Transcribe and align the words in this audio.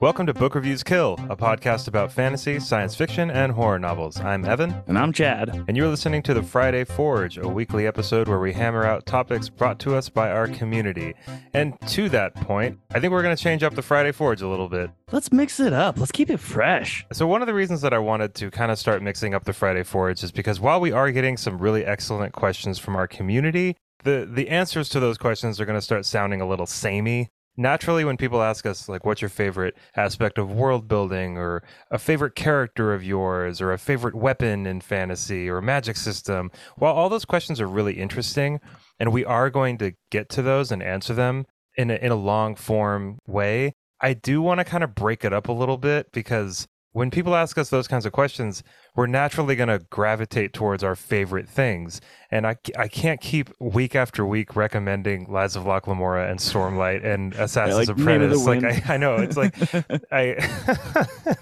Welcome 0.00 0.24
to 0.28 0.32
Book 0.32 0.54
Reviews 0.54 0.82
Kill, 0.82 1.18
a 1.28 1.36
podcast 1.36 1.86
about 1.86 2.10
fantasy, 2.10 2.58
science 2.58 2.94
fiction, 2.94 3.30
and 3.30 3.52
horror 3.52 3.78
novels. 3.78 4.18
I'm 4.18 4.46
Evan. 4.46 4.74
And 4.86 4.98
I'm 4.98 5.12
Chad. 5.12 5.62
And 5.68 5.76
you're 5.76 5.88
listening 5.88 6.22
to 6.22 6.32
the 6.32 6.42
Friday 6.42 6.84
Forge, 6.84 7.36
a 7.36 7.46
weekly 7.46 7.86
episode 7.86 8.26
where 8.26 8.38
we 8.38 8.54
hammer 8.54 8.86
out 8.86 9.04
topics 9.04 9.50
brought 9.50 9.78
to 9.80 9.94
us 9.94 10.08
by 10.08 10.30
our 10.30 10.48
community. 10.48 11.12
And 11.52 11.78
to 11.88 12.08
that 12.08 12.34
point, 12.34 12.78
I 12.94 12.98
think 12.98 13.12
we're 13.12 13.20
going 13.22 13.36
to 13.36 13.42
change 13.42 13.62
up 13.62 13.74
the 13.74 13.82
Friday 13.82 14.10
Forge 14.10 14.40
a 14.40 14.48
little 14.48 14.70
bit. 14.70 14.90
Let's 15.12 15.30
mix 15.32 15.60
it 15.60 15.74
up. 15.74 15.98
Let's 15.98 16.12
keep 16.12 16.30
it 16.30 16.40
fresh. 16.40 17.04
So, 17.12 17.26
one 17.26 17.42
of 17.42 17.46
the 17.46 17.52
reasons 17.52 17.82
that 17.82 17.92
I 17.92 17.98
wanted 17.98 18.34
to 18.36 18.50
kind 18.50 18.72
of 18.72 18.78
start 18.78 19.02
mixing 19.02 19.34
up 19.34 19.44
the 19.44 19.52
Friday 19.52 19.82
Forge 19.82 20.24
is 20.24 20.32
because 20.32 20.60
while 20.60 20.80
we 20.80 20.92
are 20.92 21.12
getting 21.12 21.36
some 21.36 21.58
really 21.58 21.84
excellent 21.84 22.32
questions 22.32 22.78
from 22.78 22.96
our 22.96 23.06
community, 23.06 23.76
the, 24.04 24.26
the 24.26 24.48
answers 24.48 24.88
to 24.88 25.00
those 25.00 25.18
questions 25.18 25.60
are 25.60 25.66
going 25.66 25.76
to 25.76 25.84
start 25.84 26.06
sounding 26.06 26.40
a 26.40 26.48
little 26.48 26.64
samey 26.64 27.28
naturally 27.60 28.04
when 28.04 28.16
people 28.16 28.42
ask 28.42 28.64
us 28.64 28.88
like 28.88 29.04
what's 29.04 29.20
your 29.20 29.28
favorite 29.28 29.76
aspect 29.94 30.38
of 30.38 30.50
world 30.50 30.88
building 30.88 31.36
or 31.36 31.62
a 31.90 31.98
favorite 31.98 32.34
character 32.34 32.94
of 32.94 33.04
yours 33.04 33.60
or 33.60 33.70
a 33.70 33.78
favorite 33.78 34.14
weapon 34.14 34.66
in 34.66 34.80
fantasy 34.80 35.48
or 35.48 35.60
magic 35.60 35.96
system 35.96 36.50
while 36.76 36.94
all 36.94 37.10
those 37.10 37.26
questions 37.26 37.60
are 37.60 37.68
really 37.68 38.00
interesting 38.00 38.58
and 38.98 39.12
we 39.12 39.26
are 39.26 39.50
going 39.50 39.76
to 39.76 39.92
get 40.10 40.30
to 40.30 40.40
those 40.40 40.72
and 40.72 40.82
answer 40.82 41.12
them 41.12 41.44
in 41.76 41.90
a, 41.90 41.94
in 41.96 42.10
a 42.10 42.16
long 42.16 42.54
form 42.54 43.18
way 43.26 43.74
i 44.00 44.14
do 44.14 44.40
want 44.40 44.58
to 44.58 44.64
kind 44.64 44.82
of 44.82 44.94
break 44.94 45.22
it 45.22 45.32
up 45.32 45.46
a 45.46 45.52
little 45.52 45.76
bit 45.76 46.10
because 46.12 46.66
when 46.92 47.10
people 47.10 47.36
ask 47.36 47.56
us 47.56 47.70
those 47.70 47.86
kinds 47.86 48.04
of 48.04 48.12
questions, 48.12 48.62
we're 48.96 49.06
naturally 49.06 49.54
going 49.54 49.68
to 49.68 49.78
gravitate 49.90 50.52
towards 50.52 50.82
our 50.82 50.96
favorite 50.96 51.48
things. 51.48 52.00
And 52.30 52.46
I, 52.46 52.56
I 52.76 52.88
can't 52.88 53.20
keep 53.20 53.50
week 53.60 53.94
after 53.94 54.26
week 54.26 54.56
recommending 54.56 55.30
Lies 55.30 55.54
of 55.54 55.64
Locke 55.66 55.86
Lamora 55.86 56.28
and 56.28 56.40
Stormlight 56.40 57.04
and 57.04 57.32
Assassin's 57.38 57.88
yeah, 57.88 57.94
like 57.94 58.00
Apprentice. 58.00 58.44
Like 58.44 58.64
I, 58.64 58.94
I 58.94 58.96
know 58.96 59.16
it's 59.16 59.36
like 59.36 59.54
I 60.12 61.36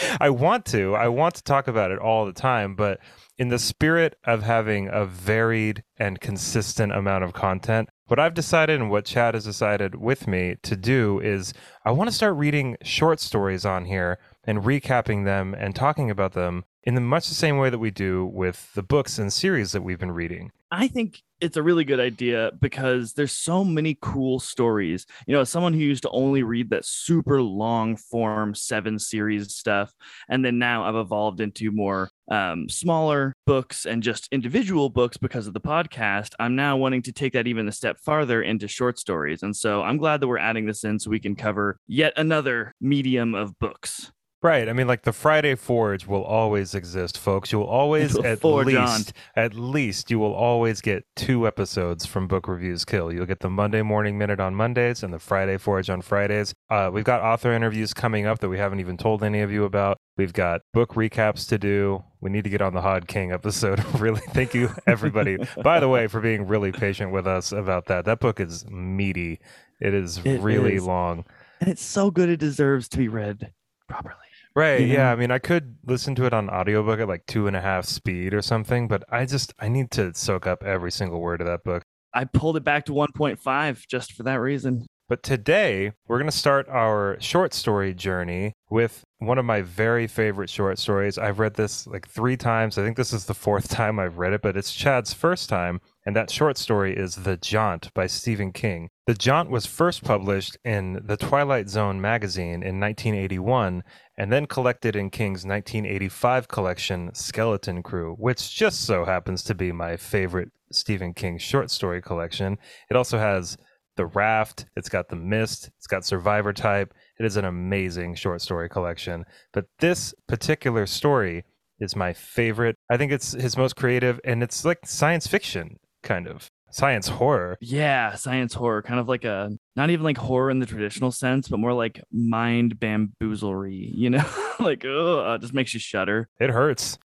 I 0.20 0.30
want 0.30 0.66
to. 0.66 0.94
I 0.94 1.08
want 1.08 1.36
to 1.36 1.42
talk 1.42 1.68
about 1.68 1.90
it 1.90 1.98
all 1.98 2.26
the 2.26 2.32
time, 2.32 2.74
but 2.74 3.00
in 3.38 3.48
the 3.48 3.58
spirit 3.58 4.16
of 4.24 4.42
having 4.42 4.88
a 4.88 5.06
varied 5.06 5.84
and 5.98 6.20
consistent 6.20 6.92
amount 6.92 7.24
of 7.24 7.32
content, 7.32 7.88
what 8.06 8.20
I've 8.20 8.34
decided 8.34 8.80
and 8.80 8.90
what 8.90 9.04
Chad 9.04 9.34
has 9.34 9.44
decided 9.44 9.96
with 9.96 10.26
me 10.26 10.56
to 10.62 10.76
do 10.76 11.20
is 11.20 11.52
I 11.84 11.90
want 11.90 12.08
to 12.08 12.14
start 12.14 12.36
reading 12.36 12.76
short 12.82 13.20
stories 13.20 13.66
on 13.66 13.86
here 13.86 14.18
and 14.44 14.62
recapping 14.62 15.24
them 15.24 15.54
and 15.54 15.74
talking 15.74 16.10
about 16.10 16.32
them 16.32 16.64
in 16.84 16.94
the 16.94 17.00
much 17.00 17.28
the 17.28 17.34
same 17.34 17.58
way 17.58 17.68
that 17.68 17.80
we 17.80 17.90
do 17.90 18.24
with 18.24 18.72
the 18.74 18.82
books 18.82 19.18
and 19.18 19.32
series 19.32 19.72
that 19.72 19.82
we've 19.82 19.98
been 19.98 20.12
reading. 20.12 20.52
I 20.70 20.88
think 20.88 21.22
it's 21.40 21.56
a 21.56 21.62
really 21.62 21.84
good 21.84 22.00
idea 22.00 22.50
because 22.60 23.12
there's 23.12 23.32
so 23.32 23.62
many 23.62 23.96
cool 24.00 24.40
stories. 24.40 25.06
You 25.26 25.34
know, 25.34 25.42
as 25.42 25.50
someone 25.50 25.74
who 25.74 25.80
used 25.80 26.02
to 26.02 26.10
only 26.10 26.42
read 26.42 26.70
that 26.70 26.84
super 26.84 27.40
long 27.42 27.96
form 27.96 28.54
seven 28.54 28.98
series 28.98 29.54
stuff, 29.54 29.92
and 30.28 30.44
then 30.44 30.58
now 30.58 30.84
I've 30.84 30.96
evolved 30.96 31.40
into 31.40 31.70
more 31.70 32.10
um, 32.30 32.68
smaller 32.68 33.32
books 33.46 33.86
and 33.86 34.02
just 34.02 34.28
individual 34.32 34.88
books 34.88 35.16
because 35.16 35.46
of 35.46 35.54
the 35.54 35.60
podcast. 35.60 36.34
I'm 36.40 36.56
now 36.56 36.76
wanting 36.76 37.02
to 37.02 37.12
take 37.12 37.34
that 37.34 37.46
even 37.46 37.68
a 37.68 37.72
step 37.72 37.98
farther 38.00 38.42
into 38.42 38.66
short 38.66 38.98
stories. 38.98 39.42
And 39.42 39.54
so 39.54 39.82
I'm 39.82 39.98
glad 39.98 40.20
that 40.20 40.28
we're 40.28 40.38
adding 40.38 40.66
this 40.66 40.84
in 40.84 40.98
so 40.98 41.10
we 41.10 41.20
can 41.20 41.36
cover 41.36 41.78
yet 41.86 42.14
another 42.16 42.74
medium 42.80 43.34
of 43.34 43.58
books. 43.58 44.10
Right. 44.46 44.68
I 44.68 44.74
mean, 44.74 44.86
like 44.86 45.02
the 45.02 45.12
Friday 45.12 45.56
Forge 45.56 46.06
will 46.06 46.22
always 46.22 46.72
exist, 46.72 47.18
folks. 47.18 47.50
You 47.50 47.58
will 47.58 47.66
always, 47.66 48.16
at 48.16 48.44
least, 48.44 48.78
on. 48.78 49.02
at 49.34 49.54
least, 49.54 50.08
you 50.08 50.20
will 50.20 50.34
always 50.34 50.80
get 50.80 51.04
two 51.16 51.48
episodes 51.48 52.06
from 52.06 52.28
Book 52.28 52.46
Reviews 52.46 52.84
Kill. 52.84 53.12
You'll 53.12 53.26
get 53.26 53.40
the 53.40 53.50
Monday 53.50 53.82
Morning 53.82 54.16
Minute 54.16 54.38
on 54.38 54.54
Mondays 54.54 55.02
and 55.02 55.12
the 55.12 55.18
Friday 55.18 55.56
Forge 55.56 55.90
on 55.90 56.00
Fridays. 56.00 56.54
Uh, 56.70 56.90
we've 56.92 57.02
got 57.02 57.22
author 57.22 57.52
interviews 57.52 57.92
coming 57.92 58.24
up 58.24 58.38
that 58.38 58.48
we 58.48 58.56
haven't 58.56 58.78
even 58.78 58.96
told 58.96 59.24
any 59.24 59.40
of 59.40 59.50
you 59.50 59.64
about. 59.64 59.98
We've 60.16 60.32
got 60.32 60.60
book 60.72 60.94
recaps 60.94 61.48
to 61.48 61.58
do. 61.58 62.04
We 62.20 62.30
need 62.30 62.44
to 62.44 62.50
get 62.50 62.62
on 62.62 62.72
the 62.72 62.82
Hod 62.82 63.08
King 63.08 63.32
episode. 63.32 63.84
really, 63.98 64.22
thank 64.28 64.54
you, 64.54 64.70
everybody. 64.86 65.38
By 65.64 65.80
the 65.80 65.88
way, 65.88 66.06
for 66.06 66.20
being 66.20 66.46
really 66.46 66.70
patient 66.70 67.10
with 67.10 67.26
us 67.26 67.50
about 67.50 67.86
that. 67.86 68.04
That 68.04 68.20
book 68.20 68.38
is 68.38 68.64
meaty. 68.70 69.40
It 69.80 69.92
is 69.92 70.18
it 70.18 70.40
really 70.40 70.76
is. 70.76 70.84
long. 70.84 71.24
And 71.60 71.68
it's 71.68 71.82
so 71.82 72.12
good 72.12 72.28
it 72.28 72.38
deserves 72.38 72.88
to 72.90 72.96
be 72.96 73.08
read 73.08 73.52
properly. 73.88 74.25
Right. 74.56 74.80
You 74.80 74.86
know? 74.86 74.94
Yeah. 74.94 75.12
I 75.12 75.16
mean, 75.16 75.30
I 75.30 75.38
could 75.38 75.76
listen 75.84 76.14
to 76.14 76.24
it 76.24 76.32
on 76.32 76.48
audiobook 76.48 76.98
at 76.98 77.06
like 77.06 77.26
two 77.26 77.46
and 77.46 77.54
a 77.54 77.60
half 77.60 77.84
speed 77.84 78.32
or 78.32 78.40
something, 78.40 78.88
but 78.88 79.04
I 79.10 79.26
just, 79.26 79.52
I 79.60 79.68
need 79.68 79.90
to 79.92 80.14
soak 80.14 80.46
up 80.46 80.64
every 80.64 80.90
single 80.90 81.20
word 81.20 81.42
of 81.42 81.46
that 81.46 81.62
book. 81.62 81.82
I 82.14 82.24
pulled 82.24 82.56
it 82.56 82.64
back 82.64 82.86
to 82.86 82.92
1.5 82.92 83.86
just 83.86 84.14
for 84.14 84.22
that 84.22 84.40
reason. 84.40 84.86
But 85.08 85.22
today, 85.22 85.92
we're 86.08 86.18
going 86.18 86.30
to 86.30 86.36
start 86.36 86.68
our 86.68 87.16
short 87.20 87.54
story 87.54 87.94
journey 87.94 88.54
with 88.68 89.04
one 89.18 89.38
of 89.38 89.44
my 89.44 89.62
very 89.62 90.08
favorite 90.08 90.50
short 90.50 90.80
stories. 90.80 91.16
I've 91.16 91.38
read 91.38 91.54
this 91.54 91.86
like 91.86 92.08
three 92.08 92.36
times. 92.36 92.76
I 92.76 92.82
think 92.82 92.96
this 92.96 93.12
is 93.12 93.26
the 93.26 93.34
fourth 93.34 93.68
time 93.70 94.00
I've 94.00 94.18
read 94.18 94.32
it, 94.32 94.42
but 94.42 94.56
it's 94.56 94.74
Chad's 94.74 95.12
first 95.12 95.48
time. 95.48 95.80
And 96.04 96.16
that 96.16 96.30
short 96.30 96.58
story 96.58 96.96
is 96.96 97.16
The 97.16 97.36
Jaunt 97.36 97.92
by 97.94 98.08
Stephen 98.08 98.52
King. 98.52 98.88
The 99.06 99.14
Jaunt 99.14 99.48
was 99.48 99.66
first 99.66 100.02
published 100.02 100.56
in 100.64 101.00
the 101.04 101.16
Twilight 101.16 101.68
Zone 101.68 102.00
magazine 102.00 102.64
in 102.64 102.80
1981 102.80 103.84
and 104.18 104.32
then 104.32 104.46
collected 104.46 104.96
in 104.96 105.10
King's 105.10 105.44
1985 105.44 106.48
collection, 106.48 107.14
Skeleton 107.14 107.82
Crew, 107.82 108.14
which 108.18 108.54
just 108.54 108.82
so 108.82 109.04
happens 109.04 109.42
to 109.44 109.54
be 109.54 109.72
my 109.72 109.96
favorite 109.96 110.50
Stephen 110.72 111.14
King 111.14 111.38
short 111.38 111.70
story 111.70 112.00
collection. 112.02 112.58
It 112.90 112.96
also 112.96 113.18
has 113.18 113.56
The 113.96 114.06
Raft, 114.06 114.66
it's 114.76 114.88
got 114.88 115.08
The 115.08 115.16
Mist, 115.16 115.70
it's 115.78 115.86
got 115.86 116.04
Survivor 116.04 116.52
Type. 116.52 116.94
It 117.18 117.26
is 117.26 117.36
an 117.36 117.44
amazing 117.44 118.14
short 118.14 118.40
story 118.40 118.68
collection. 118.68 119.24
But 119.52 119.66
this 119.78 120.14
particular 120.26 120.86
story 120.86 121.44
is 121.78 121.94
my 121.94 122.12
favorite. 122.12 122.76
I 122.90 122.96
think 122.96 123.12
it's 123.12 123.32
his 123.32 123.56
most 123.56 123.76
creative, 123.76 124.18
and 124.24 124.42
it's 124.42 124.64
like 124.64 124.86
science 124.86 125.26
fiction, 125.26 125.78
kind 126.02 126.26
of 126.26 126.50
science 126.70 127.08
horror. 127.08 127.56
Yeah, 127.60 128.14
science 128.14 128.54
horror, 128.54 128.82
kind 128.82 129.00
of 129.00 129.08
like 129.08 129.24
a 129.24 129.50
not 129.74 129.90
even 129.90 130.04
like 130.04 130.18
horror 130.18 130.50
in 130.50 130.58
the 130.58 130.66
traditional 130.66 131.12
sense, 131.12 131.48
but 131.48 131.58
more 131.58 131.72
like 131.72 132.02
mind 132.12 132.78
bamboozlery. 132.78 133.90
You 133.92 134.10
know, 134.10 134.24
like 134.60 134.84
oh, 134.84 135.34
it 135.34 135.40
just 135.40 135.54
makes 135.54 135.74
you 135.74 135.80
shudder. 135.80 136.28
It 136.40 136.50
hurts. 136.50 136.98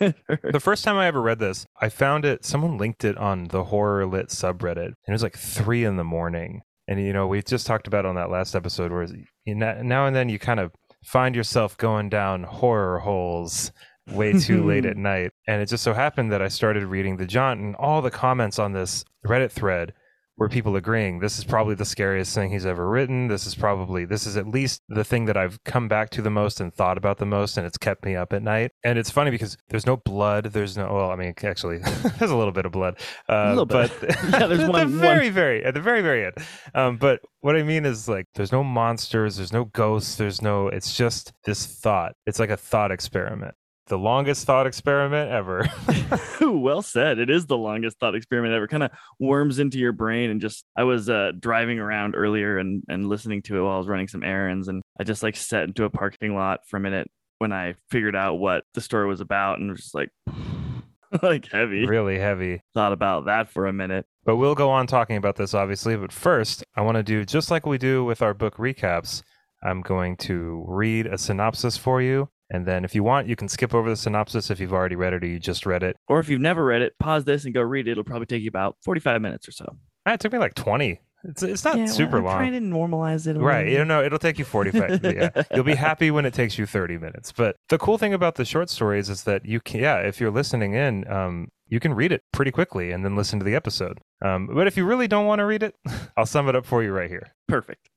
the 0.00 0.60
first 0.60 0.84
time 0.84 0.96
I 0.96 1.06
ever 1.06 1.22
read 1.22 1.38
this, 1.38 1.66
I 1.80 1.88
found 1.88 2.24
it. 2.24 2.44
Someone 2.44 2.78
linked 2.78 3.04
it 3.04 3.16
on 3.16 3.44
the 3.44 3.64
horror 3.64 4.06
lit 4.06 4.28
subreddit, 4.28 4.86
and 4.86 4.96
it 5.08 5.12
was 5.12 5.22
like 5.22 5.36
three 5.36 5.84
in 5.84 5.96
the 5.96 6.04
morning. 6.04 6.62
And 6.86 7.00
you 7.00 7.12
know, 7.12 7.26
we 7.26 7.42
just 7.42 7.66
talked 7.66 7.86
about 7.86 8.06
on 8.06 8.16
that 8.16 8.30
last 8.30 8.54
episode 8.54 8.92
where 8.92 9.06
now 9.46 10.06
and 10.06 10.16
then 10.16 10.28
you 10.28 10.38
kind 10.38 10.60
of 10.60 10.72
find 11.04 11.34
yourself 11.36 11.76
going 11.76 12.08
down 12.08 12.44
horror 12.44 12.98
holes 12.98 13.72
way 14.10 14.32
too 14.32 14.64
late 14.64 14.84
at 14.84 14.96
night. 15.12 15.32
And 15.46 15.62
it 15.62 15.66
just 15.66 15.84
so 15.84 15.94
happened 15.94 16.32
that 16.32 16.42
I 16.42 16.48
started 16.48 16.84
reading 16.84 17.16
the 17.16 17.26
Jaunt 17.26 17.60
and 17.60 17.74
all 17.76 18.02
the 18.02 18.10
comments 18.10 18.58
on 18.58 18.72
this 18.72 19.04
Reddit 19.26 19.50
thread 19.50 19.94
were 20.36 20.48
people 20.48 20.74
agreeing 20.74 21.20
this 21.20 21.38
is 21.38 21.44
probably 21.44 21.74
the 21.74 21.84
scariest 21.84 22.34
thing 22.34 22.50
he's 22.50 22.66
ever 22.66 22.88
written. 22.88 23.28
This 23.28 23.46
is 23.46 23.54
probably 23.54 24.04
this 24.04 24.26
is 24.26 24.36
at 24.36 24.48
least 24.48 24.82
the 24.88 25.04
thing 25.04 25.26
that 25.26 25.36
I've 25.36 25.62
come 25.64 25.86
back 25.86 26.10
to 26.10 26.22
the 26.22 26.30
most 26.30 26.60
and 26.60 26.74
thought 26.74 26.98
about 26.98 27.18
the 27.18 27.26
most, 27.26 27.56
and 27.56 27.66
it's 27.66 27.78
kept 27.78 28.04
me 28.04 28.16
up 28.16 28.32
at 28.32 28.42
night. 28.42 28.72
And 28.82 28.98
it's 28.98 29.10
funny 29.10 29.30
because 29.30 29.56
there's 29.68 29.86
no 29.86 29.96
blood. 29.96 30.46
There's 30.46 30.76
no 30.76 30.92
well, 30.92 31.10
I 31.10 31.16
mean, 31.16 31.34
actually, 31.42 31.78
there's 32.18 32.30
a 32.30 32.36
little 32.36 32.52
bit 32.52 32.66
of 32.66 32.72
blood, 32.72 32.98
uh, 33.28 33.34
a 33.34 33.48
little 33.50 33.66
bit. 33.66 33.92
but 34.00 34.10
yeah, 34.30 34.46
there's 34.46 34.68
one, 34.68 34.90
the 34.90 34.98
very, 34.98 35.26
one. 35.26 35.34
very 35.34 35.64
at 35.64 35.74
the 35.74 35.80
very, 35.80 36.02
very 36.02 36.26
end. 36.26 36.34
Um, 36.74 36.96
but 36.96 37.20
what 37.40 37.56
I 37.56 37.62
mean 37.62 37.84
is 37.84 38.08
like 38.08 38.26
there's 38.34 38.52
no 38.52 38.64
monsters, 38.64 39.36
there's 39.36 39.52
no 39.52 39.66
ghosts, 39.66 40.16
there's 40.16 40.42
no. 40.42 40.68
It's 40.68 40.96
just 40.96 41.32
this 41.44 41.64
thought. 41.66 42.14
It's 42.26 42.40
like 42.40 42.50
a 42.50 42.56
thought 42.56 42.90
experiment 42.90 43.54
the 43.86 43.98
longest 43.98 44.46
thought 44.46 44.66
experiment 44.66 45.30
ever. 45.30 45.68
well 46.40 46.82
said. 46.82 47.18
It 47.18 47.30
is 47.30 47.46
the 47.46 47.56
longest 47.56 47.98
thought 47.98 48.14
experiment 48.14 48.54
ever. 48.54 48.66
Kind 48.66 48.82
of 48.82 48.90
worms 49.18 49.58
into 49.58 49.78
your 49.78 49.92
brain 49.92 50.30
and 50.30 50.40
just 50.40 50.64
I 50.76 50.84
was 50.84 51.08
uh, 51.08 51.32
driving 51.38 51.78
around 51.78 52.14
earlier 52.16 52.58
and 52.58 52.82
and 52.88 53.08
listening 53.08 53.42
to 53.42 53.58
it 53.58 53.62
while 53.62 53.74
I 53.74 53.78
was 53.78 53.88
running 53.88 54.08
some 54.08 54.22
errands 54.22 54.68
and 54.68 54.82
I 54.98 55.04
just 55.04 55.22
like 55.22 55.36
sat 55.36 55.64
into 55.64 55.84
a 55.84 55.90
parking 55.90 56.34
lot 56.34 56.60
for 56.66 56.76
a 56.76 56.80
minute 56.80 57.10
when 57.38 57.52
I 57.52 57.74
figured 57.90 58.16
out 58.16 58.36
what 58.36 58.64
the 58.74 58.80
story 58.80 59.06
was 59.06 59.20
about 59.20 59.58
and 59.58 59.70
was 59.70 59.80
just 59.80 59.94
like 59.94 60.10
like 61.22 61.50
heavy. 61.50 61.86
Really 61.86 62.18
heavy. 62.18 62.62
Thought 62.74 62.92
about 62.92 63.26
that 63.26 63.50
for 63.50 63.66
a 63.66 63.72
minute. 63.72 64.06
But 64.24 64.36
we'll 64.36 64.54
go 64.54 64.70
on 64.70 64.86
talking 64.86 65.16
about 65.16 65.36
this 65.36 65.52
obviously, 65.54 65.96
but 65.96 66.12
first, 66.12 66.64
I 66.74 66.80
want 66.80 66.96
to 66.96 67.02
do 67.02 67.24
just 67.24 67.50
like 67.50 67.66
we 67.66 67.78
do 67.78 68.04
with 68.04 68.22
our 68.22 68.34
book 68.34 68.56
recaps. 68.56 69.22
I'm 69.62 69.80
going 69.80 70.16
to 70.18 70.64
read 70.68 71.06
a 71.06 71.16
synopsis 71.16 71.78
for 71.78 72.02
you 72.02 72.28
and 72.50 72.66
then 72.66 72.84
if 72.84 72.94
you 72.94 73.02
want, 73.02 73.26
you 73.26 73.36
can 73.36 73.48
skip 73.48 73.74
over 73.74 73.88
the 73.88 73.96
synopsis 73.96 74.50
if 74.50 74.60
you've 74.60 74.72
already 74.72 74.96
read 74.96 75.12
it 75.12 75.24
or 75.24 75.26
you 75.26 75.38
just 75.38 75.66
read 75.66 75.82
it. 75.82 75.96
Or 76.08 76.20
if 76.20 76.28
you've 76.28 76.40
never 76.40 76.64
read 76.64 76.82
it, 76.82 76.94
pause 76.98 77.24
this 77.24 77.44
and 77.44 77.54
go 77.54 77.62
read 77.62 77.88
it. 77.88 77.92
It'll 77.92 78.04
probably 78.04 78.26
take 78.26 78.42
you 78.42 78.48
about 78.48 78.76
45 78.84 79.20
minutes 79.22 79.48
or 79.48 79.52
so. 79.52 79.76
Ah, 80.06 80.12
it 80.12 80.20
took 80.20 80.32
me 80.32 80.38
like 80.38 80.54
20. 80.54 81.00
It's, 81.26 81.42
it's 81.42 81.64
not 81.64 81.78
yeah, 81.78 81.86
super 81.86 82.20
well, 82.20 82.32
long. 82.32 82.38
trying 82.38 82.52
to 82.52 82.60
normalize 82.60 83.26
it. 83.26 83.38
right. 83.38 83.66
You 83.66 83.84
know, 83.84 84.02
it'll 84.02 84.18
take 84.18 84.38
you 84.38 84.44
45. 84.44 85.02
yeah. 85.04 85.42
You'll 85.54 85.64
be 85.64 85.74
happy 85.74 86.10
when 86.10 86.26
it 86.26 86.34
takes 86.34 86.58
you 86.58 86.66
30 86.66 86.98
minutes. 86.98 87.32
But 87.32 87.56
the 87.70 87.78
cool 87.78 87.96
thing 87.96 88.12
about 88.12 88.34
the 88.34 88.44
short 88.44 88.68
stories 88.68 89.08
is 89.08 89.24
that 89.24 89.46
you 89.46 89.60
can, 89.60 89.80
yeah, 89.80 90.00
if 90.00 90.20
you're 90.20 90.30
listening 90.30 90.74
in, 90.74 91.10
um, 91.10 91.48
you 91.66 91.80
can 91.80 91.94
read 91.94 92.12
it 92.12 92.22
pretty 92.32 92.50
quickly 92.50 92.90
and 92.90 93.04
then 93.04 93.16
listen 93.16 93.38
to 93.38 93.44
the 93.44 93.54
episode. 93.54 94.00
Um, 94.22 94.48
but 94.52 94.66
if 94.66 94.76
you 94.76 94.84
really 94.84 95.08
don't 95.08 95.26
want 95.26 95.38
to 95.38 95.46
read 95.46 95.62
it, 95.62 95.74
I'll 96.16 96.26
sum 96.26 96.48
it 96.48 96.56
up 96.56 96.66
for 96.66 96.82
you 96.82 96.92
right 96.92 97.08
here. 97.08 97.32
Perfect. 97.48 97.88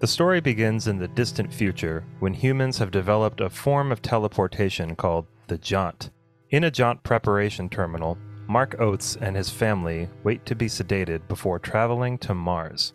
The 0.00 0.06
story 0.06 0.40
begins 0.40 0.86
in 0.86 0.98
the 0.98 1.08
distant 1.08 1.52
future 1.52 2.04
when 2.20 2.32
humans 2.32 2.78
have 2.78 2.92
developed 2.92 3.40
a 3.40 3.50
form 3.50 3.90
of 3.90 4.00
teleportation 4.00 4.94
called 4.94 5.26
the 5.48 5.58
Jaunt. 5.58 6.10
In 6.50 6.62
a 6.62 6.70
Jaunt 6.70 7.02
preparation 7.02 7.68
terminal, 7.68 8.16
Mark 8.46 8.80
Oates 8.80 9.16
and 9.16 9.34
his 9.34 9.50
family 9.50 10.08
wait 10.22 10.46
to 10.46 10.54
be 10.54 10.66
sedated 10.66 11.26
before 11.26 11.58
traveling 11.58 12.16
to 12.18 12.32
Mars. 12.32 12.92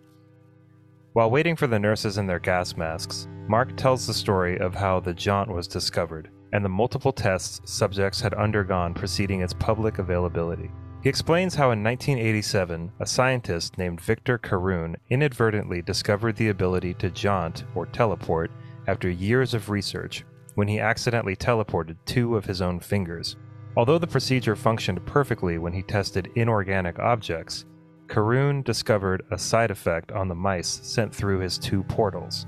While 1.12 1.30
waiting 1.30 1.58
for 1.58 1.68
the 1.68 1.78
nurses 1.78 2.18
in 2.18 2.26
their 2.26 2.40
gas 2.40 2.78
masks, 2.78 3.28
Mark 3.50 3.76
tells 3.76 4.08
the 4.08 4.14
story 4.14 4.58
of 4.60 4.74
how 4.74 5.02
the 5.02 5.14
Jaunt 5.14 5.50
was 5.50 5.68
discovered 5.68 6.30
and 6.54 6.64
the 6.64 6.70
multiple 6.70 7.12
tests 7.12 7.60
subjects 7.70 8.22
had 8.22 8.34
undergone 8.36 8.94
preceding 8.94 9.42
its 9.42 9.54
public 9.54 10.00
availability. 10.00 10.72
He 11.04 11.10
explains 11.10 11.54
how 11.54 11.72
in 11.72 11.84
1987, 11.84 12.94
a 13.02 13.06
scientist 13.06 13.78
named 13.78 14.00
Victor 14.00 14.38
Carune 14.38 14.96
inadvertently 15.10 15.82
discovered 15.82 16.38
the 16.38 16.48
ability 16.48 16.94
to 16.94 17.12
jaunt 17.12 17.66
or 17.76 17.86
teleport 17.88 18.52
after 18.88 19.10
years 19.10 19.54
of 19.54 19.70
research 19.70 20.24
when 20.56 20.70
he 20.70 20.80
accidentally 20.80 21.36
teleported 21.36 21.98
two 22.06 22.38
of 22.38 22.46
his 22.46 22.62
own 22.62 22.80
fingers. 22.80 23.36
Although 23.76 23.98
the 23.98 24.08
procedure 24.08 24.56
functioned 24.56 25.06
perfectly 25.06 25.58
when 25.58 25.74
he 25.74 25.84
tested 25.84 26.32
inorganic 26.36 27.00
objects, 27.00 27.66
Carune 28.08 28.62
discovered 28.62 29.26
a 29.30 29.38
side 29.38 29.72
effect 29.72 30.14
on 30.14 30.30
the 30.30 30.36
mice 30.36 30.80
sent 30.84 31.14
through 31.14 31.40
his 31.40 31.58
two 31.58 31.84
portals. 31.84 32.48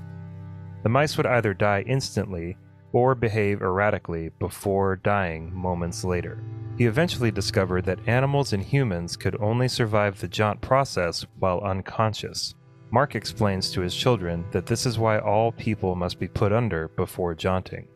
The 0.82 0.88
mice 0.88 1.18
would 1.18 1.26
either 1.26 1.52
die 1.52 1.84
instantly 1.86 2.56
or 2.92 3.14
behave 3.14 3.60
erratically 3.60 4.30
before 4.38 4.96
dying 4.96 5.54
moments 5.54 6.04
later. 6.04 6.42
He 6.78 6.84
eventually 6.84 7.30
discovered 7.30 7.86
that 7.86 8.06
animals 8.06 8.52
and 8.52 8.62
humans 8.62 9.16
could 9.16 9.40
only 9.40 9.66
survive 9.66 10.20
the 10.20 10.28
jaunt 10.28 10.60
process 10.60 11.24
while 11.38 11.60
unconscious. 11.60 12.54
Mark 12.90 13.14
explains 13.14 13.70
to 13.70 13.80
his 13.80 13.96
children 13.96 14.44
that 14.52 14.66
this 14.66 14.84
is 14.84 14.98
why 14.98 15.18
all 15.18 15.52
people 15.52 15.94
must 15.94 16.20
be 16.20 16.28
put 16.28 16.52
under 16.52 16.88
before 16.88 17.34
jaunting. 17.34 17.88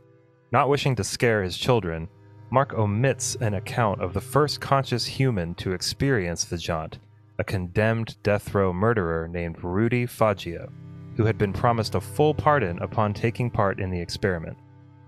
Not 0.51 0.69
wishing 0.69 0.97
to 0.97 1.05
scare 1.05 1.43
his 1.43 1.59
children, 1.59 2.09
Mark 2.51 2.75
omits 2.75 3.37
an 3.37 3.55
account 3.55 4.01
of 4.01 4.15
the 4.15 4.21
first 4.21 4.61
conscious 4.61 5.07
human 5.07 5.55
to 5.57 5.73
experience 5.73 6.45
the 6.45 6.59
jaunt, 6.59 6.99
a 7.39 7.45
condemned 7.45 8.17
death 8.23 8.53
row 8.55 8.73
murderer 8.73 9.29
named 9.29 9.63
Rudy 9.63 10.07
Foggia, 10.07 10.69
who 11.17 11.25
had 11.27 11.39
been 11.39 11.53
promised 11.53 11.95
a 11.95 12.01
full 12.01 12.35
pardon 12.35 12.79
upon 12.81 13.15
taking 13.15 13.51
part 13.51 13.79
in 13.79 13.91
the 13.91 14.01
experiment. 14.01 14.57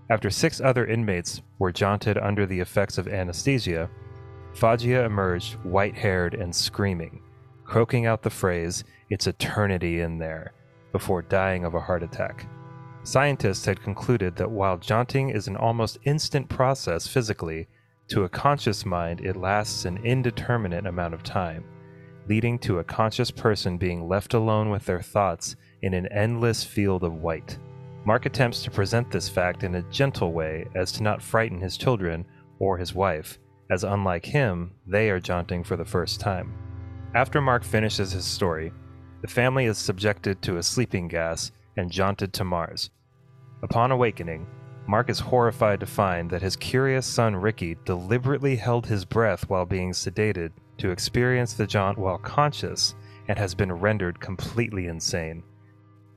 After 0.09 0.29
six 0.29 0.59
other 0.59 0.85
inmates 0.85 1.41
were 1.59 1.71
jaunted 1.71 2.17
under 2.17 2.45
the 2.45 2.59
effects 2.59 2.97
of 2.97 3.07
anesthesia, 3.07 3.89
Foggia 4.53 5.03
emerged 5.05 5.55
white 5.63 5.95
haired 5.95 6.35
and 6.35 6.53
screaming, 6.53 7.21
croaking 7.63 8.05
out 8.05 8.21
the 8.21 8.29
phrase, 8.29 8.83
It's 9.09 9.27
eternity 9.27 10.01
in 10.01 10.17
there, 10.17 10.53
before 10.91 11.21
dying 11.21 11.65
of 11.65 11.73
a 11.73 11.79
heart 11.79 12.03
attack. 12.03 12.45
Scientists 13.03 13.65
had 13.65 13.81
concluded 13.81 14.35
that 14.35 14.51
while 14.51 14.77
jaunting 14.77 15.29
is 15.29 15.47
an 15.47 15.57
almost 15.57 15.97
instant 16.03 16.47
process 16.49 17.07
physically, 17.07 17.67
to 18.09 18.23
a 18.23 18.29
conscious 18.29 18.85
mind 18.85 19.21
it 19.21 19.35
lasts 19.35 19.85
an 19.85 19.97
indeterminate 20.03 20.85
amount 20.85 21.13
of 21.13 21.23
time, 21.23 21.63
leading 22.27 22.59
to 22.59 22.79
a 22.79 22.83
conscious 22.83 23.31
person 23.31 23.77
being 23.77 24.07
left 24.07 24.33
alone 24.33 24.69
with 24.69 24.85
their 24.85 25.01
thoughts 25.01 25.55
in 25.81 25.93
an 25.93 26.07
endless 26.07 26.63
field 26.63 27.03
of 27.03 27.15
white. 27.15 27.57
Mark 28.05 28.25
attempts 28.25 28.63
to 28.63 28.71
present 28.71 29.09
this 29.09 29.29
fact 29.29 29.63
in 29.63 29.75
a 29.75 29.81
gentle 29.83 30.33
way 30.33 30.65
as 30.75 30.91
to 30.91 31.03
not 31.03 31.21
frighten 31.21 31.61
his 31.61 31.77
children 31.77 32.25
or 32.59 32.77
his 32.77 32.93
wife, 32.93 33.39
as 33.71 33.85
unlike 33.85 34.25
him, 34.25 34.71
they 34.85 35.09
are 35.09 35.19
jaunting 35.19 35.63
for 35.63 35.77
the 35.77 35.85
first 35.85 36.19
time. 36.19 36.53
After 37.15 37.39
Mark 37.39 37.63
finishes 37.63 38.11
his 38.11 38.25
story, 38.25 38.73
the 39.21 39.27
family 39.27 39.65
is 39.65 39.77
subjected 39.77 40.41
to 40.41 40.57
a 40.57 40.63
sleeping 40.63 41.07
gas 41.07 41.51
and 41.77 41.89
jaunted 41.89 42.33
to 42.33 42.43
Mars. 42.43 42.89
Upon 43.61 43.91
awakening, 43.91 44.47
Mark 44.85 45.09
is 45.09 45.19
horrified 45.19 45.79
to 45.79 45.85
find 45.85 46.29
that 46.29 46.41
his 46.41 46.57
curious 46.57 47.05
son 47.05 47.37
Ricky 47.37 47.77
deliberately 47.85 48.57
held 48.57 48.85
his 48.85 49.05
breath 49.05 49.49
while 49.49 49.65
being 49.65 49.91
sedated 49.91 50.51
to 50.79 50.91
experience 50.91 51.53
the 51.53 51.65
jaunt 51.65 51.97
while 51.97 52.17
conscious 52.17 52.95
and 53.29 53.37
has 53.37 53.55
been 53.55 53.71
rendered 53.71 54.19
completely 54.19 54.87
insane. 54.87 55.41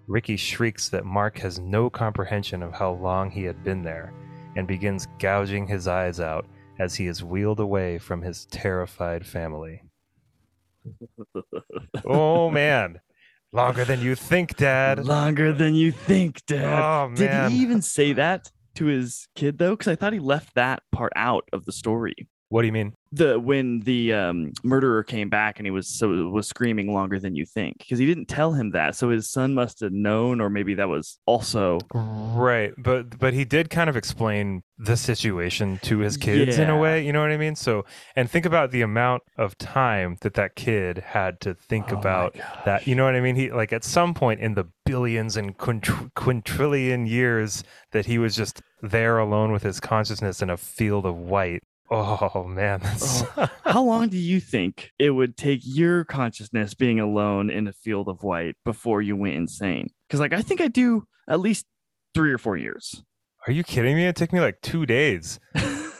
Ricky 0.09 0.37
shrieks 0.37 0.89
that 0.91 1.05
Mark 1.05 1.39
has 1.39 1.59
no 1.59 1.91
comprehension 1.91 2.63
of 2.63 2.73
how 2.73 2.93
long 2.93 3.31
he 3.31 3.43
had 3.45 3.65
been 3.65 3.83
there 3.83 4.13
and 4.57 4.67
begins 4.67 5.09
gouging 5.19 5.67
his 5.67 5.89
eyes 5.89 6.21
out 6.21 6.47
as 6.79 6.95
he 6.95 7.07
is 7.07 7.25
wheeled 7.25 7.61
away 7.61 7.99
from 7.99 8.23
his 8.23 8.47
terrified 8.47 9.27
family. 9.27 9.83
oh 12.05 12.51
man. 12.51 13.01
Longer 13.53 13.85
than 13.85 14.01
you 14.01 14.15
think, 14.15 14.57
Dad. 14.57 15.05
Longer 15.05 15.53
than 15.53 15.75
you 15.75 15.91
think, 15.91 16.45
Dad. 16.47 16.83
Oh 16.83 17.15
Did 17.15 17.51
he 17.51 17.59
even 17.59 17.81
say 17.81 18.13
that 18.13 18.51
to 18.75 18.87
his 18.87 19.29
kid 19.35 19.59
though? 19.59 19.71
Because 19.71 19.89
I 19.89 19.97
thought 19.97 20.13
he 20.13 20.19
left 20.19 20.55
that 20.55 20.83
part 20.93 21.13
out 21.17 21.49
of 21.53 21.65
the 21.65 21.73
story. 21.73 22.29
What 22.49 22.63
do 22.63 22.67
you 22.67 22.73
mean? 22.73 22.95
The 23.11 23.41
when 23.41 23.81
the 23.81 24.13
um, 24.13 24.53
murderer 24.63 25.03
came 25.03 25.29
back 25.29 25.59
and 25.59 25.67
he 25.67 25.71
was 25.71 25.89
so 25.89 26.09
was 26.29 26.47
screaming 26.47 26.93
longer 26.93 27.19
than 27.19 27.35
you 27.35 27.45
think 27.45 27.79
because 27.79 27.99
he 27.99 28.07
didn't 28.07 28.27
tell 28.27 28.53
him 28.53 28.71
that. 28.71 28.95
So 28.95 29.11
his 29.11 29.29
son 29.31 29.55
must 29.55 29.81
have 29.81 29.93
known, 29.93 30.41
or 30.41 30.49
maybe 30.49 30.75
that 30.75 30.89
was 30.89 31.19
also 31.27 31.79
Right, 31.93 32.73
but 32.79 33.19
but 33.19 33.35
he 33.35 33.45
did 33.45 33.69
kind 33.71 33.91
of 33.91 33.97
explain 33.97 34.63
the 34.79 34.97
situation 34.97 35.81
to 35.83 35.99
his 35.99 36.17
kids 36.17 36.59
in 36.59 36.69
a 36.69 36.79
way, 36.79 37.05
you 37.05 37.13
know 37.13 37.21
what 37.21 37.31
I 37.31 37.37
mean? 37.37 37.57
So, 37.57 37.85
and 38.15 38.31
think 38.31 38.45
about 38.45 38.71
the 38.71 38.83
amount 38.83 39.23
of 39.37 39.57
time 39.59 40.19
that 40.21 40.35
that 40.35 40.55
kid 40.55 40.99
had 40.99 41.41
to 41.41 41.55
think 41.55 41.91
Oh 41.91 41.97
about 41.97 42.37
that. 42.65 42.87
You 42.87 42.95
know 42.95 43.05
what 43.05 43.17
I 43.17 43.21
mean? 43.21 43.37
He 43.37 43.51
like 43.51 43.73
at 43.73 43.85
some 43.85 44.15
point 44.15 44.41
in 44.41 44.55
the 44.55 44.67
billions 44.85 45.37
and 45.37 45.57
quint- 45.57 46.15
quintillion 46.15 47.09
years 47.09 47.65
that 47.93 48.07
he 48.07 48.19
was 48.19 48.37
just 48.37 48.61
there 48.83 49.19
alone 49.19 49.51
with 49.51 49.63
his 49.63 49.81
consciousness 49.81 50.43
in 50.43 50.51
a 50.51 50.57
field 50.57 51.07
of 51.07 51.17
white. 51.17 51.63
Oh 51.91 52.45
man, 52.49 52.81
that's 52.83 53.23
oh, 53.37 53.49
How 53.65 53.83
long 53.83 54.09
do 54.09 54.17
you 54.19 54.41
think 54.41 54.93
it 54.99 55.11
would 55.11 55.37
take 55.37 55.61
your 55.63 56.05
consciousness 56.05 56.75
being 56.75 56.99
alone 57.01 57.49
in 57.51 57.67
a 57.69 57.73
field 57.73 58.09
of 58.09 58.23
white 58.23 58.57
before 58.65 59.03
you 59.03 59.17
went 59.17 59.35
insane? 59.37 59.91
Because 60.09 60.21
like 60.21 60.33
I 60.33 60.43
think 60.43 60.61
I 60.61 60.69
do 60.69 61.07
at 61.29 61.41
least 61.41 61.67
three 62.15 62.33
or 62.33 62.39
four 62.39 62.57
years. 62.57 63.03
Are 63.47 63.53
you 63.53 63.63
kidding 63.63 63.95
me? 63.95 64.07
It 64.07 64.17
took 64.17 64.33
me 64.33 64.41
like 64.41 64.61
2 64.63 64.87
days. 64.87 65.39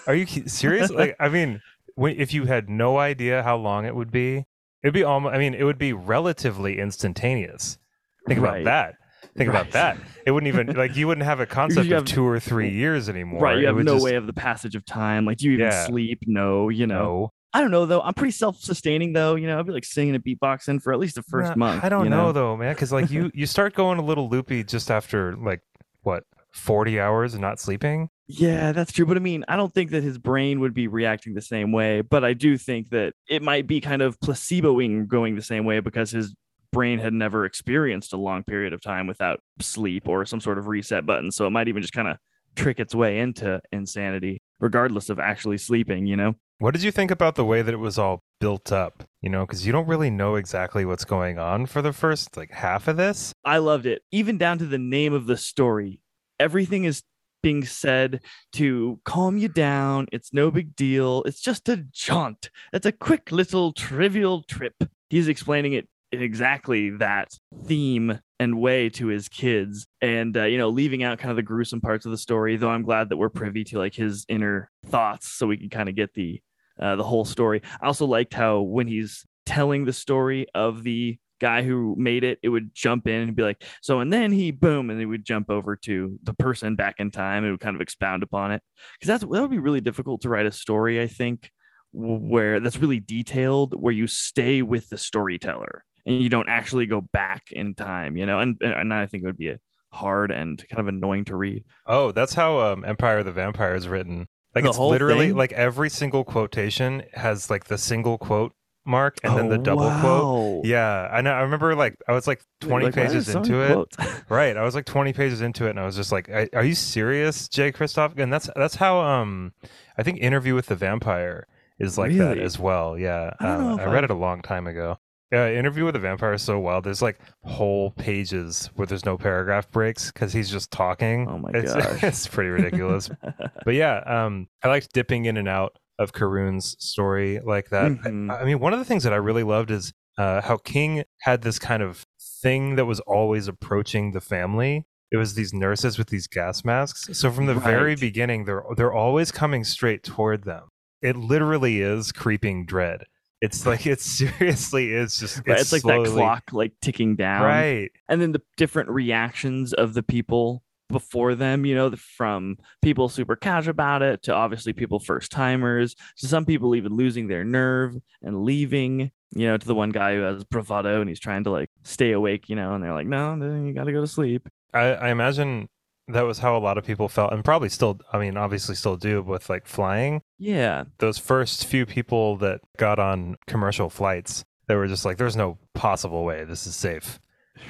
Are 0.09 0.15
you 0.15 0.27
serious? 0.27 0.91
like, 0.91 1.15
I 1.21 1.29
mean, 1.29 1.61
if 1.97 2.35
you 2.35 2.47
had 2.47 2.69
no 2.69 2.99
idea 2.99 3.43
how 3.45 3.57
long 3.57 3.85
it 3.85 3.95
would 3.95 4.11
be, 4.11 4.47
it'd 4.83 4.95
be 4.95 5.05
almost. 5.05 5.35
I 5.35 5.39
mean, 5.39 5.55
it 5.55 5.63
would 5.63 5.79
be 5.79 5.93
relatively 5.93 6.79
instantaneous. 6.81 7.79
Think 8.27 8.41
Right. 8.41 8.63
about 8.63 8.65
that. 8.65 8.95
Think 9.37 9.51
Right. 9.53 9.61
about 9.61 9.73
that. 9.73 9.99
It 10.27 10.31
wouldn't 10.31 10.49
even 10.49 10.77
like 10.77 10.97
you 10.97 11.07
wouldn't 11.07 11.25
have 11.27 11.41
a 11.41 11.47
concept 11.59 11.87
You 11.89 11.97
of 11.99 12.05
two 12.05 12.27
or 12.27 12.41
three 12.41 12.71
years 12.71 13.09
anymore. 13.09 13.41
right. 13.41 13.59
You 13.59 13.67
have 13.67 13.77
no 13.77 13.95
just- 13.95 14.05
way 14.05 14.15
of 14.17 14.27
the 14.27 14.33
passage 14.33 14.75
of 14.75 14.85
time. 14.85 15.25
Like, 15.25 15.39
do 15.39 15.47
you 15.47 15.53
even 15.53 15.67
Yeah. 15.67 15.87
sleep? 15.87 16.21
No, 16.27 16.69
you 16.69 16.87
know. 16.87 16.97
No, 16.97 17.33
I 17.53 17.61
don't 17.61 17.71
know 17.71 17.87
though. 17.87 18.01
I'm 18.03 18.15
pretty 18.15 18.33
self-sustaining 18.33 19.13
though. 19.13 19.35
You 19.35 19.47
know, 19.47 19.59
I'd 19.59 19.67
be 19.67 19.73
like 19.73 19.85
singing 19.85 20.15
and 20.15 20.25
beatboxing 20.25 20.83
for 20.83 20.93
at 20.93 20.99
least 20.99 21.15
the 21.17 21.23
first 21.23 21.51
Nah, 21.51 21.57
month. 21.57 21.85
I 21.85 21.89
don't 21.89 22.05
you 22.05 22.11
know, 22.11 22.33
though, 22.33 22.57
man. 22.57 22.75
Because 22.75 22.93
like 22.93 23.11
you, 23.11 23.31
you 23.35 23.47
start 23.47 23.75
going 23.75 23.99
a 23.99 24.03
little 24.03 24.29
loopy 24.29 24.65
just 24.65 24.91
after 24.91 25.35
like 25.37 25.61
what 26.03 26.25
forty 26.53 26.99
hours 26.99 27.35
of 27.35 27.41
not 27.41 27.59
sleeping. 27.61 28.09
Yeah, 28.29 28.73
that's 28.73 28.91
true. 28.93 29.07
But 29.07 29.17
I 29.17 29.21
mean, 29.21 29.45
I 29.49 29.57
don't 29.57 29.73
think 29.73 29.91
that 29.93 30.03
his 30.03 30.19
brain 30.19 30.59
would 30.61 30.75
be 30.75 30.89
reacting 30.89 31.35
the 31.35 31.41
same 31.43 31.71
way. 31.73 32.01
But 32.01 32.25
I 32.25 32.33
do 32.33 32.57
think 32.59 32.89
that 32.91 33.13
it 33.29 33.41
might 33.43 33.67
be 33.69 33.81
kind 33.81 34.03
of 34.03 34.19
placeboing 34.19 35.07
going 35.07 35.37
the 35.37 35.43
same 35.43 35.65
way 35.65 35.79
because 35.81 36.11
his 36.11 36.35
brain 36.77 36.99
had 36.99 37.15
never 37.15 37.47
experienced 37.47 38.13
a 38.13 38.19
long 38.19 38.45
period 38.45 38.75
of 38.75 38.83
time 38.83 39.07
without 39.07 39.41
sleep 39.63 40.07
or 40.07 40.27
some 40.27 40.43
sort 40.43 40.59
of 40.59 40.67
reset 40.67 41.07
button. 41.07 41.31
So 41.31 41.47
it 41.47 41.51
might 41.51 41.69
even 41.69 41.81
just 41.81 41.95
kind 41.95 42.07
of 42.07 42.19
trick 42.55 42.79
its 42.79 42.95
way 42.95 43.19
into 43.19 43.63
insanity, 43.73 44.43
regardless 44.61 45.09
of 45.09 45.19
actually 45.19 45.57
sleeping, 45.57 46.05
you 46.07 46.17
know? 46.17 46.35
What 46.59 46.75
did 46.75 46.83
you 46.83 46.91
think 46.91 47.11
about 47.11 47.35
the 47.35 47.47
way 47.47 47.63
that 47.63 47.73
it 47.73 47.79
was 47.79 47.99
all 47.99 48.25
built 48.41 48.73
up? 48.73 49.05
You 49.23 49.31
know, 49.31 49.47
because 49.47 49.65
you 49.65 49.73
don't 49.73 49.89
really 49.89 50.11
know 50.11 50.35
exactly 50.35 50.85
what's 50.85 51.07
going 51.07 51.39
on 51.39 51.65
for 51.65 51.81
the 51.81 51.95
first 51.95 52.37
like 52.37 52.51
half 52.51 52.89
of 52.89 52.99
this. 52.99 53.33
I 53.43 53.57
loved 53.57 53.87
it. 53.87 54.03
Even 54.13 54.37
down 54.37 54.59
to 54.59 54.67
the 54.67 54.77
name 54.77 55.15
of 55.15 55.25
the 55.25 55.39
story. 55.39 56.01
Everything 56.39 56.85
is 56.85 57.03
being 57.43 57.65
said 57.65 58.21
to 58.53 59.01
calm 59.07 59.39
you 59.39 59.49
down. 59.49 60.09
It's 60.13 60.35
no 60.35 60.51
big 60.51 60.77
deal. 60.77 61.23
It's 61.25 61.41
just 61.41 61.71
a 61.71 61.79
jaunt. 61.91 62.51
It's 62.75 62.85
a 62.85 62.93
quick 62.93 63.33
little 63.33 63.73
trivial 63.73 64.43
trip. 64.43 64.75
He's 65.09 65.29
explaining 65.29 65.73
it 65.73 65.89
exactly 66.13 66.91
that 66.91 67.29
theme 67.65 68.19
and 68.39 68.61
way 68.61 68.89
to 68.89 69.07
his 69.07 69.29
kids 69.29 69.87
and 70.01 70.37
uh, 70.37 70.45
you 70.45 70.59
know 70.59 70.69
leaving 70.69 71.03
out 71.03 71.19
kind 71.19 71.31
of 71.31 71.37
the 71.37 71.43
gruesome 71.43 71.81
parts 71.81 72.05
of 72.05 72.13
the 72.13 72.19
story 72.19 72.57
though 72.57 72.71
i'm 72.71 72.83
glad 72.83 73.09
that 73.09 73.17
we're 73.17 73.29
privy 73.29 73.65
to 73.65 73.79
like 73.79 73.95
his 73.95 74.25
inner 74.29 74.71
thoughts 74.87 75.29
so 75.29 75.47
we 75.47 75.57
can 75.57 75.69
kind 75.69 75.89
of 75.89 75.95
get 75.95 76.13
the 76.15 76.41
uh, 76.81 76.95
the 76.97 77.03
whole 77.03 77.25
story 77.25 77.61
i 77.81 77.87
also 77.87 78.07
liked 78.07 78.35
how 78.35 78.61
when 78.61 78.87
he's 78.87 79.25
telling 79.47 79.85
the 79.85 79.93
story 79.93 80.47
of 80.55 80.83
the 80.83 81.19
guy 81.41 81.63
who 81.63 81.95
made 81.99 82.25
it, 82.25 82.39
it 82.43 82.49
would 82.49 82.75
jump 82.75 83.07
in 83.07 83.23
and 83.23 83.37
be 83.37 83.43
like, 83.43 83.63
so, 83.83 84.01
and 84.01 84.13
then 84.13 84.33
he 84.33 84.51
boom, 84.51 84.91
and 84.91 84.99
he 84.99 85.07
would 85.07 85.25
jump 85.25 85.51
over 85.51 85.77
to 85.77 86.19
the 86.23 86.35
person 86.35 86.77
back 86.77 86.97
in 86.99 87.11
time. 87.11 87.45
It 87.45 87.51
would 87.51 87.61
kind 87.61 87.77
of 87.77 87.83
expound 87.83 88.23
upon 88.23 88.53
it 88.53 88.63
because 88.95 89.09
that's 89.09 89.23
that 89.23 89.29
would 89.29 89.51
be 89.51 89.59
really 89.59 89.81
difficult 89.81 90.23
to 90.23 90.29
write 90.29 90.47
a 90.47 90.53
story. 90.53 91.01
I 91.01 91.07
think 91.07 91.51
where 91.93 92.61
that's 92.61 92.79
really 92.79 93.01
detailed, 93.01 93.75
where 93.81 93.93
you 93.93 94.07
stay 94.07 94.63
with 94.63 94.89
the 94.89 94.99
storyteller 94.99 95.85
and 96.07 96.23
you 96.23 96.29
don't 96.29 96.49
actually 96.49 96.87
go 96.87 97.01
back 97.13 97.51
in 97.53 97.75
time, 97.75 98.17
you 98.17 98.25
know. 98.27 98.39
And 98.41 98.57
and 98.63 98.95
I 98.95 99.07
think 99.07 99.25
it 99.25 99.27
would 99.27 99.37
be 99.39 99.49
a 99.51 99.59
hard 99.93 100.31
and 100.31 100.63
kind 100.69 100.81
of 100.81 100.89
annoying 100.89 101.25
to 101.27 101.37
read. 101.37 101.65
Oh, 101.87 102.13
that's 102.13 102.35
how 102.35 102.61
um, 102.61 102.85
Empire 102.85 103.19
of 103.19 103.25
the 103.27 103.33
Vampire 103.33 103.75
is 103.75 103.89
written. 103.89 104.29
Like 104.55 104.65
The 104.65 104.71
it's 104.71 104.79
literally 104.79 105.29
thing? 105.29 105.37
like 105.37 105.53
every 105.53 105.91
single 105.91 106.25
quotation 106.25 107.03
has 107.15 107.51
like 107.51 107.65
the 107.67 107.77
single 107.79 108.17
quote 108.19 108.53
mark 108.87 109.19
and 109.25 109.37
then 109.37 109.49
the 109.49 109.59
Oh, 109.59 109.63
double 109.63 109.91
quote. 110.01 110.25
wow. 110.25 110.61
Yeah, 110.65 111.09
I 111.13 111.21
know. 111.21 111.33
I 111.33 111.41
remember 111.43 111.75
like 111.75 111.97
I 112.09 112.13
was 112.13 112.27
like 112.27 112.43
Like, 112.63 112.69
20 112.71 112.85
why 112.85 112.89
are 112.89 112.93
there 112.93 113.05
pages 113.07 113.29
into 113.35 113.61
it. 113.61 113.89
Right, 114.29 114.57
I 114.57 114.63
was 114.63 114.75
like 114.75 114.85
20 114.87 115.13
pages 115.13 115.41
into 115.41 115.67
it, 115.67 115.71
and 115.71 115.81
I 115.81 115.85
was 115.87 115.95
just 115.97 116.11
like, 116.13 116.29
"Are 116.29 116.49
are 116.55 116.65
you 116.65 116.75
serious, 116.75 117.49
Jay 117.49 117.71
Kristoff?" 117.71 118.19
And 118.19 118.33
that's 118.33 118.49
that's 118.57 118.75
how 118.77 119.01
um, 119.01 119.53
I 119.99 120.03
think 120.03 120.19
Interview 120.19 120.55
with 120.55 120.67
the 120.67 120.75
Vampire 120.77 121.47
is 121.79 121.97
like 121.99 122.17
that 122.17 122.39
as 122.39 122.59
well. 122.59 122.99
Yeah, 122.99 123.35
I 123.41 123.49
um, 123.49 123.79
I 123.81 123.85
read 123.85 123.97
I've- 123.99 124.05
it 124.05 124.11
a 124.11 124.15
long 124.15 124.41
time 124.43 124.67
ago. 124.67 124.99
Yeah, 125.33 125.51
Interview 125.51 125.85
with 125.85 125.95
the 125.95 126.01
Vampire 126.01 126.35
is 126.35 126.43
so 126.43 126.59
wild. 126.61 126.85
There's 126.85 127.03
like 127.03 127.19
whole 127.43 127.91
pages 127.91 128.71
where 128.77 128.87
there's 128.87 129.05
no 129.05 129.19
paragraph 129.19 129.71
breaks 129.73 130.13
because 130.13 130.33
he's 130.33 130.51
just 130.51 130.71
talking. 130.71 131.27
Oh 131.29 131.39
my 131.39 131.51
it's, 131.53 131.75
gosh. 131.75 132.03
it's 132.05 132.27
pretty 132.29 132.51
ridiculous. 132.51 133.11
but 133.65 133.75
yeah, 133.75 133.99
um, 134.07 134.47
I 134.63 134.69
liked 134.69 134.93
dipping 134.93 135.25
in 135.25 135.37
and 135.37 135.49
out 135.49 135.79
of 135.99 136.13
Carune's 136.13 136.77
story 136.79 137.41
like 137.45 137.71
that. 137.71 137.91
Mhm. 137.91 138.31
I, 138.31 138.43
I 138.43 138.45
mean, 138.45 138.61
one 138.61 138.73
of 138.73 138.79
the 138.79 138.85
things 138.85 139.03
that 139.03 139.13
I 139.13 139.17
really 139.17 139.43
loved 139.43 139.73
is 139.73 139.93
uh, 140.17 140.43
how 140.43 140.59
King 140.59 141.05
had 141.23 141.43
this 141.43 141.59
kind 141.59 141.83
of 141.83 142.07
thing 142.21 142.77
that 142.77 142.85
was 142.85 143.01
always 143.01 143.49
approaching 143.49 144.13
the 144.13 144.21
family. 144.21 144.87
It 145.11 145.17
was 145.17 145.35
these 145.35 145.53
nurses 145.53 145.99
with 145.99 146.09
these 146.09 146.27
gas 146.27 146.65
masks. 146.65 147.09
So 147.19 147.31
from 147.31 147.47
the 147.47 147.55
very 147.55 147.97
beginning, 147.97 148.45
they're 148.45 148.65
they're 148.77 148.93
always 148.93 149.33
coming 149.33 149.65
straight 149.65 150.03
toward 150.03 150.45
them. 150.45 150.69
It 151.03 151.17
literally 151.17 151.81
is 151.81 152.13
creeping 152.13 152.67
dread. 152.67 153.05
It's 153.41 153.67
like 153.67 153.87
it 153.87 154.01
seriously 154.01 154.93
is 154.93 155.17
just 155.17 155.43
Right, 155.47 155.61
it's, 155.61 155.73
like 155.73 155.83
slowly- 155.83 156.09
that 156.09 156.15
clock 156.15 156.45
like 156.53 156.73
ticking 156.81 157.17
down. 157.17 157.43
right? 157.43 157.91
and 158.09 158.21
then 158.21 158.33
the 158.33 158.43
different 158.57 158.89
reactions 158.91 159.73
of 159.73 159.95
the 159.95 160.03
people 160.03 160.63
before 160.89 161.35
them 161.35 161.67
you 161.67 161.75
know, 161.75 161.91
from 161.97 162.57
people 162.81 163.09
super 163.09 163.35
casual 163.35 163.73
about 163.73 164.03
it 164.03 164.23
to 164.23 164.33
obviously 164.33 164.73
people 164.73 165.01
first 165.01 165.33
timers 165.33 165.97
to 166.17 166.29
some 166.29 166.45
people 166.45 166.77
even 166.77 166.95
losing 166.95 167.27
their 167.27 167.45
nerve 167.45 167.97
and 168.23 168.45
leaving 168.45 169.11
you 169.35 169.47
know 169.49 169.57
to 169.57 169.67
the 169.67 169.75
one 169.75 169.91
guy 169.91 170.15
who 170.15 170.21
has 170.23 170.45
bravado 170.45 171.01
and 171.01 171.09
he's 171.09 171.19
trying 171.19 171.43
to 171.43 171.51
like 171.51 171.69
stay 171.83 172.13
awake 172.13 172.49
you 172.49 172.55
know 172.55 172.75
and 172.75 172.85
they're 172.85 172.93
like 172.95 173.09
no 173.09 173.35
you 173.35 173.73
gotta 173.73 173.91
go 173.91 174.01
to 174.01 174.07
sleep 174.07 174.49
I, 174.73 174.93
I 174.93 175.09
imagine 175.11 175.69
that 176.09 176.23
was 176.23 176.39
how 176.39 176.57
a 176.57 176.61
lot 176.61 176.79
of 176.79 176.85
people 176.85 177.09
felt, 177.09 177.33
and 177.33 177.45
probably 177.45 177.69
still. 177.69 178.01
I 178.13 178.19
mean, 178.19 178.37
obviously 178.37 178.75
still 178.75 178.97
do 178.97 179.23
with 179.23 179.49
like 179.51 179.67
flying. 179.67 180.23
yeah. 180.39 180.85
Those 180.99 181.19
first 181.19 181.67
few 181.67 181.87
people 181.87 182.37
that 182.39 182.61
got 182.77 182.99
on 182.99 183.37
commercial 183.47 183.91
flights 183.91 184.45
they 184.67 184.75
were 184.75 184.89
just 184.89 185.05
like 185.05 185.17
there's 185.17 185.37
no 185.37 185.59
possible 185.75 186.25
way 186.25 186.45
this 186.45 186.67
is 186.67 186.77
safe. 186.77 187.19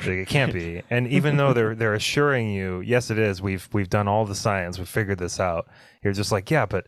Like, 0.00 0.08
it 0.16 0.28
can't 0.28 0.52
be. 0.52 0.82
And 0.90 1.06
even 1.08 1.36
though 1.36 1.52
they're 1.52 1.74
they're 1.74 1.94
assuring 1.94 2.50
you 2.50 2.80
yes 2.80 3.10
it 3.10 3.18
is. 3.18 3.40
We've 3.40 3.68
we've 3.72 3.90
done 3.90 4.08
all 4.08 4.24
the 4.24 4.34
science. 4.34 4.78
We've 4.78 4.88
figured 4.88 5.18
this 5.18 5.38
out. 5.38 5.68
You're 6.02 6.12
just 6.12 6.32
like 6.32 6.50
yeah 6.50 6.66
but 6.66 6.86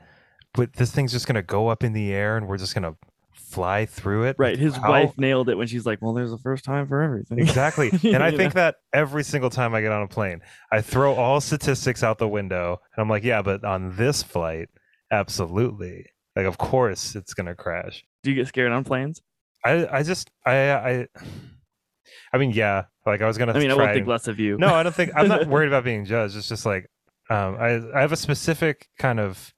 but 0.54 0.72
this 0.74 0.90
thing's 0.90 1.12
just 1.12 1.26
gonna 1.26 1.42
go 1.42 1.68
up 1.68 1.84
in 1.84 1.92
the 1.92 2.12
air 2.12 2.36
and 2.36 2.48
we're 2.48 2.58
just 2.58 2.74
gonna 2.74 2.96
fly 3.48 3.86
through 3.86 4.24
it 4.24 4.36
right 4.38 4.58
his 4.58 4.76
How- 4.76 4.90
wife 4.90 5.16
nailed 5.16 5.48
it 5.48 5.56
when 5.56 5.66
she's 5.66 5.86
like 5.86 6.00
well 6.02 6.12
there's 6.12 6.32
a 6.32 6.38
first 6.38 6.64
time 6.64 6.86
for 6.86 7.02
everything. 7.02 7.38
Exactly. 7.38 7.90
And 8.04 8.22
i 8.22 8.30
think 8.30 8.54
that 8.54 8.76
every 8.92 9.24
single 9.24 9.50
time 9.50 9.74
i 9.74 9.80
get 9.80 9.92
on 9.92 10.02
a 10.02 10.08
plane 10.08 10.40
i 10.70 10.80
throw 10.80 11.14
all 11.14 11.40
statistics 11.40 12.02
out 12.02 12.18
the 12.18 12.28
window 12.28 12.80
and 12.94 13.02
i'm 13.02 13.08
like 13.08 13.24
yeah 13.24 13.42
but 13.42 13.64
on 13.64 13.96
this 13.96 14.22
flight 14.22 14.68
absolutely. 15.10 16.06
Like 16.36 16.46
of 16.46 16.58
course 16.58 17.16
it's 17.16 17.34
gonna 17.34 17.54
crash. 17.54 18.04
Do 18.22 18.30
you 18.30 18.36
get 18.36 18.46
scared 18.46 18.70
on 18.72 18.84
planes? 18.84 19.22
I 19.64 19.86
I 19.88 20.02
just 20.02 20.30
I 20.46 20.70
I 20.72 21.06
I 22.32 22.38
mean 22.38 22.50
yeah, 22.52 22.84
like 23.06 23.22
I 23.22 23.26
was 23.26 23.38
gonna 23.38 23.52
i 23.52 23.58
mean 23.58 23.70
i 23.70 23.74
won't 23.74 23.92
think 23.92 24.06
less 24.06 24.28
of 24.28 24.38
you. 24.38 24.56
No, 24.58 24.68
I 24.74 24.82
don't 24.82 24.94
think 24.94 25.12
I'm 25.16 25.28
not 25.28 25.46
worried 25.52 25.68
about 25.68 25.84
being 25.84 26.04
judged. 26.04 26.36
It's 26.36 26.48
just 26.48 26.64
like 26.66 26.88
um 27.30 27.56
I 27.58 27.80
I 27.94 28.00
have 28.00 28.12
a 28.12 28.16
specific 28.16 28.88
kind 28.98 29.18
of 29.18 29.52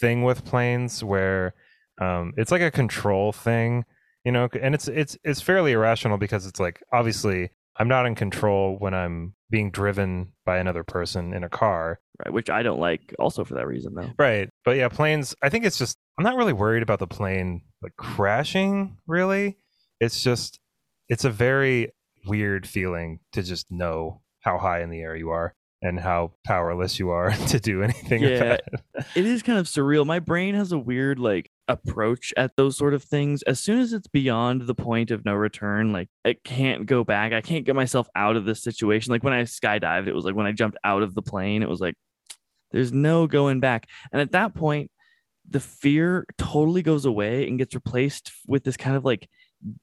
thing 0.00 0.24
with 0.24 0.44
planes 0.44 1.04
where 1.04 1.54
um 2.00 2.32
it's 2.36 2.50
like 2.50 2.62
a 2.62 2.70
control 2.70 3.32
thing, 3.32 3.84
you 4.24 4.32
know, 4.32 4.48
and 4.60 4.74
it's 4.74 4.88
it's 4.88 5.16
it's 5.24 5.40
fairly 5.40 5.72
irrational 5.72 6.18
because 6.18 6.46
it's 6.46 6.60
like 6.60 6.82
obviously 6.92 7.50
I'm 7.76 7.88
not 7.88 8.06
in 8.06 8.14
control 8.14 8.76
when 8.78 8.94
I'm 8.94 9.34
being 9.50 9.70
driven 9.70 10.32
by 10.44 10.58
another 10.58 10.84
person 10.84 11.32
in 11.32 11.44
a 11.44 11.48
car. 11.48 12.00
right 12.24 12.32
which 12.32 12.48
i 12.50 12.62
don't 12.62 12.78
like 12.80 13.14
also 13.18 13.44
for 13.44 13.54
that 13.54 13.66
reason 13.66 13.94
though 13.94 14.10
Right. 14.18 14.48
But 14.64 14.76
yeah, 14.76 14.88
planes, 14.88 15.34
I 15.42 15.48
think 15.48 15.64
it's 15.64 15.78
just, 15.78 15.96
I'm 16.18 16.24
not 16.24 16.36
really 16.36 16.52
worried 16.52 16.82
about 16.82 16.98
the 16.98 17.06
plane 17.06 17.62
like 17.82 17.96
crashing, 17.96 18.96
really. 19.06 19.58
It's 20.00 20.22
just, 20.22 20.58
it's 21.08 21.24
a 21.24 21.30
very 21.30 21.92
weird 22.26 22.66
feeling 22.66 23.20
to 23.32 23.42
just 23.42 23.66
know 23.70 24.22
how 24.40 24.58
high 24.58 24.82
in 24.82 24.90
the 24.90 25.00
air 25.00 25.14
you 25.16 25.30
are 25.30 25.54
and 25.84 26.00
how 26.00 26.32
powerless 26.44 26.98
you 26.98 27.10
are 27.10 27.30
to 27.48 27.60
do 27.60 27.82
anything 27.82 28.22
Yeah. 28.22 28.28
about 28.28 28.60
it. 28.72 29.06
it 29.14 29.26
is 29.26 29.42
kind 29.42 29.58
of 29.58 29.66
surreal. 29.66 30.04
My 30.06 30.18
brain 30.18 30.54
has 30.54 30.72
a 30.72 30.78
weird 30.78 31.18
like 31.18 31.50
approach 31.68 32.32
at 32.36 32.56
those 32.56 32.76
sort 32.76 32.94
of 32.94 33.02
things. 33.04 33.42
As 33.42 33.60
soon 33.60 33.78
as 33.78 33.92
it's 33.92 34.08
beyond 34.08 34.62
the 34.62 34.74
point 34.74 35.10
of 35.10 35.24
no 35.24 35.34
return, 35.34 35.92
like 35.92 36.08
it 36.24 36.42
can't 36.42 36.86
go 36.86 37.04
back. 37.04 37.32
I 37.32 37.40
can't 37.42 37.64
get 37.64 37.76
myself 37.76 38.08
out 38.16 38.36
of 38.36 38.44
this 38.44 38.62
situation. 38.62 39.12
Like 39.12 39.22
when 39.22 39.32
I 39.34 39.42
skydived, 39.42 40.06
it 40.08 40.14
was 40.14 40.24
like 40.24 40.34
when 40.34 40.46
I 40.46 40.52
jumped 40.52 40.78
out 40.84 41.02
of 41.02 41.14
the 41.14 41.22
plane, 41.22 41.62
it 41.62 41.68
was 41.68 41.80
like 41.80 41.94
there's 42.72 42.92
no 42.92 43.26
going 43.26 43.60
back. 43.60 43.88
And 44.10 44.20
at 44.20 44.32
that 44.32 44.54
point, 44.54 44.90
the 45.48 45.60
fear 45.60 46.24
totally 46.38 46.80
goes 46.82 47.04
away 47.04 47.46
and 47.46 47.58
gets 47.58 47.74
replaced 47.74 48.32
with 48.46 48.64
this 48.64 48.78
kind 48.78 48.96
of 48.96 49.04
like 49.04 49.28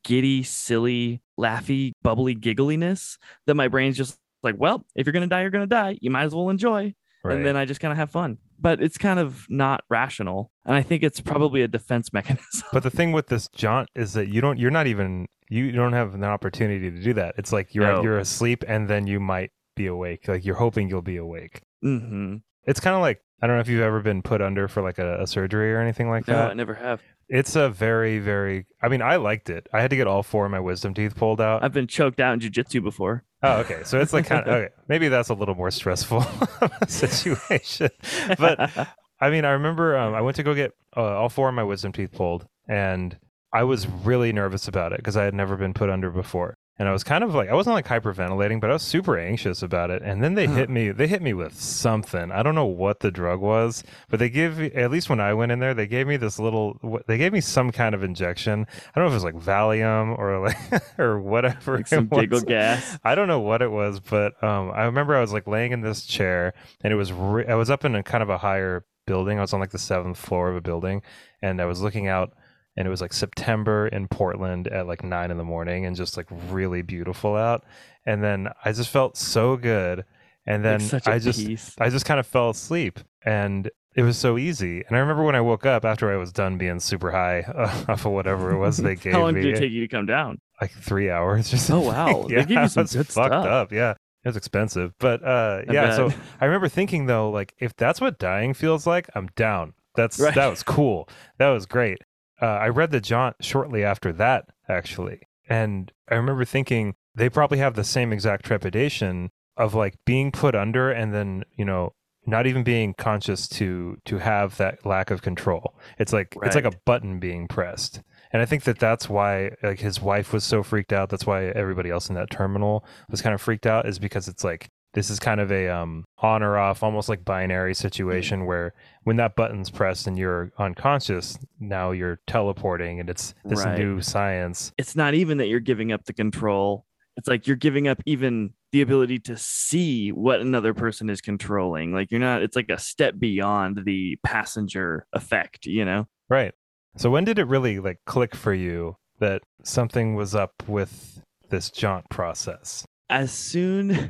giddy, 0.03 0.41
silly, 0.41 1.21
laughy, 1.39 1.91
bubbly 2.01 2.35
giggliness 2.35 3.17
that 3.45 3.53
my 3.55 3.67
brain's 3.67 3.97
just 3.97 4.17
like, 4.43 4.55
well, 4.57 4.85
if 4.95 5.05
you're 5.05 5.13
gonna 5.13 5.27
die, 5.27 5.41
you're 5.41 5.49
gonna 5.51 5.67
die. 5.67 5.97
You 6.01 6.11
might 6.11 6.23
as 6.23 6.35
well 6.35 6.49
enjoy 6.49 6.93
Right. 7.23 7.35
and 7.37 7.45
then 7.45 7.55
I 7.55 7.65
just 7.65 7.79
kind 7.79 7.91
of 7.91 7.97
have 7.97 8.09
fun. 8.09 8.37
But 8.59 8.81
it's 8.81 8.97
kind 8.97 9.19
of 9.19 9.45
not 9.49 9.83
rational, 9.89 10.51
and 10.65 10.75
I 10.75 10.81
think 10.83 11.03
it's 11.03 11.19
probably 11.21 11.61
a 11.63 11.67
defense 11.67 12.11
mechanism. 12.13 12.67
but 12.73 12.83
the 12.83 12.89
thing 12.91 13.11
with 13.11 13.27
this 13.27 13.47
jaunt 13.55 13.89
is 13.95 14.13
that 14.13 14.27
you 14.29 14.41
don't, 14.41 14.57
you're 14.59 14.71
not 14.71 14.87
even, 14.87 15.27
you 15.49 15.71
don't 15.71 15.93
have 15.93 16.13
an 16.15 16.23
opportunity 16.23 16.89
to 16.91 17.01
do 17.01 17.13
that. 17.13 17.35
It's 17.37 17.51
like 17.51 17.73
you're, 17.75 17.85
No. 17.85 18.03
you're 18.03 18.17
asleep 18.19 18.63
and 18.67 18.87
then 18.87 19.07
you 19.07 19.19
might 19.19 19.51
be 19.75 19.87
awake. 19.87 20.27
Like 20.27 20.45
you're 20.45 20.55
hoping 20.55 20.89
you'll 20.89 21.01
be 21.01 21.17
awake. 21.17 21.61
mm-hmm. 21.83 22.37
It's 22.65 22.79
kind 22.79 22.95
of 22.95 23.01
like, 23.01 23.21
I 23.41 23.47
don't 23.47 23.55
know 23.55 23.61
if 23.61 23.67
you've 23.67 23.81
ever 23.81 24.01
been 24.01 24.21
put 24.21 24.39
under 24.41 24.67
for 24.67 24.83
like 24.83 24.99
a, 24.99 25.21
a 25.23 25.27
surgery 25.27 25.73
or 25.73 25.79
anything 25.81 26.09
like 26.09 26.27
No, 26.27 26.35
that. 26.35 26.43
No, 26.45 26.49
I 26.51 26.53
never 26.53 26.75
have. 26.75 27.01
It's 27.27 27.55
a 27.55 27.69
very, 27.69 28.19
very. 28.19 28.67
I 28.83 28.87
mean, 28.87 29.01
I 29.01 29.15
liked 29.15 29.49
it. 29.49 29.67
I 29.73 29.81
had 29.81 29.89
to 29.89 29.95
get 29.95 30.05
all 30.05 30.21
four 30.21 30.45
of 30.45 30.51
my 30.51 30.59
wisdom 30.59 30.93
teeth 30.93 31.15
pulled 31.15 31.41
out. 31.41 31.63
I've 31.63 31.73
been 31.73 31.87
choked 31.87 32.19
out 32.19 32.33
in 32.33 32.39
jujitsu 32.39 32.83
before. 32.83 33.23
Oh, 33.43 33.59
okay. 33.61 33.81
So 33.83 33.99
it's 33.99 34.13
like 34.13 34.27
kind 34.27 34.47
of 34.47 34.53
okay. 34.53 34.73
Maybe 34.87 35.07
that's 35.07 35.29
a 35.29 35.33
little 35.33 35.55
more 35.55 35.71
stressful 35.71 36.23
situation. 36.87 37.89
But 38.37 38.71
I 39.19 39.29
mean, 39.29 39.45
I 39.45 39.51
remember 39.51 39.97
um, 39.97 40.13
I 40.13 40.21
went 40.21 40.35
to 40.37 40.43
go 40.43 40.53
get 40.53 40.73
uh, 40.95 41.01
all 41.01 41.29
four 41.29 41.49
of 41.49 41.55
my 41.55 41.63
wisdom 41.63 41.91
teeth 41.91 42.11
pulled, 42.11 42.47
and 42.67 43.17
I 43.53 43.63
was 43.63 43.87
really 43.87 44.31
nervous 44.31 44.67
about 44.67 44.93
it 44.93 44.97
because 44.97 45.17
I 45.17 45.23
had 45.23 45.33
never 45.33 45.55
been 45.57 45.73
put 45.73 45.89
under 45.89 46.09
before. 46.11 46.55
And 46.79 46.89
I 46.89 46.93
was 46.93 47.03
kind 47.03 47.23
of 47.23 47.35
like 47.35 47.47
I 47.47 47.53
wasn't 47.53 47.75
like 47.75 47.85
hyperventilating, 47.87 48.59
but 48.59 48.71
I 48.71 48.73
was 48.73 48.81
super 48.81 49.15
anxious 49.19 49.61
about 49.61 49.91
it. 49.91 50.01
And 50.01 50.23
then 50.23 50.33
they 50.33 50.47
Huh. 50.47 50.55
hit 50.55 50.69
me. 50.71 50.89
They 50.89 51.05
hit 51.05 51.21
me 51.21 51.33
with 51.33 51.53
something. 51.61 52.31
I 52.31 52.41
don't 52.41 52.55
know 52.55 52.65
what 52.65 53.01
the 53.01 53.11
drug 53.11 53.39
was, 53.39 53.83
but 54.09 54.17
they 54.19 54.29
give 54.29 54.57
me- 54.57 54.71
at 54.71 54.89
least 54.89 55.07
when 55.07 55.19
I 55.19 55.33
went 55.35 55.51
in 55.51 55.59
there, 55.59 55.75
they 55.75 55.85
gave 55.85 56.07
me 56.07 56.17
this 56.17 56.39
little. 56.39 56.79
They 57.05 57.19
gave 57.19 57.33
me 57.33 57.41
some 57.41 57.71
kind 57.71 57.93
of 57.93 58.01
injection. 58.03 58.65
I 58.95 58.99
don't 58.99 59.03
know 59.03 59.15
if 59.15 59.21
it 59.21 59.23
was 59.23 59.33
like 59.33 59.35
Valium 59.35 60.17
or 60.17 60.39
like 60.39 60.57
or 60.99 61.19
whatever. 61.19 61.77
like 61.77 61.87
some 61.87 62.07
giggle 62.07 62.41
gas. 62.41 62.97
I 63.03 63.13
don't 63.13 63.27
know 63.27 63.41
what 63.41 63.61
it 63.61 63.69
was, 63.69 63.99
but 63.99 64.41
um, 64.43 64.71
I 64.71 64.85
remember 64.85 65.15
I 65.15 65.21
was 65.21 65.33
like 65.33 65.45
laying 65.47 65.73
in 65.73 65.81
this 65.81 66.05
chair, 66.05 66.53
and 66.83 66.91
it 66.91 66.95
was 66.95 67.13
re- 67.13 67.45
I 67.47 67.55
was 67.55 67.69
up 67.69 67.85
in 67.85 67.93
a 67.93 68.01
kind 68.01 68.23
of 68.23 68.29
a 68.29 68.39
higher 68.39 68.85
building. 69.05 69.37
I 69.37 69.41
was 69.41 69.53
on 69.53 69.59
like 69.59 69.71
the 69.71 69.77
seventh 69.77 70.17
floor 70.17 70.49
of 70.49 70.55
a 70.55 70.61
building, 70.61 71.03
and 71.43 71.61
I 71.61 71.65
was 71.65 71.81
looking 71.81 72.07
out, 72.07 72.33
and 72.77 72.87
it 72.87 72.89
was 72.89 73.01
like 73.01 73.13
September 73.13 73.87
in 73.87 74.07
Portland 74.07 74.67
at 74.67 74.87
like 74.87 75.03
nine 75.03 75.31
in 75.31 75.37
the 75.37 75.43
morning, 75.43 75.85
and 75.85 75.95
just 75.95 76.17
like 76.17 76.27
really 76.49 76.81
beautiful 76.81 77.35
out. 77.35 77.63
And 78.05 78.23
then 78.23 78.49
I 78.65 78.71
just 78.71 78.89
felt 78.89 79.17
so 79.17 79.57
good, 79.57 80.05
and 80.45 80.63
then 80.65 80.79
like 80.79 81.03
such 81.03 81.23
just 81.23 81.45
piece. 81.45 81.75
I 81.79 81.89
just 81.89 82.05
kind 82.05 82.19
of 82.19 82.25
fell 82.27 82.49
asleep, 82.49 82.99
and 83.25 83.69
it 83.95 84.03
was 84.03 84.17
so 84.17 84.37
easy. 84.37 84.83
And 84.87 84.95
I 84.95 84.99
remember 85.01 85.23
when 85.23 85.35
I 85.35 85.41
woke 85.41 85.65
up 85.65 85.83
after 85.83 86.11
I 86.11 86.15
was 86.15 86.31
done 86.31 86.57
being 86.57 86.79
super 86.79 87.11
high 87.11 87.41
off 87.89 88.05
of 88.05 88.11
whatever 88.11 88.51
it 88.51 88.57
was 88.57 88.77
they 88.77 88.95
gave 88.95 89.05
me. 89.05 89.11
How 89.11 89.21
long 89.23 89.33
me 89.33 89.41
did 89.41 89.57
it 89.57 89.59
take 89.59 89.71
you 89.71 89.81
to 89.81 89.87
come 89.87 90.05
down? 90.05 90.39
like 90.61 90.71
three 90.71 91.09
hours 91.09 91.51
or 91.51 91.55
Oh, 91.55 91.59
something. 91.59 91.87
wow. 91.87 92.25
They 92.29 92.35
yeah, 92.35 92.43
give 92.43 92.61
you 92.61 92.67
some 92.69 92.85
good 92.85 93.07
fucked 93.07 93.11
stuff. 93.33 93.45
up. 93.45 93.71
Yeah, 93.71 93.91
it 93.91 93.97
was 94.29 94.37
expensive, 94.37 94.93
but 94.99 95.23
uh, 95.23 95.63
I 95.67 95.73
yeah. 95.73 95.95
So. 95.95 96.11
I 96.39 96.45
remember 96.45 96.67
thinking 96.69 97.07
though, 97.07 97.29
like 97.31 97.53
if 97.59 97.75
that's 97.75 97.99
what 97.99 98.17
dying 98.19 98.53
feels 98.53 98.85
like, 98.87 99.09
I'm 99.15 99.27
down. 99.35 99.73
That's 99.95 100.19
Right. 100.19 100.33
that 100.35 100.47
was 100.47 100.63
cool. 100.63 101.09
That 101.39 101.49
was 101.49 101.65
great. 101.65 101.97
Uh, 102.41 102.45
I 102.45 102.69
read 102.69 102.91
the 102.91 103.01
jaunt 103.01 103.37
shortly 103.41 103.83
after 103.83 104.11
that, 104.13 104.45
actually, 104.67 105.21
and 105.47 105.91
I 106.09 106.15
remember 106.15 106.45
thinking 106.45 106.95
they 107.15 107.29
probably 107.29 107.59
have 107.59 107.75
the 107.75 107.83
same 107.83 108.11
exact 108.11 108.45
trepidation 108.45 109.29
of 109.57 109.73
like 109.75 109.95
being 110.05 110.31
put 110.31 110.55
under 110.55 110.89
and 110.91 111.13
then 111.13 111.43
you 111.55 111.65
know 111.65 111.93
not 112.25 112.45
even 112.47 112.63
being 112.63 112.93
conscious 112.93 113.47
to 113.47 113.97
to 114.05 114.19
have 114.19 114.57
that 114.57 114.85
lack 114.85 115.11
of 115.11 115.21
control. 115.21 115.75
It's 115.97 116.13
like 116.13 116.35
it's 116.43 116.55
like 116.55 116.65
a 116.65 116.77
button 116.85 117.19
being 117.19 117.47
pressed 117.47 118.01
And 118.31 118.41
I 118.41 118.45
think 118.45 118.63
that 118.63 118.79
that's 118.79 119.09
why 119.09 119.51
like 119.63 119.79
his 119.79 120.01
wife 120.01 120.31
was 120.31 120.43
so 120.43 120.63
freaked 120.63 120.93
out. 120.93 121.09
That's 121.09 121.25
why 121.25 121.45
everybody 121.45 121.89
else 121.89 122.09
in 122.09 122.15
that 122.15 122.29
terminal 122.29 122.85
was 123.09 123.21
kind 123.21 123.33
of 123.33 123.41
freaked 123.41 123.65
out 123.65 123.87
is 123.87 123.99
because 123.99 124.27
it's 124.27 124.43
like 124.43 124.69
this 124.93 125.09
is 125.09 125.19
kind 125.19 125.39
of 125.39 125.51
a 125.51 125.69
um 125.69 126.03
on 126.19 126.43
or 126.43 126.57
off 126.57 126.83
almost 126.83 127.09
like 127.09 127.23
binary 127.25 127.73
situation 127.73 128.45
where 128.45 128.73
when 129.03 129.15
that 129.17 129.35
button's 129.35 129.69
pressed 129.69 130.07
and 130.07 130.17
you're 130.17 130.51
unconscious 130.57 131.37
now 131.59 131.91
you're 131.91 132.19
teleporting 132.27 132.99
and 132.99 133.09
it's 133.09 133.33
this 133.45 133.63
Right. 133.65 133.77
new 133.77 134.01
science 134.01 134.71
It's 134.77 134.95
not 134.95 135.13
even 135.13 135.37
that 135.37 135.47
you're 135.47 135.59
giving 135.59 135.91
up 135.91 136.05
the 136.05 136.13
control. 136.13 136.85
It's 137.17 137.27
like 137.27 137.45
you're 137.45 137.57
giving 137.57 137.87
up 137.87 138.01
even 138.05 138.53
the 138.71 138.81
ability 138.81 139.19
to 139.19 139.35
see 139.37 140.09
what 140.11 140.39
another 140.39 140.73
person 140.73 141.09
is 141.09 141.19
controlling. 141.19 141.91
Like 141.93 142.09
you're 142.09 142.21
not, 142.21 142.41
it's 142.41 142.55
like 142.55 142.69
a 142.69 142.77
step 142.79 143.15
beyond 143.19 143.81
the 143.85 144.17
passenger 144.23 145.05
effect, 145.13 145.65
you 145.65 145.85
know? 145.85 146.07
right 146.29 146.53
so 146.97 147.09
when 147.09 147.23
did 147.25 147.37
it 147.39 147.47
really 147.47 147.79
like 147.79 147.99
click 148.05 148.35
for 148.35 148.53
you 148.53 148.95
that 149.19 149.41
something 149.63 150.15
was 150.15 150.33
up 150.35 150.51
with 150.67 151.21
this 151.49 151.69
jaunt 151.69 152.09
process 152.09 152.85
as 153.11 153.31
soon 153.31 154.09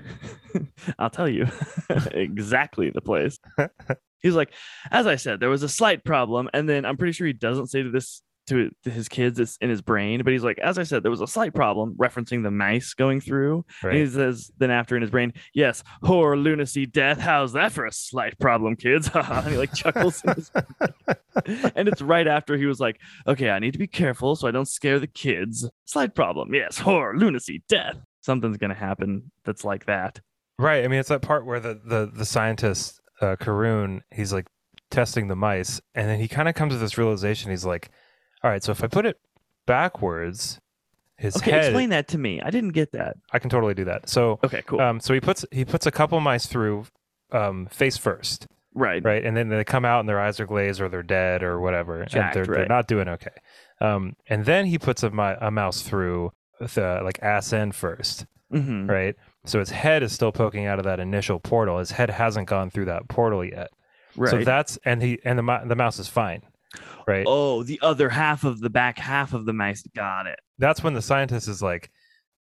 I'll 1.00 1.10
tell 1.10 1.28
you 1.28 1.48
exactly 2.12 2.90
the 2.90 3.02
place. 3.02 3.40
He's 4.22 4.36
like, 4.36 4.54
as 4.92 5.08
I 5.08 5.16
said, 5.16 5.40
there 5.40 5.50
was 5.50 5.64
a 5.64 5.70
slight 5.70 6.04
problem, 6.04 6.48
and 6.54 6.70
then 6.70 6.86
I'm 6.86 6.96
pretty 6.96 7.14
sure 7.14 7.26
he 7.26 7.34
doesn't 7.34 7.68
say 7.68 7.82
to 7.82 7.90
this 7.90 8.22
to, 8.48 8.70
his 8.84 9.08
kids, 9.08 9.40
it's 9.40 9.58
in 9.62 9.70
his 9.70 9.82
brain, 9.82 10.22
but 10.24 10.34
he's 10.34 10.44
like, 10.44 10.60
as 10.60 10.78
I 10.78 10.84
said, 10.84 11.02
there 11.02 11.12
was 11.12 11.22
a 11.22 11.28
slight 11.28 11.56
problem, 11.56 11.96
referencing 11.96 12.44
the 12.44 12.52
mice 12.52 12.94
going 12.94 13.22
through. 13.22 13.66
And 13.82 13.94
he 13.94 14.06
says 14.06 14.52
then 14.58 14.70
after 14.70 14.96
in 14.96 15.02
his 15.02 15.12
brain, 15.12 15.34
yes, 15.54 15.84
horror, 16.04 16.38
lunacy, 16.38 16.86
death. 16.86 17.20
How's 17.20 17.54
that 17.54 17.72
for 17.72 17.86
a 17.86 17.92
slight 17.92 18.38
problem, 18.40 18.76
kids? 18.76 19.10
and 19.14 19.48
he 19.48 19.58
like 19.58 19.74
chuckles. 19.74 20.22
in 20.24 20.34
his 20.34 20.52
and 21.76 21.88
it's 21.88 22.02
right 22.02 22.28
after 22.28 22.58
he 22.58 22.66
was 22.66 22.80
like, 22.80 23.00
okay, 23.28 23.50
I 23.50 23.60
need 23.60 23.72
to 23.72 23.80
be 23.80 23.88
careful 23.88 24.36
so 24.36 24.48
I 24.48 24.52
don't 24.52 24.68
scare 24.68 25.00
the 25.00 25.08
kids. 25.08 25.68
Slight 25.86 26.14
problem. 26.14 26.54
Yes, 26.54 26.78
horror, 26.78 27.16
lunacy, 27.16 27.64
death. 27.70 27.98
Something's 28.22 28.58
gonna 28.58 28.74
happen 28.76 29.32
that's 29.46 29.64
like 29.66 29.86
that. 29.86 30.22
right 30.58 30.84
i 30.86 30.88
mean 30.88 31.00
it's 31.00 31.10
that 31.10 31.22
part 31.22 31.46
where 31.46 31.60
the 31.60 31.80
the, 31.84 32.12
the 32.14 32.26
scientist 32.26 33.02
uh 33.22 33.36
Carune, 33.40 34.02
he's 34.12 34.32
like 34.34 34.48
testing 34.90 35.28
the 35.28 35.36
mice 35.36 35.82
and 35.96 36.08
then 36.10 36.20
he 36.20 36.28
kind 36.28 36.48
of 36.50 36.56
comes 36.56 36.74
to 36.74 36.78
this 36.80 36.98
realization 36.98 37.50
he's 37.52 37.66
like 37.66 37.90
all 38.44 38.50
right 38.52 38.64
so 38.64 38.72
if 38.72 38.84
i 38.84 38.88
put 38.88 39.06
it 39.06 39.20
backwards 39.66 40.60
his 41.18 41.38
Okay, 41.38 41.52
head 41.52 41.66
explain 41.66 41.90
that 41.92 42.08
to 42.10 42.18
me. 42.18 42.42
I 42.42 42.50
didn't 42.50 42.72
get 42.72 42.92
that. 42.94 43.16
i 43.32 43.38
can 43.40 43.50
totally 43.50 43.74
do 43.76 43.86
that 43.86 44.10
so 44.10 44.40
Okay, 44.44 44.64
cool. 44.66 44.82
Um, 44.82 45.00
so 45.00 45.14
he 45.14 45.20
puts 45.22 45.46
he 45.52 45.64
puts 45.66 45.86
a 45.86 45.92
couple 45.92 46.20
mice 46.20 46.46
through 46.48 46.86
um, 47.32 47.68
face 47.68 47.96
first, 47.96 48.48
right. 48.74 49.02
right, 49.06 49.24
and 49.24 49.38
then 49.38 49.48
they 49.48 49.64
come 49.64 49.86
out 49.86 50.02
and 50.02 50.10
their 50.10 50.20
eyes 50.20 50.40
are 50.42 50.46
glazed 50.48 50.82
or 50.82 50.90
they're 50.90 51.04
dead 51.04 51.44
or 51.44 51.62
whatever, 51.62 52.04
Jacked, 52.06 52.36
and 52.36 52.46
they're, 52.48 52.56
they're 52.56 52.66
not 52.66 52.88
doing 52.88 53.08
okay. 53.08 53.32
Um, 53.80 54.16
and 54.28 54.44
then 54.46 54.66
he 54.66 54.78
puts 54.78 55.02
a, 55.04 55.12
mi- 55.12 55.38
a 55.40 55.50
mouse 55.52 55.82
through 55.82 56.32
the 56.68 57.02
like 57.04 57.20
ass 57.22 57.54
end 57.54 57.76
first, 57.76 58.26
hmm 58.52 58.88
right. 58.90 59.16
So 59.46 59.60
his 59.60 59.70
head 59.72 60.04
is 60.04 60.12
still 60.14 60.32
poking 60.32 60.66
out 60.68 60.78
of 60.80 60.86
that 60.86 61.00
initial 61.00 61.40
portal. 61.40 61.80
His 61.80 61.92
head 61.92 62.10
hasn't 62.10 62.48
gone 62.48 62.70
through 62.70 62.86
that 62.86 63.08
portal 63.08 63.44
yet. 63.44 63.70
Right. 64.16 64.30
So 64.30 64.44
that's 64.44 64.78
and 64.86 65.02
he 65.02 65.20
and 65.24 65.40
the 65.40 65.62
the 65.66 65.76
mouse 65.76 65.98
is 66.00 66.08
fine, 66.08 66.42
right. 67.08 67.26
oh, 67.28 67.64
the 67.64 67.80
other 67.82 68.10
half 68.10 68.44
of 68.44 68.60
the 68.60 68.70
back 68.70 68.98
half 69.00 69.34
of 69.34 69.46
the 69.46 69.54
mouse 69.54 69.84
Got 69.96 70.28
it. 70.28 70.40
That's 70.60 70.84
when 70.84 70.94
the 70.94 71.02
scientist 71.02 71.48
is 71.48 71.62
like, 71.62 71.90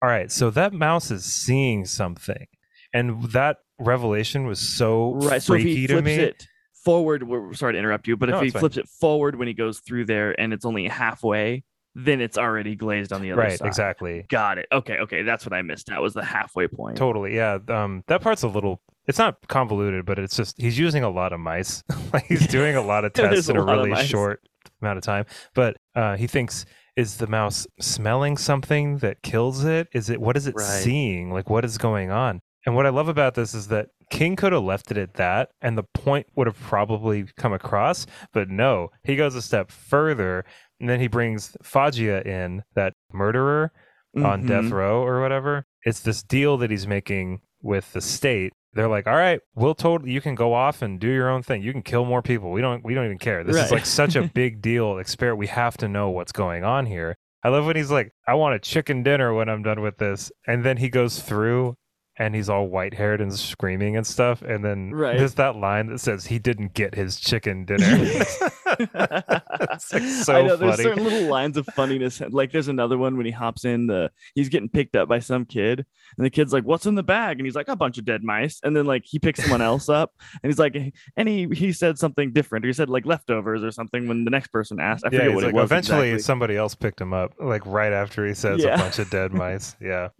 all 0.02 0.10
right, 0.10 0.32
so 0.32 0.50
that 0.52 0.74
mouse 0.74 1.12
is 1.12 1.26
seeing 1.26 1.86
something, 1.86 2.48
and 2.94 3.24
that 3.32 3.58
revelation 3.80 4.48
was 4.48 4.60
so 4.60 5.14
Right. 5.16 5.42
So 5.42 5.54
if 5.54 5.62
freaky 5.62 5.76
he 5.82 5.88
to 5.88 5.94
flips 5.94 6.06
me. 6.06 6.16
it 6.16 6.48
forward, 6.84 7.24
we're 7.24 7.54
sorry 7.54 7.74
to 7.74 7.80
interrupt 7.80 8.08
you, 8.08 8.16
but 8.18 8.30
No, 8.30 8.38
if 8.38 8.44
he 8.44 8.50
fine. 8.50 8.62
flips 8.62 8.78
it 8.78 8.88
forward 8.88 9.36
when 9.36 9.48
he 9.48 9.54
goes 9.54 9.80
through 9.82 10.06
there 10.06 10.40
and 10.40 10.54
it's 10.54 10.64
only 10.66 10.88
halfway, 10.88 11.64
then 12.00 12.22
it's 12.22 12.38
already 12.38 12.76
glazed 12.76 13.12
on 13.12 13.22
the 13.22 13.32
other 13.32 13.42
side. 13.42 13.48
right 13.50 13.60
side. 13.60 13.68
exactly 13.68 14.26
Got 14.30 14.60
it. 14.60 14.68
Okay. 14.72 14.98
Okay. 15.00 15.24
That's 15.24 15.46
what 15.46 15.54
I 15.54 15.62
missed. 15.64 15.88
That 15.88 16.02
was 16.02 16.14
the 16.14 16.24
halfway 16.24 16.68
point. 16.68 16.96
totally 16.98 17.36
yeah 17.36 17.58
um 17.70 18.04
that 18.08 18.22
part's 18.22 18.44
a 18.44 18.48
little 18.48 18.82
it's 19.08 19.18
not 19.18 19.36
convoluted 19.48 20.06
but 20.06 20.20
it's 20.20 20.36
just 20.36 20.56
he's 20.62 20.78
using 20.78 21.04
a 21.04 21.10
lot 21.10 21.34
of 21.34 21.40
mice 21.40 21.84
like 22.14 22.26
he's 22.26 22.46
doing 22.58 22.76
a 22.76 22.82
lot 22.82 23.04
of 23.06 23.14
tests 23.14 23.50
in 23.50 23.58
a 23.58 23.62
a 23.62 23.66
really 23.66 23.96
short 24.06 24.42
amount 24.82 24.98
of 24.98 25.04
time 25.04 25.26
but 25.56 25.76
uh 25.96 26.16
he 26.18 26.28
thinks 26.28 26.66
is 26.96 27.18
the 27.18 27.28
mouse 27.28 27.66
smelling 27.80 28.38
something 28.38 28.98
that 29.00 29.22
kills 29.24 29.64
it 29.64 29.88
is 29.94 30.10
it 30.10 30.20
what 30.22 30.36
is 30.38 30.46
it 30.48 30.56
Right. 30.56 30.66
seeing 30.66 31.32
like 31.32 31.50
what 31.50 31.64
is 31.66 31.78
going 31.78 32.12
on 32.12 32.42
and 32.66 32.76
what 32.76 32.86
i 32.86 32.90
love 32.90 33.08
about 33.08 33.34
this 33.36 33.54
is 33.54 33.68
that 33.70 33.88
king 34.10 34.36
could 34.36 34.52
have 34.54 34.64
left 34.64 34.92
it 34.92 34.98
at 34.98 35.14
that 35.16 35.50
and 35.62 35.78
the 35.78 35.84
point 35.94 36.28
would 36.36 36.48
have 36.48 36.60
probably 36.60 37.26
come 37.38 37.54
across 37.54 38.06
but 38.34 38.50
no 38.50 38.90
he 39.04 39.16
goes 39.16 39.36
a 39.36 39.42
step 39.42 39.72
further 39.72 40.44
and 40.80 40.90
then 40.90 41.00
he 41.00 41.08
brings 41.08 41.56
Foggia 41.64 42.22
in, 42.28 42.64
that 42.76 42.94
murderer, 43.12 43.72
on 44.16 44.44
Mhm. 44.44 44.48
death 44.48 44.72
row 44.72 45.04
or 45.04 45.22
whatever. 45.22 45.66
It's 45.84 46.00
this 46.02 46.24
deal 46.24 46.58
that 46.58 46.72
he's 46.72 46.88
making 46.88 47.42
with 47.62 47.92
the 47.94 48.02
state. 48.02 48.54
They're 48.74 48.88
like, 48.88 49.08
"All 49.08 49.16
right, 49.16 49.40
we'll 49.56 49.76
totally 49.76 50.12
you 50.12 50.22
can 50.22 50.36
go 50.36 50.54
off 50.54 50.82
and 50.82 51.00
do 51.00 51.08
your 51.08 51.30
own 51.30 51.42
thing. 51.44 51.62
You 51.64 51.72
can 51.72 51.82
kill 51.82 52.06
more 52.06 52.22
people. 52.22 52.52
We 52.52 52.62
don't 52.62 52.84
we 52.84 52.94
don't 52.94 53.06
even 53.06 53.18
care. 53.18 53.44
This 53.44 53.56
is 53.66 53.72
like 53.72 53.86
such 53.86 54.16
a 54.16 54.24
big 54.34 54.62
deal. 54.62 54.98
Experiment. 54.98 55.40
We 55.40 55.48
have 55.48 55.78
to 55.78 55.88
know 55.88 56.10
what's 56.10 56.32
going 56.32 56.64
on 56.64 56.86
here." 56.86 57.16
I 57.44 57.50
love 57.50 57.66
when 57.66 57.76
he's 57.76 57.92
like, 57.92 58.12
"I 58.28 58.34
want 58.34 58.56
a 58.56 58.60
chicken 58.60 59.04
dinner 59.04 59.34
when 59.34 59.50
I'm 59.50 59.64
done 59.64 59.82
with 59.82 59.98
this," 59.98 60.32
and 60.48 60.64
then 60.64 60.78
he 60.78 60.90
goes 60.90 61.22
through. 61.22 61.76
And 62.20 62.34
he's 62.34 62.50
all 62.50 62.68
white 62.68 62.94
haired 62.96 63.22
and 63.22 63.32
screaming 63.34 63.96
and 63.96 64.06
stuff. 64.06 64.42
And 64.42 64.66
then 64.66 64.92
Right. 64.92 65.18
there's 65.18 65.36
that 65.36 65.56
line 65.56 65.88
that 65.88 66.00
says 66.00 66.26
he 66.26 66.40
didn't 66.40 66.74
get 66.74 66.96
his 66.96 67.20
chicken 67.20 67.64
dinner. 67.66 67.86
it's 68.80 69.94
like 69.94 70.04
so 70.04 70.34
I 70.36 70.42
know 70.42 70.56
there's 70.56 70.78
certain 70.82 71.04
little 71.04 71.30
lines 71.30 71.58
of 71.58 71.66
funniness. 71.68 72.22
Like 72.30 72.52
there's 72.52 72.68
another 72.68 72.98
one 72.98 73.18
when 73.18 73.26
he 73.26 73.32
hops 73.32 73.66
in 73.66 73.88
the 73.88 74.12
he's 74.36 74.50
getting 74.50 74.70
picked 74.70 74.96
up 74.96 75.08
by 75.08 75.20
some 75.20 75.46
kid 75.46 75.86
and 76.18 76.26
the 76.26 76.30
kid's 76.30 76.54
like, 76.54 76.64
What's 76.64 76.86
in 76.86 76.96
the 76.96 77.04
bag? 77.04 77.38
And 77.40 77.46
he's 77.46 77.56
like, 77.56 77.68
A 77.68 77.76
bunch 77.76 77.98
of 77.98 78.06
dead 78.06 78.24
mice. 78.24 78.60
And 78.64 78.76
then 78.76 78.86
like 78.86 79.04
he 79.06 79.20
picks 79.20 79.42
someone 79.42 79.62
else 79.62 79.88
up 79.90 80.14
and 80.44 80.52
he's 80.52 80.60
like 80.60 80.76
and 81.16 81.30
he 81.30 81.48
he 81.54 81.72
said 81.72 81.98
something 81.98 82.34
different. 82.34 82.66
He 82.66 82.74
said 82.74 82.90
like 82.90 83.06
leftovers 83.06 83.64
or 83.64 83.72
something 83.72 84.08
when 84.08 84.24
the 84.26 84.32
next 84.32 84.48
person 84.48 84.80
asked. 84.80 85.06
I 85.06 85.10
yeah, 85.12 85.20
forget 85.20 85.36
what 85.36 85.44
like, 85.46 85.54
it 85.54 85.56
was. 85.56 85.64
eventually 85.66 86.08
exactly. 86.10 86.24
somebody 86.24 86.58
else 86.58 86.76
picked 86.76 87.00
him 87.00 87.14
up, 87.14 87.34
like 87.40 87.66
right 87.66 87.94
after 87.94 88.26
he 88.26 88.34
says 88.34 88.64
Yeah. 88.64 88.76
a 88.76 88.78
bunch 88.78 89.00
of 89.00 89.10
dead 89.10 89.34
mice. 89.34 89.76
Yeah. 89.80 90.10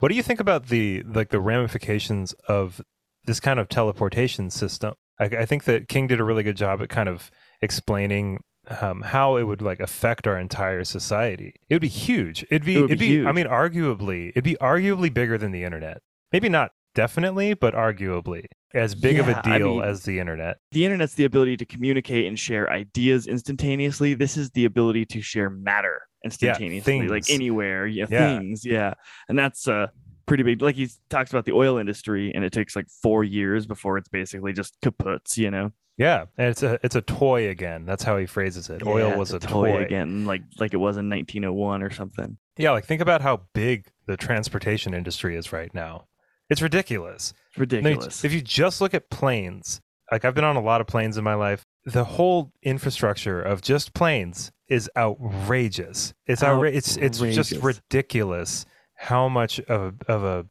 what 0.00 0.08
do 0.08 0.16
you 0.16 0.22
think 0.22 0.40
about 0.40 0.66
the 0.66 1.02
like 1.04 1.28
the 1.28 1.40
ramifications 1.40 2.32
of 2.48 2.80
this 3.24 3.40
kind 3.40 3.60
of 3.60 3.68
teleportation 3.68 4.50
system? 4.50 4.94
I, 5.18 5.24
I 5.24 5.46
think 5.46 5.64
that 5.64 5.88
King 5.88 6.06
did 6.08 6.20
a 6.20 6.24
really 6.24 6.42
good 6.42 6.56
job 6.56 6.82
at 6.82 6.88
kind 6.88 7.08
of 7.08 7.30
explaining 7.60 8.40
um, 8.80 9.02
how 9.02 9.36
it 9.36 9.44
would 9.44 9.62
like 9.62 9.80
affect 9.80 10.26
our 10.26 10.38
entire 10.38 10.84
society. 10.84 11.54
It 11.68 11.74
would 11.74 11.82
be 11.82 11.88
huge. 11.88 12.44
It'd 12.50 12.64
be, 12.64 12.76
It 12.76 12.80
would 12.80 12.90
it'd 12.90 12.98
be 12.98 13.20
be, 13.20 13.26
I 13.26 13.32
mean, 13.32 13.46
arguably, 13.46 14.30
it'd 14.30 14.44
be 14.44 14.56
arguably 14.60 15.12
bigger 15.12 15.38
than 15.38 15.52
the 15.52 15.64
internet. 15.64 16.02
Maybe 16.32 16.48
not 16.48 16.72
definitely, 16.94 17.54
but 17.54 17.74
arguably 17.74 18.46
as 18.74 18.94
big 18.94 19.18
of 19.18 19.28
a 19.28 19.32
Yeah, 19.32 19.42
I 19.44 19.58
deal 19.58 19.74
mean- 19.76 19.84
as 19.84 20.04
the 20.04 20.18
internet. 20.18 20.58
the 20.72 20.84
internet's 20.84 21.14
the 21.14 21.24
ability 21.24 21.56
to 21.58 21.64
communicate 21.64 22.26
and 22.26 22.38
share 22.38 22.70
ideas 22.70 23.26
instantaneously. 23.26 24.14
This 24.14 24.36
is 24.36 24.50
the 24.50 24.64
ability 24.64 25.04
to 25.06 25.20
share 25.20 25.50
matter 25.50 26.02
instantaneously, 26.24 27.08
like 27.08 27.24
things. 27.24 27.30
anywhere. 27.34 27.86
Yeah, 27.86 28.06
Yeah. 28.10 28.38
things. 28.38 28.64
Yeah, 28.64 28.94
and 29.28 29.38
that's 29.38 29.66
uh 29.68 29.88
pretty 30.26 30.42
big. 30.44 30.62
Like 30.62 30.76
he 30.76 30.88
talks 31.08 31.30
about 31.30 31.44
the 31.44 31.52
oil 31.52 31.78
industry, 31.78 32.32
and 32.34 32.44
it 32.44 32.52
takes 32.52 32.76
like 32.76 32.86
four 33.02 33.24
years 33.24 33.66
before 33.66 33.98
it's 33.98 34.08
basically 34.08 34.52
just 34.52 34.76
kaputs. 34.80 35.36
You 35.36 35.50
know, 35.50 35.72
Yeah, 35.96 36.26
and 36.38 36.48
it's 36.48 36.62
a 36.62 36.78
it's 36.84 36.94
a 36.94 37.00
toy 37.02 37.48
again. 37.48 37.84
That's 37.86 38.02
how 38.04 38.16
he 38.18 38.26
phrases 38.26 38.70
it. 38.70 38.86
Oil 38.86 39.16
was 39.18 39.32
it's 39.32 39.44
a 39.44 39.48
toy. 39.48 39.82
again, 39.82 40.26
like 40.26 40.42
like 40.58 40.72
it 40.74 40.78
was 40.78 40.96
in 40.96 41.08
1901 41.08 41.82
or 41.82 41.90
something. 41.90 42.38
Yeah, 42.56 42.70
like 42.72 42.84
think 42.84 43.00
about 43.00 43.22
how 43.22 43.42
big 43.54 43.86
the 44.06 44.16
transportation 44.16 44.92
industry 44.94 45.36
is 45.36 45.52
right 45.52 45.72
now. 45.74 46.06
It's 46.50 46.60
ridiculous. 46.62 47.32
It's 47.50 47.58
ridiculous. 47.58 48.24
if 48.24 48.32
you 48.32 48.40
just 48.42 48.80
look 48.80 48.92
at 48.92 49.08
planes, 49.10 49.80
like 50.12 50.24
I've 50.24 50.34
been 50.34 50.44
on 50.44 50.56
a 50.56 50.60
lot 50.62 50.80
of 50.80 50.86
planes 50.86 51.16
in 51.16 51.24
my 51.24 51.34
life, 51.34 51.64
the 51.84 52.04
whole 52.04 52.52
infrastructure 52.62 53.40
of 53.40 53.62
just 53.62 53.94
planes 53.94 54.50
is 54.68 54.90
outrageous. 54.96 56.12
It's 56.26 56.42
outra- 56.42 56.74
it's 56.74 56.96
it's 56.96 57.18
just 57.20 57.52
ridiculous 57.62 58.66
how 58.96 59.28
much 59.28 59.58
of 59.60 59.94
a, 60.08 60.12
of 60.12 60.24
a 60.24 60.46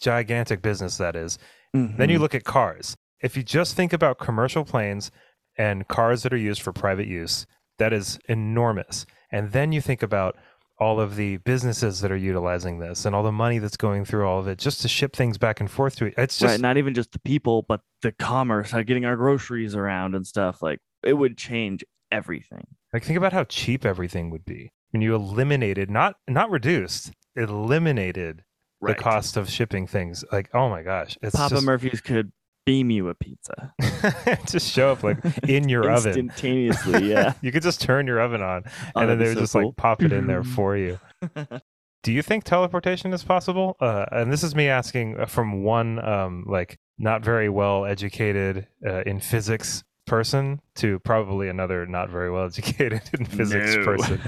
gigantic 0.00 0.62
business 0.62 0.96
that 0.96 1.14
is. 1.16 1.38
Then 1.74 2.08
you 2.10 2.18
Mhm. 2.18 2.20
look 2.22 2.34
at 2.34 2.44
cars. 2.44 2.96
If 3.22 3.36
you 3.36 3.42
just 3.42 3.76
think 3.76 3.92
about 3.92 4.18
commercial 4.18 4.64
planes 4.64 5.10
and 5.58 5.86
cars 5.86 6.22
that 6.22 6.32
are 6.32 6.36
used 6.38 6.62
for 6.62 6.72
private 6.72 7.06
use, 7.06 7.46
that 7.78 7.92
is 7.92 8.18
enormous. 8.28 9.04
And 9.30 9.52
then 9.52 9.70
you 9.72 9.80
think 9.80 10.02
about 10.02 10.36
all 10.80 10.98
of 10.98 11.16
the 11.16 11.36
businesses 11.38 12.00
that 12.00 12.10
are 12.10 12.16
utilizing 12.16 12.78
this 12.78 13.04
and 13.04 13.14
all 13.14 13.22
the 13.22 13.30
money 13.30 13.58
that's 13.58 13.76
going 13.76 14.04
through 14.04 14.26
all 14.26 14.38
of 14.38 14.48
it 14.48 14.58
just 14.58 14.80
to 14.82 14.88
ship 14.88 15.14
things 15.14 15.36
back 15.38 15.60
and 15.60 15.70
forth 15.70 15.96
to 15.96 16.06
it. 16.06 16.14
It's 16.16 16.38
just 16.38 16.52
right, 16.52 16.60
not 16.60 16.76
even 16.78 16.94
just 16.94 17.12
the 17.12 17.18
people, 17.20 17.62
but 17.68 17.82
the 18.02 18.12
commerce, 18.12 18.70
how 18.70 18.82
getting 18.82 19.04
our 19.04 19.16
groceries 19.16 19.74
around 19.74 20.14
and 20.14 20.26
stuff. 20.26 20.62
Like 20.62 20.80
it 21.02 21.12
would 21.14 21.36
change 21.36 21.84
everything. 22.10 22.66
like 22.92 23.04
think 23.04 23.18
about 23.18 23.32
how 23.32 23.44
cheap 23.44 23.84
everything 23.84 24.30
would 24.30 24.44
be 24.44 24.72
when 24.90 25.02
you 25.02 25.14
eliminated 25.14 25.90
not 25.90 26.16
not 26.26 26.50
reduced, 26.50 27.12
eliminated 27.36 28.42
Right. 28.82 28.96
the 28.96 29.02
cost 29.02 29.36
of 29.36 29.50
shipping 29.50 29.86
things. 29.86 30.24
Like, 30.32 30.48
oh 30.54 30.70
my 30.70 30.82
gosh, 30.82 31.18
it's 31.20 31.36
Papa 31.36 31.56
just 31.56 31.66
Murphy's 31.66 32.00
could 32.00 32.32
beam 32.70 32.88
you 32.90 33.08
a 33.08 33.14
pizza 33.14 33.74
just 34.46 34.70
show 34.72 34.92
up 34.92 35.02
like 35.02 35.18
in 35.48 35.68
your 35.68 35.90
oven. 35.90 36.06
instantaneously. 36.16 37.08
Yeah. 37.10 37.32
You 37.42 37.50
could 37.50 37.62
just 37.64 37.80
turn 37.80 38.06
your 38.06 38.20
oven 38.20 38.42
on, 38.42 38.62
Oh, 38.94 39.00
and 39.00 39.10
then 39.10 39.18
they 39.18 39.24
would 39.26 39.34
so 39.34 39.40
just 39.40 39.52
cool. 39.54 39.66
like 39.66 39.76
pop 39.76 40.02
it 40.04 40.12
in 40.12 40.26
there 40.28 40.44
for 40.56 40.76
you. 40.76 41.00
Do 42.04 42.12
you 42.12 42.22
think 42.22 42.44
teleportation 42.44 43.12
is 43.12 43.24
possible? 43.24 43.76
Uh, 43.80 44.06
and 44.12 44.32
this 44.32 44.42
is 44.44 44.54
me 44.54 44.68
asking 44.68 45.18
uh, 45.18 45.26
from 45.26 45.64
one 45.64 45.98
um, 46.04 46.44
like 46.48 46.78
not 46.98 47.24
very 47.24 47.48
well 47.48 47.84
educated 47.84 48.68
uh, 48.86 49.02
in 49.02 49.18
physics 49.20 49.82
person 50.06 50.60
to 50.76 50.98
probably 51.00 51.48
another 51.48 51.86
not 51.86 52.08
very 52.08 52.30
well 52.30 52.44
educated 52.46 53.02
in 53.18 53.24
physics 53.26 53.74
No. 53.76 53.84
person. 53.84 54.20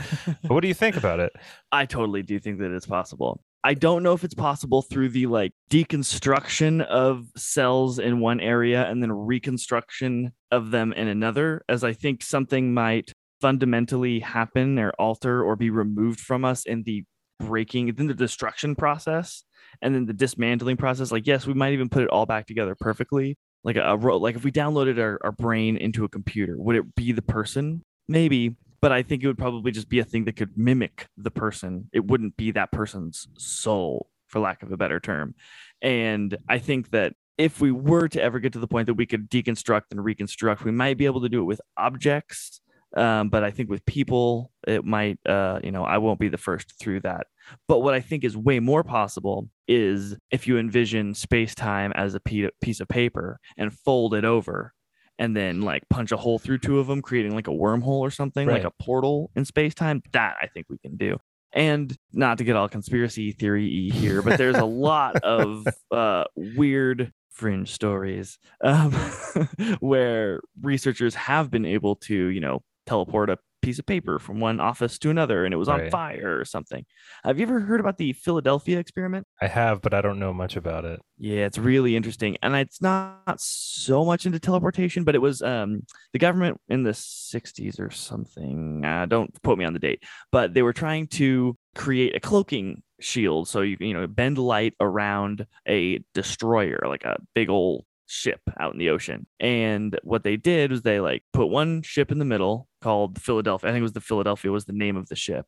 But 0.42 0.50
what 0.50 0.60
do 0.62 0.68
you 0.68 0.74
think 0.74 0.96
about 0.96 1.20
it? 1.20 1.32
I 1.70 1.86
totally 1.86 2.22
do 2.22 2.38
think 2.40 2.58
that 2.58 2.70
it's 2.74 2.86
possible. 2.86 3.42
I 3.64 3.74
don't 3.74 4.02
know 4.02 4.12
if 4.12 4.24
it's 4.24 4.34
possible 4.34 4.82
through 4.82 5.10
the 5.10 5.26
like 5.26 5.52
deconstruction 5.70 6.84
of 6.84 7.26
cells 7.36 7.98
in 8.00 8.18
one 8.18 8.40
area 8.40 8.84
and 8.88 9.00
then 9.00 9.12
reconstruction 9.12 10.32
of 10.50 10.70
them 10.72 10.92
in 10.92 11.06
another, 11.06 11.64
as 11.68 11.84
I 11.84 11.92
think 11.92 12.22
something 12.22 12.74
might 12.74 13.12
fundamentally 13.40 14.20
happen 14.20 14.78
or 14.78 14.90
alter 14.98 15.42
or 15.42 15.54
be 15.56 15.70
removed 15.70 16.20
from 16.20 16.44
us 16.44 16.64
in 16.64 16.82
the 16.82 17.04
breaking, 17.38 17.94
then 17.94 18.08
the 18.08 18.14
destruction 18.14 18.74
process 18.74 19.44
and 19.80 19.94
then 19.94 20.06
the 20.06 20.12
dismantling 20.12 20.76
process. 20.76 21.12
Like, 21.12 21.26
yes, 21.26 21.46
we 21.46 21.54
might 21.54 21.72
even 21.72 21.88
put 21.88 22.02
it 22.02 22.10
all 22.10 22.26
back 22.26 22.46
together 22.46 22.74
perfectly. 22.78 23.36
Like 23.64 23.76
a, 23.76 23.94
a 23.94 23.96
like 23.96 24.34
if 24.34 24.44
we 24.44 24.50
downloaded 24.50 24.98
our, 24.98 25.20
our 25.22 25.32
brain 25.32 25.76
into 25.76 26.04
a 26.04 26.08
computer, 26.08 26.56
would 26.58 26.74
it 26.74 26.94
be 26.96 27.12
the 27.12 27.22
person? 27.22 27.84
Maybe, 28.08 28.56
but 28.82 28.92
I 28.92 29.02
think 29.02 29.22
it 29.22 29.28
would 29.28 29.38
probably 29.38 29.70
just 29.70 29.88
be 29.88 30.00
a 30.00 30.04
thing 30.04 30.24
that 30.24 30.36
could 30.36 30.58
mimic 30.58 31.06
the 31.16 31.30
person. 31.30 31.88
It 31.92 32.04
wouldn't 32.04 32.36
be 32.36 32.50
that 32.50 32.72
person's 32.72 33.28
soul, 33.38 34.08
for 34.26 34.40
lack 34.40 34.62
of 34.62 34.72
a 34.72 34.76
better 34.76 34.98
term. 34.98 35.34
And 35.80 36.36
I 36.48 36.58
think 36.58 36.90
that 36.90 37.14
if 37.38 37.60
we 37.60 37.70
were 37.70 38.08
to 38.08 38.20
ever 38.20 38.40
get 38.40 38.52
to 38.54 38.58
the 38.58 38.66
point 38.66 38.86
that 38.86 38.94
we 38.94 39.06
could 39.06 39.30
deconstruct 39.30 39.84
and 39.92 40.04
reconstruct, 40.04 40.64
we 40.64 40.72
might 40.72 40.98
be 40.98 41.06
able 41.06 41.22
to 41.22 41.28
do 41.28 41.40
it 41.40 41.44
with 41.44 41.60
objects. 41.76 42.60
Um, 42.94 43.30
but 43.30 43.42
I 43.42 43.52
think 43.52 43.70
with 43.70 43.86
people, 43.86 44.50
it 44.66 44.84
might, 44.84 45.18
uh, 45.26 45.60
you 45.64 45.70
know, 45.70 45.84
I 45.84 45.96
won't 45.98 46.20
be 46.20 46.28
the 46.28 46.36
first 46.36 46.78
through 46.78 47.00
that. 47.00 47.28
But 47.68 47.78
what 47.78 47.94
I 47.94 48.00
think 48.00 48.24
is 48.24 48.36
way 48.36 48.60
more 48.60 48.84
possible 48.84 49.48
is 49.66 50.16
if 50.30 50.46
you 50.46 50.58
envision 50.58 51.14
space 51.14 51.54
time 51.54 51.92
as 51.94 52.14
a 52.14 52.20
piece 52.20 52.80
of 52.80 52.88
paper 52.88 53.40
and 53.56 53.72
fold 53.72 54.12
it 54.12 54.24
over 54.24 54.74
and 55.22 55.36
then 55.36 55.60
like 55.60 55.88
punch 55.88 56.10
a 56.10 56.16
hole 56.16 56.40
through 56.40 56.58
two 56.58 56.80
of 56.80 56.88
them, 56.88 57.00
creating 57.00 57.32
like 57.32 57.46
a 57.46 57.52
wormhole 57.52 58.00
or 58.00 58.10
something, 58.10 58.48
like 58.48 58.64
a 58.64 58.72
portal 58.82 59.30
in 59.36 59.44
space 59.44 59.72
time. 59.72 60.02
That 60.10 60.34
I 60.42 60.48
think 60.48 60.66
we 60.68 60.78
can 60.78 60.96
do. 60.96 61.16
And 61.52 61.96
not 62.12 62.38
to 62.38 62.44
get 62.44 62.56
all 62.56 62.68
conspiracy 62.68 63.30
theory 63.30 63.88
here, 63.90 64.20
but 64.20 64.36
there's 64.36 64.56
a 64.56 64.64
lot 64.88 65.14
of 65.22 65.64
uh, 65.92 66.24
weird 66.34 67.12
fringe 67.30 67.70
stories 67.70 68.40
um, 68.64 68.90
where 69.78 70.40
researchers 70.60 71.14
have 71.14 71.52
been 71.52 71.66
able 71.66 71.94
to, 71.96 72.14
you 72.14 72.40
know, 72.40 72.64
teleport 72.86 73.30
a 73.30 73.38
piece 73.62 73.78
of 73.78 73.86
paper 73.86 74.18
from 74.18 74.40
one 74.40 74.60
office 74.60 74.98
to 74.98 75.10
another 75.10 75.44
and 75.44 75.54
it 75.54 75.56
was 75.56 75.68
on 75.68 75.88
fire 75.90 76.38
or 76.38 76.44
something. 76.44 76.84
Have 77.24 77.38
you 77.38 77.46
ever 77.46 77.60
heard 77.60 77.80
about 77.80 77.96
the 77.96 78.12
Philadelphia 78.12 78.78
experiment? 78.78 79.26
I 79.40 79.46
have, 79.46 79.80
but 79.80 79.94
I 79.94 80.02
don't 80.02 80.18
know 80.18 80.32
much 80.32 80.56
about 80.56 80.84
it. 80.84 81.00
Yeah, 81.18 81.46
it's 81.46 81.58
really 81.58 81.96
interesting. 81.96 82.36
And 82.42 82.54
it's 82.56 82.82
not 82.82 83.40
so 83.40 84.04
much 84.04 84.26
into 84.26 84.40
teleportation, 84.40 85.04
but 85.04 85.14
it 85.14 85.20
was 85.20 85.40
um 85.40 85.86
the 86.12 86.18
government 86.18 86.60
in 86.68 86.82
the 86.82 86.90
60s 86.90 87.80
or 87.80 87.90
something. 87.90 88.84
Uh, 88.84 89.06
don't 89.06 89.30
quote 89.42 89.58
me 89.58 89.64
on 89.64 89.72
the 89.72 89.78
date, 89.78 90.02
but 90.30 90.52
they 90.52 90.62
were 90.62 90.72
trying 90.72 91.06
to 91.08 91.56
create 91.74 92.14
a 92.14 92.20
cloaking 92.20 92.82
shield 93.00 93.48
so 93.48 93.60
you 93.60 93.76
can, 93.76 93.86
you 93.86 93.94
know, 93.94 94.06
bend 94.06 94.38
light 94.38 94.74
around 94.80 95.46
a 95.68 96.00
destroyer, 96.14 96.80
like 96.86 97.04
a 97.04 97.16
big 97.34 97.48
old 97.48 97.84
ship 98.12 98.40
out 98.60 98.74
in 98.74 98.78
the 98.78 98.90
ocean. 98.90 99.26
And 99.40 99.98
what 100.02 100.22
they 100.22 100.36
did 100.36 100.70
was 100.70 100.82
they 100.82 101.00
like 101.00 101.22
put 101.32 101.46
one 101.46 101.80
ship 101.82 102.12
in 102.12 102.18
the 102.18 102.26
middle 102.26 102.68
called 102.82 103.20
Philadelphia. 103.20 103.70
I 103.70 103.72
think 103.72 103.80
it 103.80 103.84
was 103.84 103.92
the 103.92 104.02
Philadelphia 104.02 104.52
was 104.52 104.66
the 104.66 104.74
name 104.74 104.98
of 104.98 105.08
the 105.08 105.16
ship. 105.16 105.46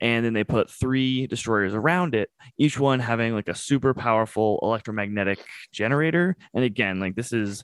And 0.00 0.24
then 0.24 0.32
they 0.32 0.42
put 0.42 0.70
three 0.70 1.26
destroyers 1.26 1.74
around 1.74 2.14
it 2.14 2.30
each 2.56 2.78
one 2.80 3.00
having 3.00 3.34
like 3.34 3.48
a 3.48 3.54
super 3.54 3.92
powerful 3.92 4.58
electromagnetic 4.62 5.44
generator. 5.72 6.36
And 6.54 6.64
again, 6.64 7.00
like 7.00 7.16
this 7.16 7.34
is 7.34 7.62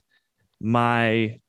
my 0.61 1.39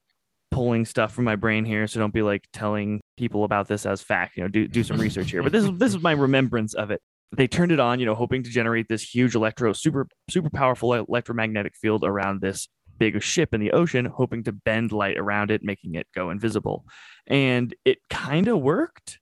pulling 0.51 0.87
stuff 0.87 1.13
from 1.13 1.25
my 1.25 1.37
brain 1.37 1.67
here, 1.67 1.87
so 1.87 2.01
don't 2.01 2.15
be 2.15 2.23
like 2.23 2.47
telling 2.53 3.01
people 3.19 3.45
about 3.45 3.69
this 3.69 3.85
as 3.85 4.01
fact. 4.01 4.37
You 4.37 4.45
know, 4.45 4.49
do 4.49 4.67
do 4.67 4.83
some 4.83 4.99
research 4.99 5.31
here. 5.31 5.43
But 5.43 5.53
this 5.53 5.65
is 5.65 5.73
this 5.77 5.95
is 5.95 6.03
my 6.03 6.13
remembrance 6.13 6.73
of 6.73 6.91
it. 6.91 7.03
They 7.37 7.49
turned 7.49 7.73
it 7.73 7.81
on, 7.81 8.01
you 8.01 8.07
know, 8.07 8.15
hoping 8.15 8.45
to 8.45 8.51
generate 8.51 8.89
this 8.89 9.03
huge 9.03 9.35
electro 9.35 9.75
super 9.75 10.07
super 10.31 10.49
powerful 10.49 10.95
electromagnetic 10.95 11.75
field 11.77 12.05
around 12.05 12.41
this 12.41 12.69
big 12.99 13.23
ship 13.23 13.53
in 13.55 13.61
the 13.61 13.73
ocean, 13.73 14.05
hoping 14.07 14.45
to 14.45 14.53
bend 14.53 14.93
light 14.93 15.17
around 15.19 15.51
it, 15.51 15.63
making 15.63 15.95
it 15.95 16.07
go 16.15 16.31
invisible. 16.31 16.85
And 17.27 17.75
it 17.85 17.99
kind 18.11 18.49
of 18.49 18.61
worked 18.61 19.19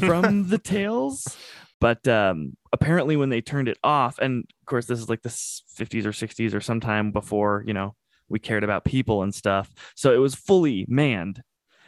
from 0.00 0.48
the 0.48 0.58
tales 0.58 1.36
but 1.80 2.08
um 2.08 2.56
apparently 2.72 3.16
when 3.16 3.28
they 3.28 3.40
turned 3.40 3.68
it 3.68 3.78
off 3.84 4.18
and 4.18 4.44
of 4.62 4.66
course 4.66 4.86
this 4.86 4.98
is 4.98 5.08
like 5.08 5.22
the 5.22 5.28
50s 5.28 6.04
or 6.04 6.10
60s 6.10 6.54
or 6.54 6.60
sometime 6.60 7.12
before 7.12 7.62
you 7.66 7.74
know 7.74 7.94
we 8.28 8.38
cared 8.38 8.64
about 8.64 8.84
people 8.84 9.22
and 9.22 9.34
stuff 9.34 9.70
so 9.94 10.12
it 10.12 10.16
was 10.16 10.34
fully 10.34 10.86
manned 10.88 11.42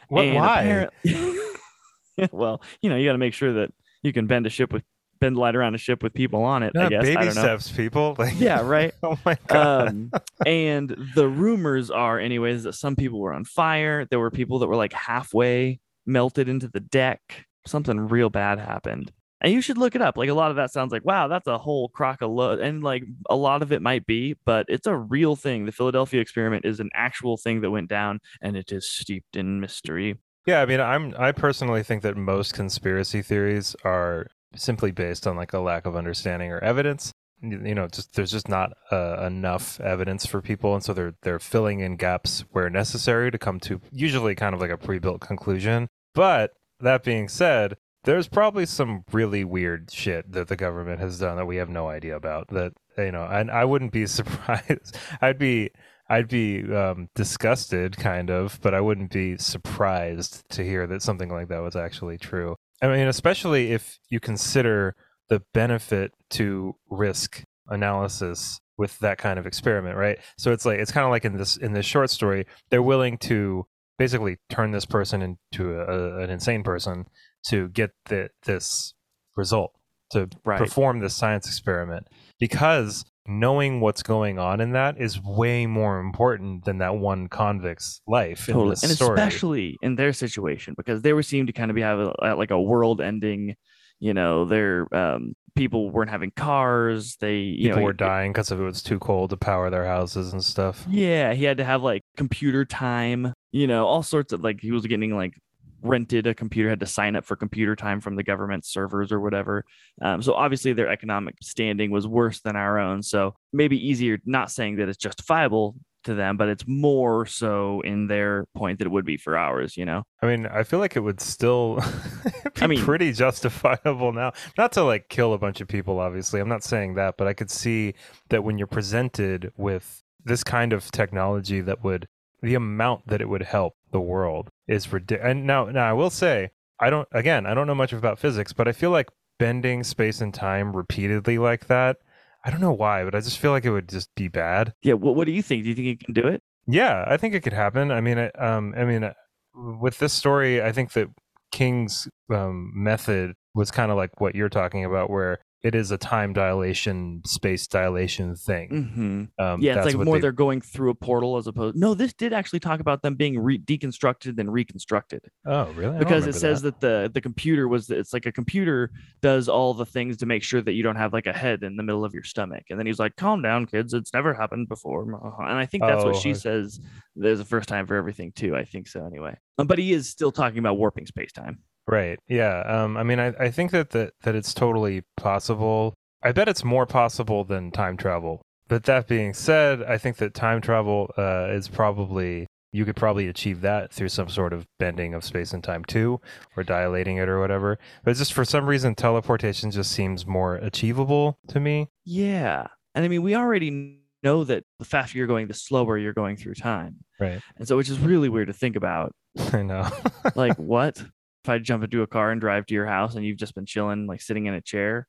What? 0.07 0.33
Why? 0.33 0.61
apparent- 0.61 0.93
well 2.31 2.61
you 2.81 2.89
know 2.89 2.95
you 2.95 3.05
got 3.05 3.13
to 3.13 3.17
make 3.17 3.33
sure 3.33 3.53
that 3.53 3.71
you 4.03 4.13
can 4.13 4.27
bend 4.27 4.45
a 4.45 4.49
ship 4.49 4.71
with 4.71 4.83
bend 5.19 5.37
light 5.37 5.55
around 5.55 5.75
a 5.75 5.77
ship 5.77 6.01
with 6.03 6.13
people 6.13 6.43
on 6.43 6.63
it 6.63 6.71
i 6.75 6.83
Not 6.83 6.89
guess 6.91 7.01
i 7.01 7.05
baby 7.05 7.25
don't 7.25 7.35
know 7.35 7.41
steps, 7.41 7.71
people. 7.71 8.15
Like, 8.19 8.39
yeah 8.39 8.61
right 8.61 8.93
oh 9.03 9.17
my 9.25 9.37
god. 9.47 9.87
um, 9.89 10.11
and 10.45 10.95
the 11.15 11.27
rumors 11.27 11.89
are, 11.91 12.19
anyways, 12.19 12.63
that 12.63 12.73
some 12.73 12.95
people 12.95 13.19
were 13.19 13.33
on 13.33 13.45
fire. 13.45 14.05
There 14.05 14.19
were 14.19 14.31
people 14.31 14.59
that 14.59 14.67
were 14.67 14.75
like 14.75 14.93
halfway 14.93 15.79
melted 16.05 16.49
into 16.49 16.67
the 16.67 16.79
deck. 16.79 17.45
Something 17.65 17.99
real 17.99 18.29
bad 18.29 18.59
happened. 18.59 19.11
And 19.41 19.53
you 19.53 19.61
should 19.61 19.77
look 19.77 19.95
it 19.95 20.01
up. 20.01 20.17
Like 20.17 20.29
a 20.29 20.33
lot 20.33 20.49
of 20.51 20.57
that 20.57 20.71
sounds 20.71 20.91
like, 20.91 21.05
wow, 21.05 21.27
that's 21.29 21.47
a 21.47 21.57
whole 21.57 21.87
crock 21.89 22.21
of 22.21 22.31
load. 22.31 22.59
And 22.59 22.83
like 22.83 23.03
a 23.29 23.35
lot 23.35 23.61
of 23.61 23.71
it 23.71 23.81
might 23.81 24.05
be, 24.05 24.35
but 24.45 24.65
it's 24.67 24.87
a 24.87 24.97
real 24.97 25.35
thing. 25.37 25.65
The 25.65 25.71
Philadelphia 25.71 26.19
experiment 26.19 26.65
is 26.65 26.79
an 26.81 26.89
actual 26.93 27.37
thing 27.37 27.61
that 27.61 27.71
went 27.71 27.89
down 27.89 28.19
and 28.41 28.57
it 28.57 28.71
is 28.71 28.89
steeped 28.89 29.37
in 29.37 29.61
mystery. 29.61 30.17
Yeah, 30.45 30.61
I 30.61 30.65
mean, 30.65 30.81
I'm 30.81 31.13
I 31.17 31.31
personally 31.31 31.83
think 31.83 32.01
that 32.01 32.17
most 32.17 32.53
conspiracy 32.53 33.21
theories 33.21 33.75
are 33.85 34.27
simply 34.55 34.91
based 34.91 35.27
on 35.27 35.35
like 35.35 35.53
a 35.53 35.59
lack 35.59 35.85
of 35.85 35.95
understanding 35.95 36.51
or 36.51 36.59
evidence. 36.59 37.13
You 37.41 37.73
know, 37.73 37.87
just 37.87 38.13
there's 38.13 38.31
just 38.31 38.49
not 38.49 38.73
uh, 38.91 39.25
enough 39.25 39.79
evidence 39.79 40.25
for 40.25 40.41
people, 40.41 40.73
and 40.73 40.83
so 40.83 40.93
they're 40.93 41.13
they're 41.21 41.39
filling 41.39 41.79
in 41.79 41.95
gaps 41.95 42.43
where 42.51 42.69
necessary 42.69 43.31
to 43.31 43.37
come 43.37 43.61
to 43.61 43.79
usually 43.91 44.35
kind 44.35 44.53
of 44.53 44.59
like 44.59 44.71
a 44.71 44.77
pre-built 44.77 45.21
conclusion. 45.21 45.87
But 46.13 46.51
that 46.81 47.03
being 47.03 47.29
said, 47.29 47.77
there's 48.03 48.27
probably 48.27 48.65
some 48.65 49.03
really 49.11 49.45
weird 49.45 49.89
shit 49.91 50.31
that 50.33 50.49
the 50.49 50.57
government 50.57 50.99
has 50.99 51.19
done 51.19 51.37
that 51.37 51.45
we 51.45 51.57
have 51.57 51.69
no 51.69 51.87
idea 51.87 52.17
about. 52.17 52.49
That 52.49 52.73
you 52.97 53.11
know, 53.11 53.23
and 53.23 53.49
I 53.49 53.63
wouldn't 53.63 53.93
be 53.93 54.05
surprised. 54.05 54.97
I'd 55.21 55.37
be 55.37 55.71
I'd 56.09 56.27
be 56.27 56.63
um, 56.73 57.07
disgusted, 57.13 57.95
kind 57.97 58.31
of, 58.31 58.59
but 58.61 58.73
I 58.73 58.81
wouldn't 58.81 59.11
be 59.11 59.37
surprised 59.37 60.43
to 60.49 60.63
hear 60.63 60.87
that 60.87 61.03
something 61.03 61.29
like 61.29 61.49
that 61.49 61.61
was 61.61 61.75
actually 61.75 62.17
true. 62.17 62.55
I 62.81 62.87
mean, 62.87 63.07
especially 63.07 63.71
if 63.71 63.99
you 64.09 64.19
consider 64.19 64.95
the 65.29 65.41
benefit 65.53 66.11
to 66.31 66.75
risk 66.89 67.43
analysis 67.67 68.59
with 68.77 68.97
that 68.99 69.17
kind 69.17 69.37
of 69.37 69.45
experiment, 69.45 69.97
right? 69.97 70.17
So 70.37 70.51
it's 70.51 70.65
like 70.65 70.79
it's 70.79 70.91
kind 70.91 71.05
of 71.05 71.11
like 71.11 71.25
in 71.25 71.37
this 71.37 71.57
in 71.57 71.73
this 71.73 71.85
short 71.85 72.09
story, 72.09 72.45
they're 72.69 72.81
willing 72.81 73.17
to 73.19 73.65
basically 73.97 74.37
turn 74.49 74.71
this 74.71 74.85
person 74.85 75.21
into 75.21 75.73
a, 75.79 76.19
an 76.19 76.29
insane 76.29 76.63
person 76.63 77.05
to 77.49 77.67
get 77.69 77.91
the, 78.05 78.29
this 78.45 78.93
result 79.35 79.73
to 80.11 80.29
Right. 80.45 80.57
perform 80.57 80.99
this 80.99 81.15
science 81.15 81.45
experiment 81.47 82.07
because 82.39 83.03
knowing 83.29 83.79
what's 83.79 84.03
going 84.03 84.39
on 84.39 84.59
in 84.59 84.71
that 84.71 84.99
is 84.99 85.21
way 85.21 85.65
more 85.65 85.99
important 85.99 86.65
than 86.65 86.79
that 86.79 86.95
one 86.95 87.27
convict's 87.27 88.01
life 88.07 88.49
in 88.49 88.55
Totally. 88.55 88.75
And 88.83 88.91
story. 88.91 89.19
especially 89.19 89.77
in 89.81 89.95
their 89.95 90.13
situation, 90.13 90.73
because 90.75 91.01
they 91.01 91.13
were 91.13 91.23
seemed 91.23 91.47
to 91.47 91.53
kind 91.53 91.71
of 91.71 91.75
be 91.75 91.81
have 91.81 91.99
a, 91.99 92.35
like 92.35 92.51
a 92.51 92.59
world 92.59 92.99
ending, 92.99 93.55
you 93.99 94.13
know, 94.13 94.45
their 94.45 94.93
um, 94.95 95.35
people 95.55 95.89
weren't 95.91 96.09
having 96.09 96.31
cars. 96.35 97.17
They, 97.17 97.37
you 97.37 97.69
People 97.69 97.79
know, 97.79 97.85
were 97.85 97.93
dying 97.93 98.31
because 98.31 98.51
it 98.51 98.57
was 98.57 98.81
too 98.81 98.99
cold 98.99 99.29
to 99.31 99.37
power 99.37 99.69
their 99.69 99.85
houses 99.85 100.33
and 100.33 100.43
stuff. 100.43 100.85
Yeah, 100.89 101.33
he 101.33 101.43
had 101.43 101.57
to 101.57 101.65
have 101.65 101.83
like 101.83 102.03
computer 102.17 102.65
time, 102.65 103.33
you 103.51 103.67
know, 103.67 103.85
all 103.85 104.03
sorts 104.03 104.33
of 104.33 104.41
like 104.41 104.61
he 104.61 104.71
was 104.71 104.85
getting 104.85 105.15
like 105.15 105.33
rented 105.81 106.27
a 106.27 106.33
computer, 106.33 106.69
had 106.69 106.79
to 106.79 106.85
sign 106.85 107.15
up 107.15 107.25
for 107.25 107.35
computer 107.35 107.75
time 107.75 108.01
from 108.01 108.15
the 108.15 108.23
government 108.23 108.65
servers 108.65 109.11
or 109.11 109.19
whatever. 109.19 109.65
Um, 110.01 110.21
so 110.21 110.33
obviously 110.33 110.73
their 110.73 110.89
economic 110.89 111.35
standing 111.41 111.91
was 111.91 112.07
worse 112.07 112.39
than 112.41 112.55
our 112.55 112.79
own. 112.79 113.03
So 113.03 113.35
maybe 113.53 113.77
easier, 113.77 114.19
not 114.25 114.51
saying 114.51 114.77
that 114.77 114.89
it's 114.89 114.97
justifiable 114.97 115.75
to 116.05 116.13
them, 116.13 116.37
but 116.37 116.47
it's 116.49 116.65
more 116.65 117.25
so 117.25 117.81
in 117.81 118.07
their 118.07 118.45
point 118.55 118.79
that 118.79 118.85
it 118.85 118.91
would 118.91 119.05
be 119.05 119.17
for 119.17 119.37
ours, 119.37 119.75
you 119.75 119.85
know? 119.85 120.03
I 120.21 120.27
mean, 120.27 120.45
I 120.47 120.63
feel 120.63 120.79
like 120.79 120.95
it 120.95 121.01
would 121.01 121.19
still 121.19 121.75
be 122.55 122.61
I 122.61 122.67
mean- 122.67 122.81
pretty 122.81 123.11
justifiable 123.11 124.13
now. 124.13 124.33
Not 124.57 124.71
to 124.73 124.83
like 124.83 125.09
kill 125.09 125.33
a 125.33 125.37
bunch 125.37 125.61
of 125.61 125.67
people, 125.67 125.99
obviously. 125.99 126.39
I'm 126.39 126.49
not 126.49 126.63
saying 126.63 126.95
that, 126.95 127.15
but 127.17 127.27
I 127.27 127.33
could 127.33 127.51
see 127.51 127.95
that 128.29 128.43
when 128.43 128.57
you're 128.57 128.67
presented 128.67 129.51
with 129.57 130.03
this 130.23 130.43
kind 130.43 130.73
of 130.73 130.89
technology 130.91 131.61
that 131.61 131.83
would 131.83 132.07
the 132.41 132.55
amount 132.55 133.07
that 133.07 133.21
it 133.21 133.27
would 133.27 133.43
help 133.43 133.75
the 133.91 134.01
world 134.01 134.49
is 134.67 134.91
ridiculous. 134.91 135.31
And 135.31 135.47
now, 135.47 135.65
now 135.65 135.89
I 135.89 135.93
will 135.93 136.09
say, 136.09 136.51
I 136.79 136.89
don't. 136.89 137.07
Again, 137.11 137.45
I 137.45 137.53
don't 137.53 137.67
know 137.67 137.75
much 137.75 137.93
about 137.93 138.19
physics, 138.19 138.53
but 138.53 138.67
I 138.67 138.71
feel 138.71 138.91
like 138.91 139.09
bending 139.37 139.83
space 139.83 140.21
and 140.21 140.33
time 140.33 140.75
repeatedly 140.75 141.37
like 141.37 141.67
that. 141.67 141.97
I 142.45 142.51
don't 142.51 142.61
know 142.61 142.73
why, 142.73 143.03
but 143.03 143.15
I 143.15 143.19
just 143.19 143.37
feel 143.39 143.51
like 143.51 143.65
it 143.65 143.71
would 143.71 143.89
just 143.89 144.09
be 144.15 144.27
bad. 144.27 144.73
Yeah. 144.81 144.93
What 144.93 145.15
What 145.15 145.25
do 145.25 145.31
you 145.31 145.41
think? 145.41 145.63
Do 145.63 145.69
you 145.69 145.75
think 145.75 145.87
you 145.87 145.97
can 145.97 146.13
do 146.13 146.27
it? 146.27 146.41
Yeah, 146.67 147.03
I 147.07 147.17
think 147.17 147.33
it 147.33 147.41
could 147.41 147.53
happen. 147.53 147.91
I 147.91 147.99
mean, 147.99 148.17
I, 148.17 148.29
um, 148.29 148.73
I 148.77 148.85
mean, 148.85 149.03
uh, 149.03 149.13
with 149.55 149.99
this 149.99 150.13
story, 150.13 150.61
I 150.61 150.71
think 150.71 150.93
that 150.93 151.07
King's 151.51 152.07
um, 152.33 152.71
method 152.75 153.33
was 153.55 153.71
kind 153.71 153.91
of 153.91 153.97
like 153.97 154.21
what 154.21 154.35
you're 154.35 154.49
talking 154.49 154.85
about, 154.85 155.09
where 155.09 155.39
it 155.61 155.75
is 155.75 155.91
a 155.91 155.97
time 155.97 156.31
dilation, 156.31 157.21
space 157.25 157.67
dilation 157.67 158.35
thing. 158.35 158.69
Mm-hmm. 158.69 159.43
Um, 159.43 159.61
yeah, 159.61 159.77
it's 159.77 159.93
like 159.93 160.05
more 160.05 160.15
they... 160.15 160.21
they're 160.21 160.31
going 160.31 160.61
through 160.61 160.89
a 160.89 160.95
portal 160.95 161.35
as 161.35 161.47
opposed. 161.47 161.75
No, 161.75 161.93
this 161.93 162.13
did 162.13 162.31
actually 162.31 162.61
talk 162.61 162.79
about 162.79 163.01
them 163.01 163.15
being 163.15 163.37
re- 163.37 163.59
deconstructed 163.59 164.39
and 164.39 164.53
reconstructed. 164.53 165.21
Oh, 165.45 165.65
really? 165.71 165.97
Because 165.99 166.27
it 166.27 166.35
says 166.35 166.61
that. 166.61 166.79
that. 166.79 167.09
the 167.11 167.11
the 167.13 167.21
computer 167.21 167.67
was 167.67 167.89
it's 167.89 168.13
like 168.13 168.25
a 168.25 168.31
computer 168.31 168.91
does 169.21 169.49
all 169.49 169.73
the 169.73 169.85
things 169.85 170.15
to 170.17 170.25
make 170.25 170.43
sure 170.43 170.61
that 170.61 170.73
you 170.73 170.83
don't 170.83 170.95
have 170.95 171.11
like 171.11 171.27
a 171.27 171.33
head 171.33 171.63
in 171.63 171.75
the 171.75 171.83
middle 171.83 172.05
of 172.05 172.13
your 172.13 172.23
stomach. 172.23 172.63
And 172.69 172.79
then 172.79 172.85
he's 172.85 172.99
like, 172.99 173.15
"Calm 173.17 173.41
down, 173.41 173.65
kids. 173.65 173.93
It's 173.93 174.13
never 174.13 174.33
happened 174.33 174.69
before." 174.69 175.01
And 175.01 175.57
I 175.57 175.65
think 175.65 175.83
that's 175.83 176.03
oh, 176.03 176.11
what 176.11 176.15
she 176.15 176.33
says. 176.33 176.79
There's 177.15 177.41
a 177.41 177.45
first 177.45 177.67
time 177.67 177.85
for 177.85 177.95
everything 177.95 178.31
too. 178.31 178.55
I 178.55 178.63
think 178.63 178.87
so 178.87 179.05
anyway. 179.05 179.35
Um, 179.57 179.67
but 179.67 179.77
he 179.77 179.91
is 179.91 180.07
still 180.07 180.31
talking 180.31 180.59
about 180.59 180.77
warping 180.77 181.05
space 181.05 181.33
time. 181.33 181.59
Right. 181.89 182.19
Yeah. 182.27 182.61
Um, 182.61 182.97
I 182.97 183.03
mean, 183.03 183.19
I, 183.19 183.33
I 183.39 183.49
think 183.49 183.71
that, 183.71 183.89
that 183.91 184.13
that 184.23 184.35
it's 184.35 184.53
totally 184.53 185.01
possible. 185.17 185.95
I 186.21 186.31
bet 186.31 186.47
it's 186.47 186.63
more 186.63 186.85
possible 186.85 187.43
than 187.43 187.71
time 187.71 187.97
travel. 187.97 188.41
But 188.67 188.83
that 188.83 189.07
being 189.07 189.33
said, 189.33 189.81
I 189.81 189.97
think 189.97 190.17
that 190.17 190.35
time 190.35 190.61
travel 190.61 191.11
uh, 191.17 191.47
is 191.49 191.67
probably 191.67 192.45
you 192.71 192.85
could 192.85 192.95
probably 192.95 193.27
achieve 193.27 193.61
that 193.61 193.91
through 193.91 194.09
some 194.09 194.29
sort 194.29 194.53
of 194.53 194.67
bending 194.77 195.15
of 195.15 195.23
space 195.23 195.51
and 195.53 195.63
time 195.63 195.83
too, 195.83 196.21
or 196.55 196.63
dilating 196.63 197.17
it 197.17 197.27
or 197.27 197.39
whatever. 197.39 197.79
But 198.03 198.15
just 198.15 198.33
for 198.33 198.45
some 198.45 198.67
reason, 198.67 198.93
teleportation 198.93 199.71
just 199.71 199.91
seems 199.91 200.27
more 200.27 200.55
achievable 200.55 201.39
to 201.47 201.59
me. 201.59 201.87
Yeah, 202.05 202.67
and 202.93 203.03
I 203.03 203.07
mean, 203.07 203.23
we 203.23 203.35
already 203.35 203.99
know 204.21 204.43
that 204.43 204.63
the 204.77 204.85
faster 204.85 205.17
you're 205.17 205.25
going, 205.25 205.47
the 205.47 205.53
slower 205.55 205.97
you're 205.97 206.13
going 206.13 206.35
through 206.35 206.55
time. 206.55 206.97
Right. 207.19 207.41
And 207.57 207.67
so, 207.67 207.77
which 207.77 207.89
is 207.89 207.97
really 207.97 208.29
weird 208.29 208.47
to 208.47 208.53
think 208.53 208.75
about. 208.75 209.11
I 209.53 209.63
know. 209.63 209.89
like 210.35 210.55
what? 210.57 211.01
If 211.43 211.49
I 211.49 211.59
jump 211.59 211.83
into 211.83 212.01
a 212.01 212.07
car 212.07 212.31
and 212.31 212.41
drive 212.41 212.65
to 212.67 212.73
your 212.73 212.85
house 212.85 213.15
and 213.15 213.25
you've 213.25 213.37
just 213.37 213.55
been 213.55 213.65
chilling, 213.65 214.07
like 214.07 214.21
sitting 214.21 214.45
in 214.45 214.53
a 214.53 214.61
chair, 214.61 215.07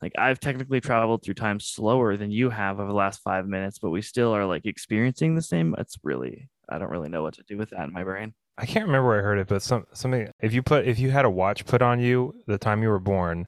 like 0.00 0.12
I've 0.18 0.40
technically 0.40 0.80
traveled 0.80 1.22
through 1.22 1.34
time 1.34 1.60
slower 1.60 2.16
than 2.16 2.30
you 2.30 2.50
have 2.50 2.80
over 2.80 2.88
the 2.88 2.94
last 2.94 3.20
five 3.22 3.46
minutes, 3.46 3.78
but 3.78 3.90
we 3.90 4.02
still 4.02 4.32
are 4.32 4.46
like 4.46 4.66
experiencing 4.66 5.34
the 5.34 5.42
same. 5.42 5.74
It's 5.78 5.96
really, 6.02 6.48
I 6.68 6.78
don't 6.78 6.90
really 6.90 7.08
know 7.08 7.22
what 7.22 7.34
to 7.34 7.44
do 7.46 7.56
with 7.56 7.70
that 7.70 7.84
in 7.84 7.92
my 7.92 8.04
brain. 8.04 8.34
I 8.58 8.66
can't 8.66 8.86
remember 8.86 9.08
where 9.08 9.20
I 9.20 9.22
heard 9.22 9.38
it, 9.38 9.48
but 9.48 9.62
some 9.62 9.86
something 9.92 10.28
if 10.40 10.52
you 10.52 10.62
put 10.62 10.86
if 10.86 10.98
you 10.98 11.10
had 11.10 11.24
a 11.24 11.30
watch 11.30 11.64
put 11.64 11.80
on 11.80 12.00
you 12.00 12.34
the 12.46 12.58
time 12.58 12.82
you 12.82 12.90
were 12.90 12.98
born, 12.98 13.46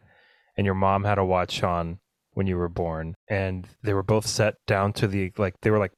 and 0.56 0.64
your 0.64 0.74
mom 0.74 1.04
had 1.04 1.18
a 1.18 1.24
watch 1.24 1.62
on 1.62 1.98
when 2.32 2.46
you 2.46 2.56
were 2.56 2.70
born, 2.70 3.14
and 3.28 3.68
they 3.82 3.92
were 3.92 4.02
both 4.02 4.26
set 4.26 4.54
down 4.66 4.92
to 4.94 5.06
the 5.06 5.30
like 5.36 5.54
they 5.60 5.70
were 5.70 5.78
like 5.78 5.92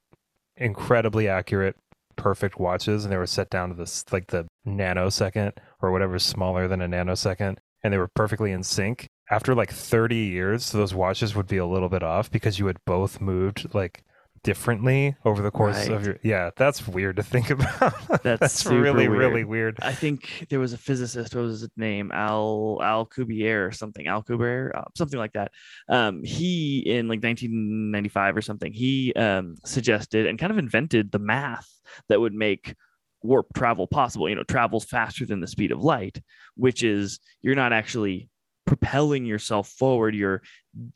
incredibly 0.57 1.29
accurate 1.29 1.75
perfect 2.17 2.59
watches 2.59 3.05
and 3.05 3.13
they 3.13 3.17
were 3.17 3.27
set 3.27 3.49
down 3.49 3.69
to 3.69 3.75
this 3.75 4.03
like 4.11 4.27
the 4.27 4.45
nanosecond 4.67 5.53
or 5.81 5.91
whatever 5.91 6.19
smaller 6.19 6.67
than 6.67 6.81
a 6.81 6.87
nanosecond 6.87 7.57
and 7.83 7.93
they 7.93 7.97
were 7.97 8.07
perfectly 8.07 8.51
in 8.51 8.63
sync. 8.63 9.09
After 9.29 9.53
like 9.53 9.71
30 9.71 10.15
years 10.15 10.71
those 10.71 10.93
watches 10.93 11.35
would 11.35 11.47
be 11.47 11.57
a 11.57 11.65
little 11.65 11.89
bit 11.89 12.03
off 12.03 12.31
because 12.31 12.59
you 12.59 12.67
had 12.67 12.77
both 12.85 13.21
moved 13.21 13.73
like 13.73 14.03
differently 14.43 15.15
over 15.25 15.41
the 15.41 15.51
course 15.51 15.89
right. 15.89 15.91
of 15.91 16.05
your 16.05 16.17
yeah 16.23 16.51
that's 16.55 16.87
weird 16.87 17.17
to 17.17 17.23
think 17.23 17.49
about. 17.49 17.93
That's, 18.23 18.39
that's 18.39 18.65
really 18.65 19.07
weird. 19.07 19.19
really 19.19 19.43
weird. 19.43 19.77
I 19.81 19.91
think 19.91 20.47
there 20.49 20.59
was 20.59 20.73
a 20.73 20.77
physicist 20.77 21.35
what 21.35 21.41
was 21.41 21.61
his 21.61 21.69
name? 21.75 22.11
Al 22.13 22.79
alcubierre 22.81 23.67
or 23.67 23.71
something 23.71 24.05
alcubierre 24.05 24.71
uh, 24.75 24.85
something 24.95 25.19
like 25.19 25.33
that. 25.33 25.51
Um, 25.89 26.23
he 26.23 26.79
in 26.79 27.07
like 27.07 27.23
1995 27.23 28.37
or 28.37 28.41
something 28.41 28.71
he 28.71 29.13
um, 29.13 29.55
suggested 29.65 30.25
and 30.25 30.39
kind 30.39 30.51
of 30.51 30.57
invented 30.57 31.11
the 31.11 31.19
math 31.19 31.69
that 32.09 32.21
would 32.21 32.33
make 32.33 32.75
warp 33.23 33.47
travel 33.55 33.87
possible 33.87 34.29
you 34.29 34.35
know 34.35 34.43
travels 34.43 34.85
faster 34.85 35.25
than 35.25 35.39
the 35.39 35.47
speed 35.47 35.71
of 35.71 35.81
light 35.81 36.21
which 36.55 36.83
is 36.83 37.19
you're 37.41 37.55
not 37.55 37.73
actually 37.73 38.29
propelling 38.67 39.25
yourself 39.25 39.69
forward, 39.69 40.13
you're 40.13 40.43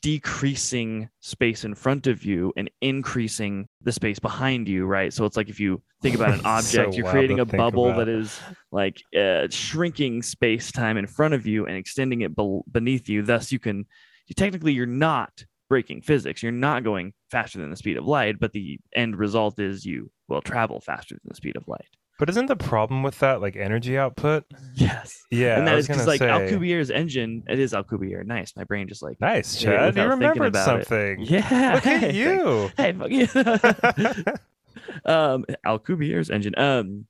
decreasing 0.00 1.08
space 1.20 1.64
in 1.64 1.74
front 1.74 2.06
of 2.06 2.24
you 2.24 2.52
and 2.56 2.70
increasing 2.80 3.66
the 3.80 3.90
space 3.90 4.20
behind 4.20 4.68
you, 4.68 4.84
right? 4.84 5.12
So 5.12 5.24
it's 5.24 5.36
like 5.36 5.48
if 5.48 5.58
you 5.58 5.82
think 6.02 6.14
about 6.14 6.34
an 6.34 6.40
object, 6.44 6.92
so 6.92 6.96
you're 6.96 7.10
creating 7.10 7.40
a 7.40 7.44
bubble 7.44 7.86
about. 7.86 8.06
that 8.06 8.08
is 8.08 8.38
like 8.70 9.02
uh, 9.18 9.48
shrinking 9.50 10.22
space 10.22 10.70
time 10.70 10.96
in 10.96 11.08
front 11.08 11.34
of 11.34 11.46
you 11.46 11.66
and 11.66 11.76
extending 11.76 12.20
it 12.20 12.36
be- 12.36 12.60
beneath 12.70 13.08
you. 13.08 13.22
Thus, 13.22 13.50
you 13.50 13.58
can 13.58 13.86
you, 14.28 14.34
technically 14.36 14.72
you're 14.72 14.86
not 14.86 15.44
breaking 15.68 16.02
physics. 16.02 16.42
You're 16.42 16.52
not 16.52 16.84
going 16.84 17.14
faster 17.30 17.58
than 17.58 17.70
the 17.70 17.76
speed 17.76 17.96
of 17.96 18.04
light, 18.04 18.38
but 18.38 18.52
the 18.52 18.78
end 18.94 19.16
result 19.16 19.58
is 19.58 19.84
you 19.84 20.10
will 20.28 20.42
travel 20.42 20.80
faster 20.80 21.14
than 21.14 21.30
the 21.30 21.34
speed 21.34 21.56
of 21.56 21.66
light. 21.66 21.88
But 22.22 22.30
isn't 22.30 22.46
the 22.46 22.54
problem 22.54 23.02
with 23.02 23.18
that 23.18 23.40
like 23.40 23.56
energy 23.56 23.98
output? 23.98 24.44
Yes. 24.76 25.24
Yeah. 25.32 25.58
And 25.58 25.66
that 25.66 25.76
is 25.76 25.88
because 25.88 26.06
like 26.06 26.20
say... 26.20 26.28
Alcubierre's 26.28 26.88
engine, 26.88 27.42
it 27.48 27.58
is 27.58 27.72
Alcubierre. 27.72 28.24
Nice. 28.24 28.54
My 28.54 28.62
brain 28.62 28.86
just 28.86 29.02
like 29.02 29.20
nice, 29.20 29.56
Chad. 29.56 29.96
You 29.96 30.04
remembered 30.04 30.54
something. 30.54 31.22
It. 31.22 31.28
Yeah. 31.28 31.72
Look 31.74 31.86
at 31.88 32.14
you. 32.14 32.70
Hey, 32.76 32.92
fuck 32.92 33.10
you. 33.10 33.22
um, 35.04 35.44
Alcubierre's 35.66 36.30
engine. 36.30 36.56
Um, 36.56 37.06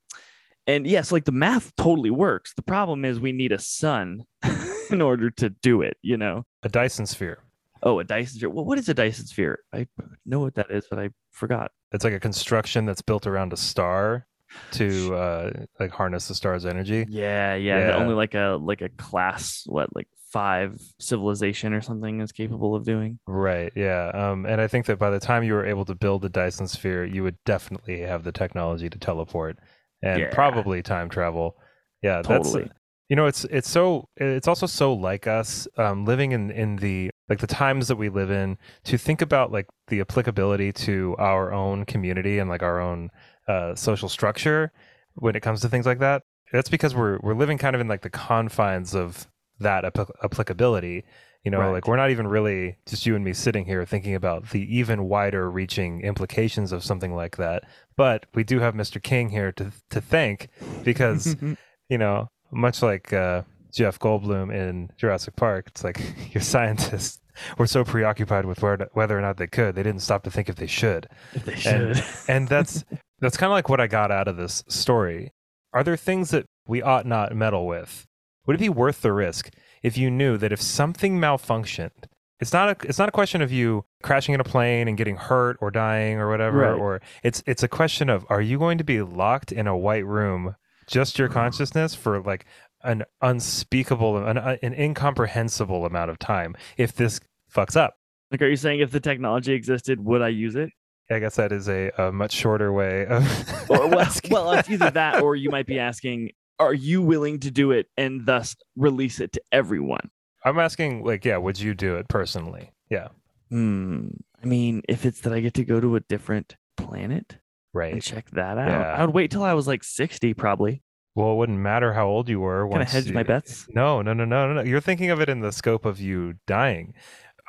and 0.67 0.87
yes, 0.87 1.13
like 1.13 1.27
the 1.27 1.31
math 1.31 1.77
totally 1.77 2.09
works. 2.11 2.55
The 2.55 2.63
problem 2.63 3.05
is 3.05 3.21
we 3.21 3.33
need 3.33 3.53
a 3.53 3.59
sun 3.59 4.25
in 4.91 5.03
order 5.03 5.29
to 5.29 5.51
do 5.51 5.83
it. 5.83 5.99
You 6.01 6.17
know, 6.17 6.47
a 6.63 6.71
Dyson 6.71 7.05
sphere. 7.05 7.41
Oh, 7.83 7.99
a 7.99 8.05
Dyson 8.05 8.39
sphere. 8.39 8.49
Well, 8.49 8.65
what 8.65 8.79
is 8.79 8.89
a 8.89 8.95
Dyson 8.95 9.27
sphere? 9.27 9.59
I 9.75 9.87
know 10.25 10.41
what 10.41 10.55
that 10.55 10.71
is, 10.71 10.87
but 10.89 10.99
I 10.99 11.11
forgot. 11.33 11.71
It's 11.93 12.03
like 12.03 12.15
a 12.15 12.21
construction 12.21 12.87
that's 12.87 13.03
built 13.03 13.27
around 13.27 13.53
a 13.53 13.59
star 13.59 14.27
to 14.73 15.15
uh 15.15 15.51
like 15.81 15.91
harness 15.91 16.29
the 16.29 16.35
star's 16.35 16.67
energy. 16.67 17.07
Yeah, 17.09 17.55
yeah. 17.55 17.89
yeah. 17.89 17.97
Only 17.97 18.15
like 18.15 18.35
a 18.35 18.59
like 18.61 18.83
a 18.83 18.89
class 18.91 19.63
what 19.67 19.95
like 19.95 20.09
five 20.31 20.81
civilization 20.99 21.75
or 21.75 21.83
something 21.83 22.21
is 22.21 22.33
capable 22.33 22.75
of 22.75 22.85
doing. 22.85 23.19
Right. 23.27 23.73
Yeah. 23.77 24.11
Um 24.15 24.47
and 24.47 24.61
I 24.61 24.67
think 24.67 24.87
that 24.87 24.99
by 24.99 25.11
the 25.11 25.21
time 25.21 25.45
you 25.45 25.53
were 25.55 25.67
able 25.67 25.85
to 25.85 25.95
build 25.95 26.23
the 26.23 26.29
Dyson 26.29 26.67
sphere, 26.67 27.05
you 27.05 27.23
would 27.23 27.37
definitely 27.45 28.01
have 28.01 28.25
the 28.25 28.33
technology 28.33 28.89
to 28.89 28.99
teleport 28.99 29.59
and 30.03 30.21
yeah. 30.21 30.31
probably 30.33 30.83
time 30.83 31.09
travel. 31.09 31.57
Yeah, 32.03 32.23
totally. 32.23 32.63
that's 32.63 32.75
you 33.13 33.17
know 33.17 33.27
it's 33.27 33.45
it's 33.45 33.69
so 33.69 34.09
it's 34.17 34.49
also 34.49 34.65
so 34.65 34.95
like 34.95 35.27
us 35.27 35.69
um 35.77 36.07
living 36.07 36.33
in 36.33 36.51
in 36.51 36.77
the 36.77 37.11
like 37.29 37.41
the 37.41 37.47
times 37.47 37.89
that 37.89 37.97
we 37.97 38.09
live 38.09 38.31
in 38.31 38.57
to 38.85 38.97
think 38.97 39.21
about 39.21 39.53
like 39.53 39.67
the 39.89 40.01
applicability 40.01 40.73
to 40.73 41.15
our 41.19 41.53
own 41.53 41.85
community 41.85 42.39
and 42.39 42.49
like 42.49 42.63
our 42.63 42.81
own 42.81 43.11
uh, 43.53 43.75
social 43.75 44.09
structure 44.09 44.73
when 45.15 45.37
it 45.37 45.41
comes 45.41 45.61
to 45.61 45.69
things 45.69 45.87
like 45.87 45.99
that. 45.99 46.23
That's 46.53 46.69
because 46.69 46.95
we're 46.95 47.19
we're 47.23 47.35
living 47.35 47.59
kind 47.59 47.75
of 47.75 47.81
in 47.81 47.89
like 47.89 48.03
the 48.03 48.11
confines 48.11 48.95
of 48.95 49.27
that 49.61 49.85
ap- 49.85 50.11
applicability. 50.23 51.05
You 51.45 51.51
know, 51.51 51.59
right. 51.59 51.73
like 51.73 51.89
we're 51.89 51.97
not 51.97 52.11
even 52.11 52.29
really 52.29 52.77
just 52.87 53.05
you 53.05 53.17
and 53.17 53.25
me 53.25 53.33
sitting 53.33 53.65
here 53.65 53.85
thinking 53.85 54.15
about 54.15 54.51
the 54.51 54.77
even 54.77 55.09
wider 55.09 55.51
reaching 55.51 56.01
implications 56.03 56.71
of 56.71 56.85
something 56.85 57.15
like 57.17 57.37
that. 57.37 57.65
But 57.97 58.27
we 58.33 58.45
do 58.45 58.61
have 58.61 58.75
Mr. 58.75 59.03
King 59.03 59.31
here 59.31 59.51
to 59.53 59.73
to 59.91 60.01
thank 60.01 60.49
because 60.85 61.37
you 61.89 61.99
know, 61.99 62.29
much 62.53 62.83
like 62.83 63.13
uh, 63.13 63.43
Jeff 63.73 63.99
Goldblum 63.99 64.55
in 64.55 64.91
Jurassic 64.97 65.37
Park, 65.37 65.67
it's 65.69 65.83
like 65.83 66.01
your 66.35 66.43
scientists 66.43 67.21
were 67.59 67.67
so 67.67 67.85
preoccupied 67.85 68.45
with 68.45 68.63
where, 68.63 68.89
whether 68.93 69.19
or 69.19 69.21
not 69.21 69.39
they 69.39 69.47
could, 69.47 69.75
they 69.75 69.83
didn't 69.83 70.03
stop 70.03 70.23
to 70.25 70.31
think 70.31 70.49
if 70.49 70.57
they 70.57 70.67
should. 70.67 71.09
If 71.33 71.45
they 71.45 71.57
should, 71.57 71.73
and, 71.73 72.05
and 72.29 72.49
that's 72.49 72.85
that's 73.23 73.37
kind 73.37 73.51
of 73.51 73.55
like 73.55 73.69
what 73.69 73.81
I 73.81 73.87
got 73.87 74.11
out 74.11 74.29
of 74.29 74.37
this 74.37 74.65
story. 74.69 75.31
Are 75.73 75.85
there 75.85 75.97
things 75.97 76.31
that 76.31 76.47
we 76.67 76.83
ought 76.83 77.07
not 77.07 77.35
meddle 77.35 77.67
with? 77.67 78.07
Would 78.47 78.57
it 78.57 78.59
be 78.59 78.69
worth 78.69 79.01
the 79.01 79.13
risk 79.13 79.51
if 79.83 79.97
you 79.97 80.11
knew 80.11 80.37
that 80.37 80.53
if 80.53 80.61
something 80.61 81.19
malfunctioned, 81.19 82.07
it's 82.41 82.53
not 82.53 82.69
a 82.69 82.89
it's 82.89 82.99
not 82.99 83.09
a 83.09 83.13
question 83.13 83.41
of 83.41 83.53
you 83.53 83.85
crashing 84.03 84.35
in 84.35 84.41
a 84.41 84.45
plane 84.45 84.89
and 84.89 84.99
getting 84.99 85.17
hurt 85.17 85.57
or 85.61 85.71
dying 85.71 86.19
or 86.19 86.29
whatever, 86.29 86.59
right. 86.59 86.79
or 86.79 87.01
it's 87.23 87.43
it's 87.47 87.63
a 87.63 87.69
question 87.69 88.11
of 88.11 88.27
are 88.29 88.41
you 88.41 88.59
going 88.59 88.79
to 88.79 88.85
be 88.85 89.01
locked 89.01 89.53
in 89.53 89.69
a 89.69 89.77
white 89.77 90.05
room, 90.05 90.57
just 90.89 91.19
your 91.21 91.29
consciousness 91.29 91.95
for 91.95 92.21
like 92.21 92.45
an 92.83 93.05
unspeakable, 93.21 94.17
an, 94.27 94.39
uh, 94.39 94.57
an 94.63 94.75
incomprehensible 94.75 95.87
amount 95.87 96.11
of 96.11 96.19
time 96.19 96.57
if 96.77 96.93
this 96.93 97.21
fucks 97.55 97.77
up? 97.77 97.95
Like, 98.33 98.43
are 98.43 98.49
you 98.49 98.57
saying 98.57 98.81
if 98.81 98.91
the 98.91 98.99
technology 98.99 99.53
existed, 99.53 100.05
would 100.05 100.23
I 100.23 100.29
use 100.29 100.57
it? 100.57 100.71
I 101.13 101.19
guess 101.19 101.37
that 101.37 101.53
is 101.53 101.69
a, 101.69 101.91
a 101.99 102.13
much 102.13 102.33
shorter 102.33 102.73
way 102.73 103.07
of. 103.07 103.25
or, 103.71 103.89
well, 103.89 104.09
well, 104.31 104.53
it's 104.53 104.71
either 104.71 104.91
that 104.91 105.23
or 105.23 105.37
you 105.37 105.51
might 105.51 105.67
be 105.67 105.79
asking, 105.79 106.31
are 106.59 106.75
you 106.75 107.03
willing 107.03 107.41
to 107.41 107.51
do 107.51 107.71
it 107.71 107.89
and 107.97 108.27
thus 108.27 108.57
release 108.77 109.21
it 109.21 109.33
to 109.33 109.43
everyone? 109.53 110.11
I'm 110.45 110.59
asking, 110.59 111.05
like, 111.05 111.25
yeah, 111.25 111.37
would 111.37 111.59
you 111.61 111.75
do 111.75 111.97
it 111.97 112.09
personally? 112.09 112.73
Yeah. 112.91 113.09
Hmm. 113.51 114.09
I 114.43 114.47
mean, 114.47 114.83
if 114.89 115.05
it's 115.07 115.21
that 115.21 115.33
I 115.33 115.41
get 115.41 115.55
to 115.55 115.65
go 115.65 115.81
to 115.81 115.97
a 115.97 116.01
different 116.01 116.57
planet 116.77 117.39
Right. 117.75 117.93
and 117.93 118.03
check 118.03 118.29
that 118.33 118.59
out. 118.59 118.69
Yeah. 118.69 118.95
I 118.99 119.05
would 119.05 119.15
wait 119.15 119.31
till 119.31 119.43
I 119.45 119.55
was 119.55 119.67
like 119.67 119.83
60 119.85 120.35
probably. 120.35 120.83
Well, 121.15 121.33
it 121.33 121.37
wouldn't 121.37 121.59
matter 121.59 121.93
how 121.93 122.07
old 122.09 122.29
you 122.29 122.41
were. 122.41 122.69
Kind 122.69 122.83
of 122.83 122.89
hedge 122.89 123.07
you- 123.07 123.13
my 123.15 123.23
bets. 123.23 123.67
No, 123.75 124.03
no, 124.03 124.13
no, 124.15 124.25
no, 124.25 124.49
no, 124.49 124.55
no. 124.55 124.63
You're 124.63 124.81
thinking 124.81 125.11
of 125.11 125.21
it 125.21 125.29
in 125.29 125.41
the 125.41 125.53
scope 125.53 125.85
of 125.85 126.01
you 126.01 126.35
dying. 126.47 126.95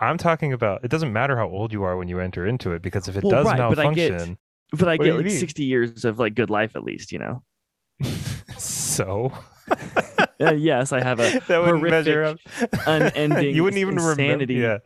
I'm 0.03 0.17
talking 0.17 0.53
about 0.53 0.83
it 0.83 0.89
doesn't 0.89 1.11
matter 1.13 1.37
how 1.37 1.47
old 1.49 1.71
you 1.73 1.83
are 1.83 1.97
when 1.97 2.07
you 2.07 2.19
enter 2.19 2.45
into 2.45 2.71
it 2.73 2.81
because 2.81 3.07
if 3.07 3.15
it 3.17 3.23
Well, 3.23 3.31
does 3.31 3.45
right, 3.47 3.57
but 3.57 3.79
I 3.79 3.83
malfunction, 3.85 4.37
get- 4.71 4.79
But 4.79 4.89
I 4.89 4.97
get 4.97 5.15
like 5.15 5.25
mean? 5.25 5.37
60 5.37 5.63
years 5.63 6.05
of 6.05 6.19
like 6.19 6.35
good 6.35 6.49
life 6.49 6.75
at 6.75 6.83
least, 6.83 7.11
you 7.11 7.19
know. 7.19 7.43
so 8.57 9.31
Uh, 10.39 10.51
yes, 10.53 10.91
I 10.91 11.01
have 11.01 11.19
a 11.19 11.39
that 11.47 11.79
measure 11.81 12.23
up. 12.23 12.37
unending 12.85 13.55
you 13.55 13.63
wouldn't 13.63 13.79
even 13.79 13.93
insanity. 13.93 14.59
remember. 14.59 14.81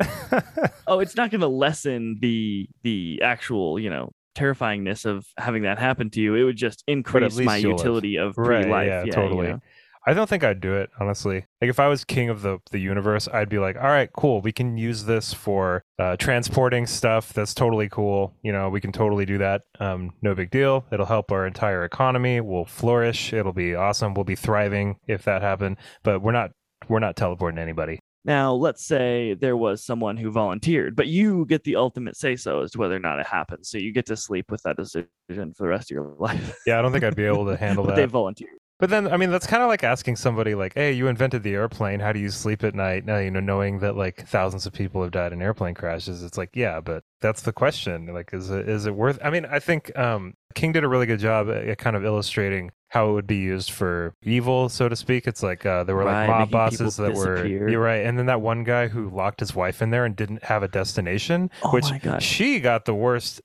Yeah. 0.00 0.40
Oh, 0.86 1.00
it's 1.00 1.16
not 1.16 1.30
going 1.30 1.40
to 1.40 1.48
lessen 1.48 2.18
the 2.20 2.68
the 2.82 3.20
actual, 3.22 3.78
you 3.78 3.88
know, 3.90 4.12
terrifyingness 4.36 5.06
of 5.06 5.26
having 5.38 5.62
that 5.62 5.78
happen 5.78 6.10
to 6.10 6.20
you. 6.20 6.34
It 6.34 6.44
would 6.44 6.56
just 6.56 6.84
increase 6.86 7.36
my 7.38 7.54
live. 7.58 7.62
utility 7.64 8.16
of 8.16 8.36
Right, 8.36 8.62
pre-life. 8.64 8.86
yeah, 8.88 9.04
you 9.04 9.12
totally. 9.12 9.48
know? 9.48 9.60
I 10.08 10.14
don't 10.14 10.26
think 10.26 10.42
I'd 10.42 10.62
do 10.62 10.72
it, 10.74 10.88
honestly. 10.98 11.44
Like 11.60 11.68
if 11.68 11.78
I 11.78 11.86
was 11.86 12.02
king 12.02 12.30
of 12.30 12.40
the 12.40 12.60
the 12.70 12.78
universe, 12.78 13.28
I'd 13.30 13.50
be 13.50 13.58
like, 13.58 13.76
"All 13.76 13.90
right, 13.90 14.08
cool. 14.16 14.40
We 14.40 14.52
can 14.52 14.78
use 14.78 15.04
this 15.04 15.34
for 15.34 15.84
uh, 15.98 16.16
transporting 16.16 16.86
stuff. 16.86 17.34
That's 17.34 17.52
totally 17.52 17.90
cool. 17.90 18.34
You 18.42 18.52
know, 18.52 18.70
we 18.70 18.80
can 18.80 18.90
totally 18.90 19.26
do 19.26 19.36
that. 19.36 19.64
Um, 19.80 20.14
no 20.22 20.34
big 20.34 20.50
deal. 20.50 20.86
It'll 20.90 21.04
help 21.04 21.30
our 21.30 21.46
entire 21.46 21.84
economy. 21.84 22.40
We'll 22.40 22.64
flourish. 22.64 23.34
It'll 23.34 23.52
be 23.52 23.74
awesome. 23.74 24.14
We'll 24.14 24.24
be 24.24 24.34
thriving 24.34 24.96
if 25.06 25.24
that 25.24 25.42
happened. 25.42 25.76
But 26.02 26.22
we're 26.22 26.32
not 26.32 26.52
we're 26.88 27.00
not 27.00 27.14
teleporting 27.14 27.58
anybody. 27.58 27.98
Now, 28.24 28.54
let's 28.54 28.86
say 28.86 29.34
there 29.34 29.58
was 29.58 29.84
someone 29.84 30.16
who 30.16 30.30
volunteered, 30.30 30.96
but 30.96 31.06
you 31.06 31.44
get 31.46 31.64
the 31.64 31.76
ultimate 31.76 32.16
say 32.16 32.34
so 32.34 32.62
as 32.62 32.70
to 32.72 32.78
whether 32.78 32.96
or 32.96 32.98
not 32.98 33.20
it 33.20 33.26
happens. 33.26 33.68
So 33.68 33.76
you 33.76 33.92
get 33.92 34.06
to 34.06 34.16
sleep 34.16 34.50
with 34.50 34.62
that 34.62 34.78
decision 34.78 35.08
for 35.28 35.64
the 35.64 35.68
rest 35.68 35.90
of 35.90 35.94
your 35.94 36.14
life. 36.18 36.56
Yeah, 36.66 36.78
I 36.78 36.82
don't 36.82 36.92
think 36.92 37.04
I'd 37.04 37.14
be 37.14 37.26
able 37.26 37.44
to 37.46 37.58
handle 37.58 37.84
but 37.84 37.94
they 37.94 38.06
volunteered. 38.06 38.57
But 38.78 38.90
then, 38.90 39.10
I 39.10 39.16
mean, 39.16 39.30
that's 39.30 39.46
kind 39.46 39.62
of 39.62 39.68
like 39.68 39.82
asking 39.82 40.16
somebody, 40.16 40.54
like, 40.54 40.74
"Hey, 40.74 40.92
you 40.92 41.08
invented 41.08 41.42
the 41.42 41.54
airplane. 41.54 41.98
How 41.98 42.12
do 42.12 42.20
you 42.20 42.30
sleep 42.30 42.62
at 42.62 42.74
night?" 42.74 43.04
Now, 43.04 43.18
you 43.18 43.30
know, 43.30 43.40
knowing 43.40 43.80
that 43.80 43.96
like 43.96 44.26
thousands 44.26 44.66
of 44.66 44.72
people 44.72 45.02
have 45.02 45.10
died 45.10 45.32
in 45.32 45.42
airplane 45.42 45.74
crashes. 45.74 46.22
It's 46.22 46.38
like, 46.38 46.50
yeah, 46.54 46.80
but 46.80 47.02
that's 47.20 47.42
the 47.42 47.52
question. 47.52 48.06
Like, 48.14 48.32
is 48.32 48.50
it 48.50 48.68
is 48.68 48.86
it 48.86 48.94
worth? 48.94 49.18
I 49.22 49.30
mean, 49.30 49.46
I 49.46 49.58
think 49.58 49.96
um, 49.98 50.34
King 50.54 50.72
did 50.72 50.84
a 50.84 50.88
really 50.88 51.06
good 51.06 51.18
job 51.18 51.48
at, 51.50 51.66
at 51.66 51.78
kind 51.78 51.96
of 51.96 52.04
illustrating 52.04 52.70
how 52.90 53.10
it 53.10 53.12
would 53.12 53.26
be 53.26 53.36
used 53.36 53.70
for 53.70 54.14
evil, 54.22 54.68
so 54.68 54.88
to 54.88 54.96
speak. 54.96 55.26
It's 55.26 55.42
like 55.42 55.66
uh, 55.66 55.84
there 55.84 55.96
were 55.96 56.04
Right, 56.04 56.26
like 56.26 56.38
mob 56.38 56.50
bosses 56.50 56.96
that 56.96 57.14
were 57.14 57.44
you're 57.46 57.82
right, 57.82 58.06
and 58.06 58.18
then 58.18 58.26
that 58.26 58.40
one 58.40 58.64
guy 58.64 58.88
who 58.88 59.10
locked 59.10 59.40
his 59.40 59.54
wife 59.54 59.82
in 59.82 59.90
there 59.90 60.04
and 60.04 60.14
didn't 60.16 60.44
have 60.44 60.62
a 60.62 60.68
destination, 60.68 61.50
Oh 61.64 61.70
which 61.70 61.86
she 62.20 62.60
got 62.60 62.84
the 62.84 62.94
worst 62.94 63.40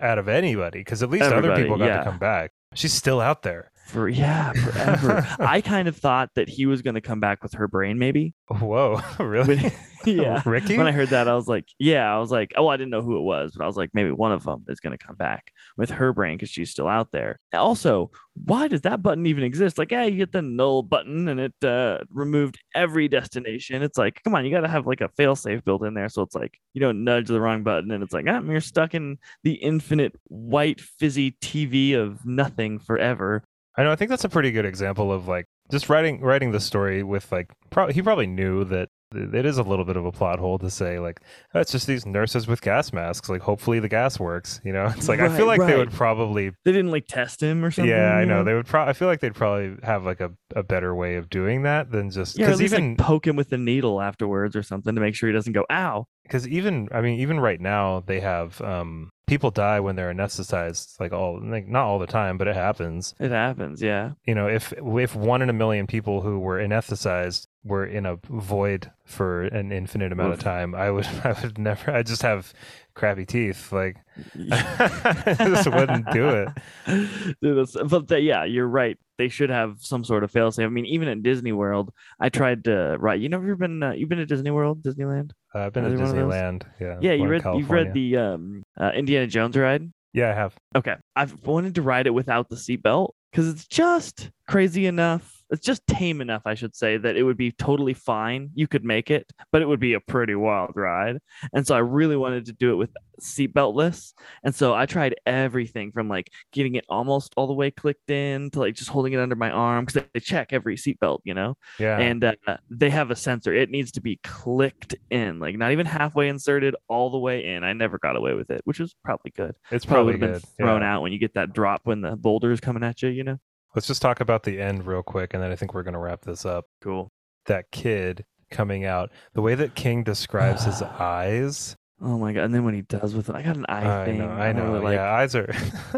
out 0.00 0.18
of 0.18 0.28
anybody 0.28 0.80
because 0.80 1.02
at 1.02 1.10
least 1.10 1.24
other 1.24 1.56
people 1.56 1.78
got 1.78 1.86
yeah. 1.86 1.98
to 1.98 2.04
come 2.04 2.18
back. 2.18 2.52
She's 2.74 2.92
still 2.92 3.20
out 3.20 3.42
there. 3.42 3.71
For 3.92 4.08
yeah, 4.08 4.52
forever. 4.54 5.26
I 5.38 5.60
kind 5.60 5.86
of 5.86 5.94
thought 5.98 6.30
that 6.34 6.48
he 6.48 6.64
was 6.64 6.80
going 6.80 6.94
to 6.94 7.02
come 7.02 7.20
back 7.20 7.42
with 7.42 7.52
her 7.52 7.68
brain, 7.68 7.98
maybe. 7.98 8.32
Whoa, 8.48 9.02
really? 9.20 9.58
When- 9.58 9.72
yeah. 10.06 10.42
Ricky? 10.46 10.78
When 10.78 10.86
I 10.86 10.92
heard 10.92 11.10
that, 11.10 11.28
I 11.28 11.34
was 11.34 11.46
like, 11.46 11.66
yeah, 11.78 12.12
I 12.12 12.18
was 12.18 12.30
like, 12.30 12.52
oh, 12.56 12.68
I 12.68 12.78
didn't 12.78 12.90
know 12.90 13.02
who 13.02 13.18
it 13.18 13.22
was, 13.22 13.52
but 13.54 13.62
I 13.62 13.66
was 13.66 13.76
like, 13.76 13.90
maybe 13.92 14.10
one 14.10 14.32
of 14.32 14.44
them 14.44 14.64
is 14.68 14.80
going 14.80 14.96
to 14.96 15.06
come 15.06 15.14
back 15.14 15.52
with 15.76 15.90
her 15.90 16.14
brain 16.14 16.38
because 16.38 16.48
she's 16.48 16.70
still 16.70 16.88
out 16.88 17.12
there. 17.12 17.38
Also, 17.52 18.10
why 18.34 18.66
does 18.66 18.80
that 18.80 19.02
button 19.02 19.26
even 19.26 19.44
exist? 19.44 19.76
Like, 19.76 19.92
yeah, 19.92 20.04
you 20.04 20.16
get 20.16 20.32
the 20.32 20.42
null 20.42 20.82
button 20.82 21.28
and 21.28 21.38
it 21.38 21.64
uh, 21.64 21.98
removed 22.08 22.58
every 22.74 23.08
destination. 23.08 23.82
It's 23.82 23.98
like, 23.98 24.22
come 24.24 24.34
on, 24.34 24.46
you 24.46 24.50
got 24.50 24.62
to 24.62 24.68
have 24.68 24.86
like 24.86 25.02
a 25.02 25.10
failsafe 25.10 25.64
built 25.64 25.84
in 25.84 25.94
there. 25.94 26.08
So 26.08 26.22
it's 26.22 26.34
like, 26.34 26.58
you 26.72 26.80
don't 26.80 27.04
nudge 27.04 27.28
the 27.28 27.40
wrong 27.40 27.62
button 27.62 27.90
and 27.90 28.02
it's 28.02 28.14
like, 28.14 28.24
ah, 28.26 28.40
you're 28.40 28.60
stuck 28.62 28.94
in 28.94 29.18
the 29.44 29.54
infinite 29.54 30.14
white 30.28 30.80
fizzy 30.80 31.36
TV 31.42 31.94
of 31.94 32.24
nothing 32.24 32.78
forever. 32.78 33.44
I 33.76 33.84
know. 33.84 33.92
I 33.92 33.96
think 33.96 34.10
that's 34.10 34.24
a 34.24 34.28
pretty 34.28 34.50
good 34.52 34.64
example 34.66 35.12
of 35.12 35.28
like 35.28 35.46
just 35.70 35.88
writing 35.88 36.20
writing 36.20 36.50
the 36.52 36.60
story 36.60 37.02
with 37.02 37.30
like. 37.32 37.50
Pro- 37.70 37.90
he 37.90 38.02
probably 38.02 38.26
knew 38.26 38.64
that 38.64 38.90
it 39.14 39.44
is 39.44 39.58
a 39.58 39.62
little 39.62 39.84
bit 39.84 39.96
of 39.96 40.06
a 40.06 40.12
plot 40.12 40.38
hole 40.38 40.58
to 40.58 40.70
say 40.70 40.98
like 40.98 41.20
oh, 41.54 41.60
it's 41.60 41.70
just 41.72 41.86
these 41.86 42.06
nurses 42.06 42.46
with 42.46 42.60
gas 42.62 42.92
masks. 42.92 43.28
Like 43.28 43.42
hopefully 43.42 43.78
the 43.78 43.88
gas 43.88 44.18
works. 44.20 44.60
You 44.64 44.72
know, 44.72 44.86
it's 44.96 45.08
like 45.08 45.20
I 45.20 45.28
feel 45.36 45.46
Right, 45.46 45.58
like 45.58 45.68
they 45.68 45.76
would 45.76 45.90
probably. 45.92 46.50
They 46.64 46.72
didn't 46.72 46.90
like 46.90 47.06
test 47.06 47.42
him 47.42 47.64
or 47.64 47.70
something. 47.70 47.90
Yeah, 47.90 48.16
I 48.16 48.20
you 48.20 48.26
know 48.26 48.44
they 48.44 48.54
would. 48.54 48.66
Pro- 48.66 48.84
I 48.84 48.92
feel 48.92 49.08
like 49.08 49.20
they'd 49.20 49.34
probably 49.34 49.76
have 49.82 50.04
like 50.04 50.20
a, 50.20 50.32
a 50.54 50.62
better 50.62 50.94
way 50.94 51.16
of 51.16 51.30
doing 51.30 51.62
that 51.62 51.90
than 51.90 52.10
just 52.10 52.38
Yeah, 52.38 52.46
because 52.46 52.60
least 52.60 52.74
even 52.74 52.90
like 52.90 52.98
poke 52.98 53.26
him 53.26 53.36
with 53.36 53.48
the 53.50 53.58
needle 53.58 54.00
afterwards 54.00 54.54
or 54.56 54.62
something 54.62 54.94
to 54.94 55.00
make 55.00 55.14
sure 55.14 55.28
he 55.28 55.32
doesn't 55.34 55.52
go, 55.52 55.64
ow. 55.70 56.06
because 56.24 56.46
even 56.48 56.88
I 56.92 57.00
mean 57.00 57.20
even 57.20 57.40
right 57.40 57.60
now 57.60 58.02
they 58.06 58.20
have 58.20 58.60
um 58.60 59.10
people 59.26 59.50
die 59.50 59.80
when 59.80 59.96
they're 59.96 60.12
anesthetized 60.12 60.98
like 61.00 61.12
all 61.12 61.40
like 61.42 61.68
not 61.68 61.84
all 61.84 61.98
the 61.98 62.06
time 62.06 62.36
but 62.36 62.48
it 62.48 62.54
happens 62.54 63.14
It 63.18 63.30
happens, 63.30 63.80
yeah. 63.80 64.12
you 64.24 64.34
know 64.34 64.48
if 64.48 64.72
if 64.76 65.14
one 65.14 65.42
in 65.42 65.50
a 65.50 65.54
million 65.54 65.86
people 65.86 66.20
who 66.22 66.38
were 66.38 66.58
anesthetized 66.58 67.46
were 67.64 67.86
in 67.86 68.04
a 68.06 68.16
void 68.28 68.90
for 69.04 69.42
an 69.42 69.70
infinite 69.72 70.10
amount 70.12 70.32
of 70.32 70.38
time 70.40 70.74
i 70.74 70.90
would 70.90 71.06
i 71.24 71.34
would 71.42 71.58
never 71.58 71.92
i 71.92 72.02
just 72.02 72.22
have 72.22 72.52
crappy 72.94 73.24
teeth 73.24 73.70
like 73.72 73.96
i 74.50 75.34
just 75.38 75.70
wouldn't 75.70 76.10
do 76.12 76.28
it 76.28 76.48
Dude, 77.40 77.68
but 77.88 78.08
the- 78.08 78.20
yeah, 78.20 78.44
you're 78.44 78.66
right. 78.68 78.98
They 79.18 79.28
should 79.28 79.50
have 79.50 79.76
some 79.80 80.04
sort 80.04 80.24
of 80.24 80.32
failsafe. 80.32 80.64
I 80.64 80.68
mean, 80.68 80.86
even 80.86 81.06
at 81.08 81.22
Disney 81.22 81.52
World, 81.52 81.92
I 82.18 82.28
tried 82.28 82.64
to 82.64 82.96
right. 82.98 83.20
You 83.20 83.28
know, 83.28 83.38
ever 83.38 83.54
been? 83.56 83.82
Uh, 83.82 83.92
you've 83.92 84.08
been 84.08 84.18
to 84.18 84.26
Disney 84.26 84.50
World, 84.50 84.82
Disneyland? 84.82 85.30
uh, 85.54 85.60
i've 85.60 85.72
been 85.72 85.84
to 85.84 85.90
they 85.90 85.96
one 85.96 86.06
of 86.10 86.16
those? 86.16 86.32
disneyland 86.34 86.62
yeah 86.80 86.98
Yeah, 87.00 87.12
you 87.12 87.28
read. 87.28 87.42
You've 87.56 87.70
read 87.70 87.94
the 87.94 88.16
um, 88.16 88.62
uh, 88.80 88.90
Indiana 88.94 89.26
Jones 89.26 89.56
ride. 89.56 89.90
yeah 90.12 90.30
i 90.30 90.34
have 90.34 90.54
Okay, 90.76 90.96
I've 91.14 91.34
wanted 91.46 91.76
to 91.76 91.82
ride 91.82 92.06
it 92.06 92.10
without 92.14 92.48
the 92.48 92.56
seatbelt 92.56 93.10
because 93.30 93.48
it's 93.48 93.66
just 93.66 94.30
crazy 94.48 94.86
enough. 94.86 95.41
It's 95.52 95.64
just 95.64 95.86
tame 95.86 96.20
enough, 96.20 96.42
I 96.46 96.54
should 96.54 96.74
say, 96.74 96.96
that 96.96 97.16
it 97.16 97.22
would 97.22 97.36
be 97.36 97.52
totally 97.52 97.94
fine. 97.94 98.50
You 98.54 98.66
could 98.66 98.84
make 98.84 99.10
it, 99.10 99.30
but 99.52 99.62
it 99.62 99.68
would 99.68 99.80
be 99.80 99.94
a 99.94 100.00
pretty 100.00 100.34
wild 100.34 100.72
ride. 100.74 101.18
And 101.52 101.66
so 101.66 101.74
I 101.74 101.80
really 101.80 102.16
wanted 102.16 102.46
to 102.46 102.52
do 102.52 102.72
it 102.72 102.76
with 102.76 102.90
seatbeltless. 103.20 104.14
And 104.42 104.54
so 104.54 104.74
I 104.74 104.86
tried 104.86 105.14
everything 105.26 105.92
from 105.92 106.08
like 106.08 106.32
getting 106.52 106.74
it 106.74 106.86
almost 106.88 107.34
all 107.36 107.46
the 107.46 107.52
way 107.52 107.70
clicked 107.70 108.10
in 108.10 108.50
to 108.50 108.60
like 108.60 108.74
just 108.74 108.90
holding 108.90 109.12
it 109.12 109.20
under 109.20 109.36
my 109.36 109.50
arm 109.50 109.84
because 109.84 110.02
they 110.14 110.20
check 110.20 110.52
every 110.52 110.76
seatbelt, 110.76 111.20
you 111.24 111.34
know. 111.34 111.56
yeah 111.78 111.98
And 111.98 112.24
uh, 112.24 112.34
they 112.70 112.90
have 112.90 113.10
a 113.10 113.16
sensor. 113.16 113.52
It 113.52 113.70
needs 113.70 113.92
to 113.92 114.00
be 114.00 114.18
clicked 114.24 114.94
in, 115.10 115.38
like 115.38 115.56
not 115.56 115.72
even 115.72 115.86
halfway 115.86 116.28
inserted, 116.28 116.74
all 116.88 117.10
the 117.10 117.18
way 117.18 117.44
in. 117.44 117.62
I 117.62 117.74
never 117.74 117.98
got 117.98 118.16
away 118.16 118.34
with 118.34 118.50
it, 118.50 118.62
which 118.64 118.80
was 118.80 118.94
probably 119.04 119.32
good 119.36 119.54
it's 119.70 119.84
probably 119.84 120.14
probably 120.14 120.26
good 120.26 120.42
been 120.42 120.66
thrown 120.66 120.80
yeah. 120.80 120.94
out 120.94 121.02
when 121.02 121.12
you 121.12 121.18
get 121.18 121.34
that 121.34 121.52
drop 121.52 121.82
when 121.84 122.00
the 122.00 122.16
boulder 122.16 122.52
is 122.52 122.60
coming 122.60 122.82
at 122.82 123.02
you, 123.02 123.10
you 123.10 123.24
know? 123.24 123.38
Let's 123.74 123.86
just 123.86 124.02
talk 124.02 124.20
about 124.20 124.42
the 124.42 124.60
end 124.60 124.86
real 124.86 125.02
quick 125.02 125.34
and 125.34 125.42
then 125.42 125.50
i 125.50 125.56
think 125.56 125.74
we're 125.74 125.82
going 125.82 125.94
to 125.94 126.00
wrap 126.00 126.22
this 126.22 126.44
up 126.44 126.64
Cool. 126.82 127.08
that 127.46 127.70
kid 127.72 128.24
coming 128.50 128.84
out 128.84 129.10
the 129.34 129.42
way 129.42 129.54
that 129.54 129.74
king 129.74 130.02
describes 130.04 130.64
his 130.64 130.82
eyes 130.98 131.76
Oh 132.04 132.18
my 132.18 132.32
god. 132.32 132.42
And 132.46 132.52
then 132.52 132.64
when 132.64 132.74
he 132.74 132.82
does 132.82 133.14
with 133.14 133.28
it, 133.28 133.36
I 133.36 133.42
got 133.42 133.56
an 133.56 133.64
eye 133.68 134.02
I 134.02 134.04
thing. 134.06 134.18
know, 134.18 134.28
I 134.28 134.52
know. 134.52 134.80
like 134.80 134.94
yeah, 134.96 135.12
eyes 135.14 135.36
are. 135.36 135.48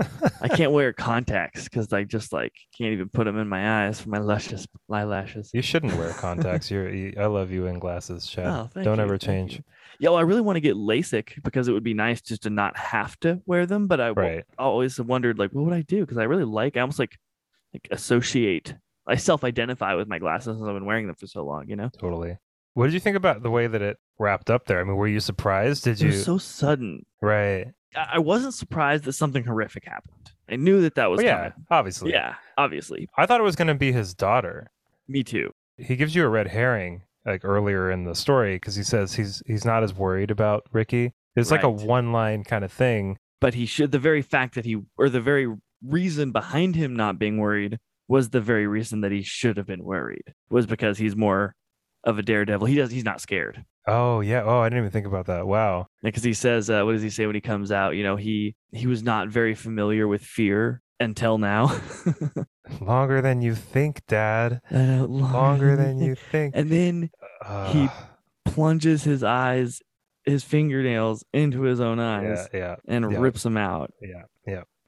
I 0.43 0.49
can't 0.49 0.71
wear 0.71 0.93
contacts 0.93 1.65
because 1.65 1.91
I 1.95 2.05
just 2.05 2.31
like 2.31 2.53
can't 2.77 2.93
even 2.93 3.09
put 3.09 3.25
them 3.25 3.39
in 3.39 3.49
my 3.49 3.87
eyes 3.87 4.03
for 4.03 4.11
my 4.11 4.19
luscious 4.19 4.67
eyelashes. 4.91 5.51
You 5.55 5.63
shouldn't 5.63 5.95
wear 5.97 6.11
contacts. 6.19 6.71
You're. 6.71 6.91
You, 6.93 7.15
I 7.19 7.25
love 7.25 7.51
you 7.51 7.69
in 7.69 7.79
glasses, 7.79 8.27
Chad. 8.27 8.47
Oh, 8.49 8.69
thank 8.75 8.85
Don't 8.85 8.99
you, 8.99 9.03
ever 9.03 9.17
change. 9.17 9.63
well, 9.99 10.17
I 10.17 10.21
really 10.21 10.43
want 10.43 10.57
to 10.57 10.61
get 10.61 10.75
LASIK 10.77 11.43
because 11.43 11.69
it 11.69 11.73
would 11.73 11.83
be 11.85 11.95
nice 11.95 12.21
just 12.21 12.43
to 12.43 12.51
not 12.51 12.77
have 12.77 13.19
to 13.21 13.41
wear 13.47 13.65
them. 13.65 13.87
But 13.87 14.03
I 14.03 14.11
Right. 14.11 14.45
always 14.59 15.01
wondered, 15.01 15.39
like, 15.39 15.53
what 15.53 15.65
would 15.65 15.73
I 15.75 15.81
do? 15.81 16.01
Because 16.01 16.19
I 16.19 16.25
really 16.25 16.45
like, 16.45 16.77
I 16.77 16.81
almost 16.81 16.99
like, 16.99 17.17
like 17.75 17.89
associate, 17.91 18.75
I 19.07 19.17
self-identify 19.17 19.95
with 19.95 20.09
my 20.09 20.19
glasses 20.19 20.57
since 20.57 20.67
I've 20.67 20.75
been 20.75 20.87
wearing 20.87 21.07
them 21.07 21.17
for 21.17 21.27
so 21.27 21.45
long. 21.45 21.69
You 21.69 21.77
know, 21.77 21.91
Totally. 22.01 22.39
What 22.75 22.87
did 22.87 22.95
you 22.95 23.01
think 23.01 23.17
about 23.17 23.43
the 23.43 23.51
way 23.51 23.67
that 23.69 23.83
it 23.83 23.99
wrapped 24.19 24.51
up 24.51 24.67
there? 24.67 24.81
I 24.81 24.85
mean, 24.85 24.97
were 24.97 25.07
you 25.07 25.21
surprised? 25.21 25.85
Did 25.85 26.01
it 26.01 26.01
you? 26.01 26.07
was 26.09 26.25
so 26.25 26.39
sudden. 26.39 27.05
right. 27.21 27.67
I 27.97 28.19
wasn't 28.19 28.55
surprised 28.55 29.05
that 29.05 29.13
something 29.13 29.45
horrific 29.45 29.85
happened. 29.85 30.33
I 30.51 30.57
knew 30.57 30.81
that 30.83 30.97
that 30.97 31.11
was 31.11 31.19
Well, 31.19 31.27
yeah. 31.27 31.51
coming. 31.51 31.67
Obviously. 31.71 32.11
Yeah, 32.11 32.35
obviously. 32.59 33.09
I 33.17 33.25
thought 33.27 33.39
it 33.39 33.45
was 33.45 33.55
going 33.55 33.69
to 33.69 33.75
be 33.77 33.93
his 33.93 34.15
daughter. 34.15 34.73
Me 35.07 35.23
too. 35.23 35.53
He 35.79 35.95
gives 35.95 36.13
you 36.17 36.25
a 36.25 36.29
red 36.29 36.49
herring 36.49 37.03
like 37.25 37.45
earlier 37.45 37.93
in 37.93 38.03
the 38.05 38.17
story 38.17 38.57
because 38.57 38.75
he 38.75 38.83
says 38.83 39.15
he's 39.15 39.43
he's 39.47 39.65
not 39.65 39.85
as 39.85 39.95
worried 39.95 40.33
about 40.33 40.65
Ricky. 40.73 41.13
It's 41.37 41.53
like 41.53 41.63
a 41.63 41.71
one 41.71 42.11
line 42.13 42.43
kind 42.43 42.65
of 42.65 42.73
thing. 42.73 43.17
But 43.41 43.55
he 43.55 43.65
should. 43.67 43.93
The 43.93 43.99
very 44.01 44.23
fact 44.23 44.57
that 44.57 44.65
he, 44.65 44.77
or 44.99 45.09
the 45.09 45.21
very 45.21 45.47
reason 45.87 46.33
behind 46.33 46.77
him 46.77 46.95
not 46.97 47.19
being 47.19 47.39
worried, 47.39 47.79
was 48.09 48.31
the 48.31 48.41
very 48.41 48.67
reason 48.67 49.01
that 49.03 49.13
he 49.13 49.23
should 49.23 49.57
have 49.57 49.67
been 49.67 49.85
worried. 49.85 50.35
Was 50.51 50.67
because 50.67 50.99
he's 50.99 51.17
more 51.17 51.55
of 52.05 52.19
a 52.19 52.23
daredevil. 52.23 52.67
He 52.67 52.75
does. 52.77 52.91
He's 52.91 53.05
not 53.05 53.21
scared. 53.21 53.65
Oh 53.87 54.21
yeah. 54.21 54.43
Oh, 54.45 54.61
I 54.61 54.69
didn't 54.69 54.79
even 54.81 54.91
think 54.91 55.07
about 55.07 55.27
that. 55.27 55.47
Wow. 55.47 55.87
Because 56.03 56.23
he 56.23 56.33
says, 56.35 56.69
uh, 56.71 56.83
what 56.85 56.93
does 56.93 57.03
he 57.03 57.11
say 57.11 57.27
when 57.27 57.35
he 57.35 57.41
comes 57.41 57.71
out? 57.73 57.97
You 57.97 58.03
know, 58.03 58.17
he 58.17 58.55
he 58.73 58.87
was 58.87 59.03
not 59.03 59.29
very 59.29 59.55
familiar 59.55 60.07
with 60.09 60.23
fear 60.23 60.81
until 61.01 61.39
now. 61.39 61.79
Longer 62.81 63.21
than 63.21 63.43
you 63.43 63.55
think, 63.55 64.03
Dad. 64.07 64.61
Uh, 64.73 65.05
Longer 65.07 65.77
than 65.77 65.99
you 66.01 66.15
think. 66.33 66.55
And 66.57 66.71
then 66.71 67.11
Uh, 67.45 67.73
he 67.73 67.89
plunges 68.45 69.05
his 69.05 69.23
eyes 69.23 69.81
his 70.25 70.43
fingernails 70.43 71.23
into 71.35 71.63
his 71.63 71.81
own 71.81 72.01
eyes 72.01 72.49
Yeah, 72.55 72.59
yeah, 72.59 72.77
and 72.89 73.13
yeah. 73.13 73.19
rips 73.19 73.43
them 73.43 73.59
out. 73.59 73.93
yeah, 74.01 74.23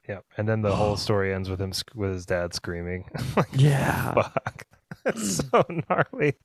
yeah, 0.07 0.15
yeah. 0.15 0.19
And 0.37 0.47
then 0.47 0.61
the 0.61 0.75
whole 0.75 0.97
story 0.97 1.33
ends 1.33 1.49
with 1.49 1.61
him 1.61 1.73
sc- 1.73 1.93
with 1.95 2.11
his 2.11 2.25
dad 2.25 2.53
screaming. 2.53 3.05
like, 3.37 3.47
Yeah, 3.53 4.13
fuck. 4.13 4.65
It's 5.05 5.41
mm. 5.41 5.51
so 5.51 5.65
gnarly. 5.89 6.35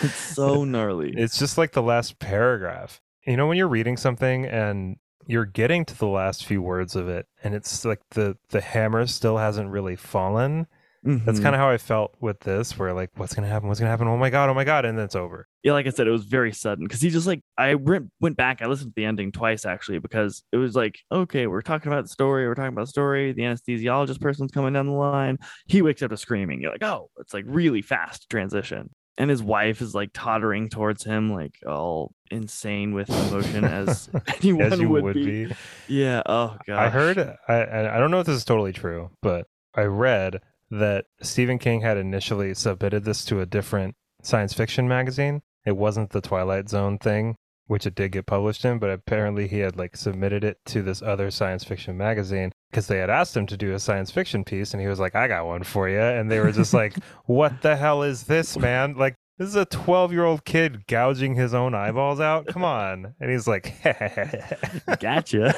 it's 0.00 0.14
so 0.14 0.64
gnarly. 0.64 1.12
It's 1.16 1.38
just 1.38 1.58
like 1.58 1.72
the 1.72 1.82
last 1.82 2.18
paragraph. 2.20 3.00
You 3.26 3.36
know, 3.36 3.48
when 3.48 3.56
you're 3.56 3.66
reading 3.68 3.96
something 3.96 4.46
and 4.46 4.96
you're 5.26 5.44
getting 5.44 5.84
to 5.86 5.98
the 5.98 6.06
last 6.06 6.44
few 6.46 6.62
words 6.62 6.94
of 6.94 7.08
it, 7.08 7.26
and 7.42 7.52
it's 7.54 7.84
like 7.84 8.00
the 8.10 8.36
the 8.50 8.60
hammer 8.60 9.06
still 9.06 9.38
hasn't 9.38 9.70
really 9.70 9.96
fallen. 9.96 10.68
That's 11.06 11.38
Mhm. 11.38 11.42
kind 11.42 11.54
of 11.54 11.60
how 11.60 11.70
I 11.70 11.78
felt 11.78 12.14
with 12.20 12.40
this, 12.40 12.76
where 12.78 12.92
like, 12.92 13.10
what's 13.16 13.32
gonna 13.34 13.46
happen? 13.48 13.68
What's 13.68 13.78
gonna 13.80 13.90
happen? 13.90 14.08
Oh 14.08 14.16
my 14.16 14.28
god! 14.28 14.50
Oh 14.50 14.54
my 14.54 14.64
god! 14.64 14.84
And 14.84 14.98
then 14.98 15.04
it's 15.04 15.14
over. 15.14 15.46
yeah, 15.62 15.72
like 15.72 15.86
I 15.86 15.90
said, 15.90 16.06
it 16.06 16.10
was 16.10 16.24
very 16.24 16.52
sudden 16.52 16.84
because 16.84 17.00
he 17.00 17.10
just 17.10 17.26
like 17.26 17.42
I 17.56 17.76
went 17.76 18.10
went 18.20 18.36
back. 18.36 18.60
I 18.60 18.66
listened 18.66 18.90
to 18.90 18.94
the 18.96 19.04
ending 19.04 19.30
twice 19.32 19.64
actually 19.64 20.00
because 20.00 20.42
it 20.52 20.56
was 20.56 20.74
like, 20.74 20.98
okay, 21.12 21.46
we're 21.46 21.62
talking 21.62 21.92
about 21.92 22.02
the 22.04 22.08
story. 22.10 22.46
We're 22.48 22.54
talking 22.56 22.72
about 22.72 22.82
the 22.86 22.90
story. 22.90 23.32
The 23.32 23.42
anesthesiologist 23.42 24.20
person's 24.20 24.50
coming 24.50 24.72
down 24.72 24.86
the 24.86 24.92
line. 24.92 25.38
He 25.66 25.80
wakes 25.82 26.02
up 26.02 26.10
to 26.10 26.16
screaming. 26.16 26.60
You're 26.60 26.72
like, 26.72 26.82
oh, 26.84 27.10
it's 27.18 27.32
like 27.32 27.44
really 27.46 27.82
fast 27.82 28.28
transition. 28.28 28.90
And 29.18 29.30
his 29.30 29.42
wife 29.42 29.80
is 29.80 29.94
like 29.94 30.10
tottering 30.12 30.68
towards 30.68 31.02
him, 31.02 31.32
like 31.32 31.54
all 31.66 32.12
insane 32.30 32.92
with 32.92 33.08
emotion 33.08 33.64
as 33.64 34.10
anyone 34.42 34.72
As 34.72 34.78
you 34.80 34.88
would, 34.90 35.04
would 35.04 35.14
be. 35.14 35.46
be. 35.46 35.54
Yeah. 35.88 36.22
Oh 36.26 36.56
god. 36.66 36.78
I 36.84 36.88
heard. 36.90 37.18
I 37.48 37.62
I 37.94 37.98
don't 37.98 38.10
know 38.10 38.20
if 38.20 38.26
this 38.26 38.36
is 38.36 38.44
totally 38.44 38.72
true, 38.74 39.10
but 39.22 39.46
I 39.74 39.84
read 39.84 40.40
that 40.70 41.06
Stephen 41.22 41.58
King 41.58 41.80
had 41.80 41.96
initially 41.96 42.54
submitted 42.54 43.04
this 43.04 43.24
to 43.26 43.40
a 43.40 43.46
different 43.46 43.94
science 44.22 44.52
fiction 44.52 44.88
magazine. 44.88 45.42
It 45.64 45.76
wasn't 45.76 46.10
the 46.10 46.20
Twilight 46.20 46.68
Zone 46.68 46.98
thing, 46.98 47.36
which 47.66 47.86
it 47.86 47.94
did 47.94 48.12
get 48.12 48.26
published 48.26 48.64
in, 48.64 48.78
but 48.78 48.90
apparently 48.90 49.48
he 49.48 49.60
had 49.60 49.76
like 49.76 49.96
submitted 49.96 50.44
it 50.44 50.58
to 50.66 50.82
this 50.82 51.02
other 51.02 51.30
science 51.30 51.64
fiction 51.64 51.96
magazine 51.96 52.52
because 52.70 52.86
they 52.86 52.98
had 52.98 53.10
asked 53.10 53.36
him 53.36 53.46
to 53.46 53.56
do 53.56 53.72
a 53.72 53.78
science 53.78 54.10
fiction 54.10 54.44
piece, 54.44 54.72
and 54.72 54.80
he 54.80 54.88
was 54.88 55.00
like, 55.00 55.14
"I 55.14 55.28
got 55.28 55.46
one 55.46 55.64
for 55.64 55.88
you," 55.88 56.00
and 56.00 56.30
they 56.30 56.40
were 56.40 56.52
just 56.52 56.74
like, 56.74 56.94
"What 57.24 57.62
the 57.62 57.76
hell 57.76 58.02
is 58.02 58.24
this, 58.24 58.58
man?" 58.58 58.94
Like. 58.94 59.14
This 59.38 59.50
is 59.50 59.56
a 59.56 59.66
12 59.66 60.12
year 60.12 60.24
old 60.24 60.46
kid 60.46 60.86
gouging 60.86 61.34
his 61.34 61.52
own 61.52 61.74
eyeballs 61.74 62.20
out. 62.20 62.46
Come 62.46 62.64
on. 62.64 63.14
And 63.20 63.30
he's 63.30 63.46
like, 63.46 63.74
gotcha. 64.98 65.54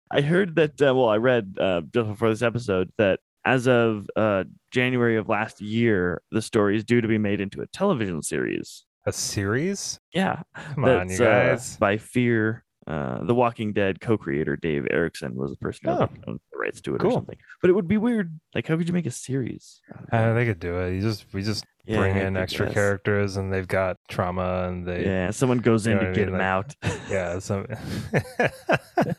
I 0.10 0.22
heard 0.22 0.54
that. 0.54 0.80
Uh, 0.80 0.94
well, 0.94 1.10
I 1.10 1.18
read 1.18 1.56
uh, 1.60 1.82
just 1.92 2.08
before 2.08 2.30
this 2.30 2.40
episode 2.40 2.90
that 2.96 3.20
as 3.46 3.66
of 3.68 4.06
uh, 4.16 4.44
January 4.72 5.16
of 5.16 5.28
last 5.28 5.60
year, 5.62 6.20
the 6.32 6.42
story 6.42 6.76
is 6.76 6.84
due 6.84 7.00
to 7.00 7.08
be 7.08 7.16
made 7.16 7.40
into 7.40 7.62
a 7.62 7.66
television 7.68 8.20
series. 8.22 8.84
a 9.06 9.12
series? 9.12 10.00
Yeah, 10.12 10.42
Come 10.74 10.84
on, 10.84 11.08
you 11.08 11.24
uh, 11.24 11.50
guys. 11.54 11.76
by 11.78 11.96
Fear. 11.96 12.64
Uh, 12.88 13.24
the 13.24 13.34
Walking 13.34 13.72
Dead 13.72 14.00
co-creator 14.00 14.56
Dave 14.56 14.86
Erickson 14.92 15.34
was 15.34 15.50
the 15.50 15.56
person 15.56 15.88
who 15.88 15.94
Oh. 15.96 16.08
owned 16.28 16.38
the 16.52 16.58
rights 16.58 16.80
to 16.82 16.94
it 16.94 17.00
Cool. 17.00 17.10
or 17.10 17.14
something. 17.14 17.36
But 17.60 17.70
it 17.70 17.72
would 17.72 17.88
be 17.88 17.96
weird. 17.96 18.38
Like, 18.54 18.66
how 18.68 18.76
could 18.76 18.86
you 18.86 18.94
make 18.94 19.06
a 19.06 19.10
series? 19.10 19.80
Uh, 20.12 20.34
they 20.34 20.44
could 20.44 20.60
do 20.60 20.76
it. 20.78 20.94
You 20.94 21.00
just 21.00 21.26
we 21.34 21.42
just 21.42 21.64
Yeah, 21.84 21.96
bring 21.98 22.16
in 22.16 22.36
extra 22.36 22.72
characters, 22.72 23.36
and 23.38 23.52
they've 23.52 23.66
got 23.66 23.96
trauma, 24.08 24.66
and 24.68 24.86
they 24.86 25.04
Yeah, 25.04 25.30
someone 25.32 25.58
goes 25.58 25.86
in 25.88 25.98
to 25.98 26.12
get 26.12 26.30
Like, 26.30 26.40
out. 26.42 26.76
yeah. 27.10 27.38
Some 27.48 27.66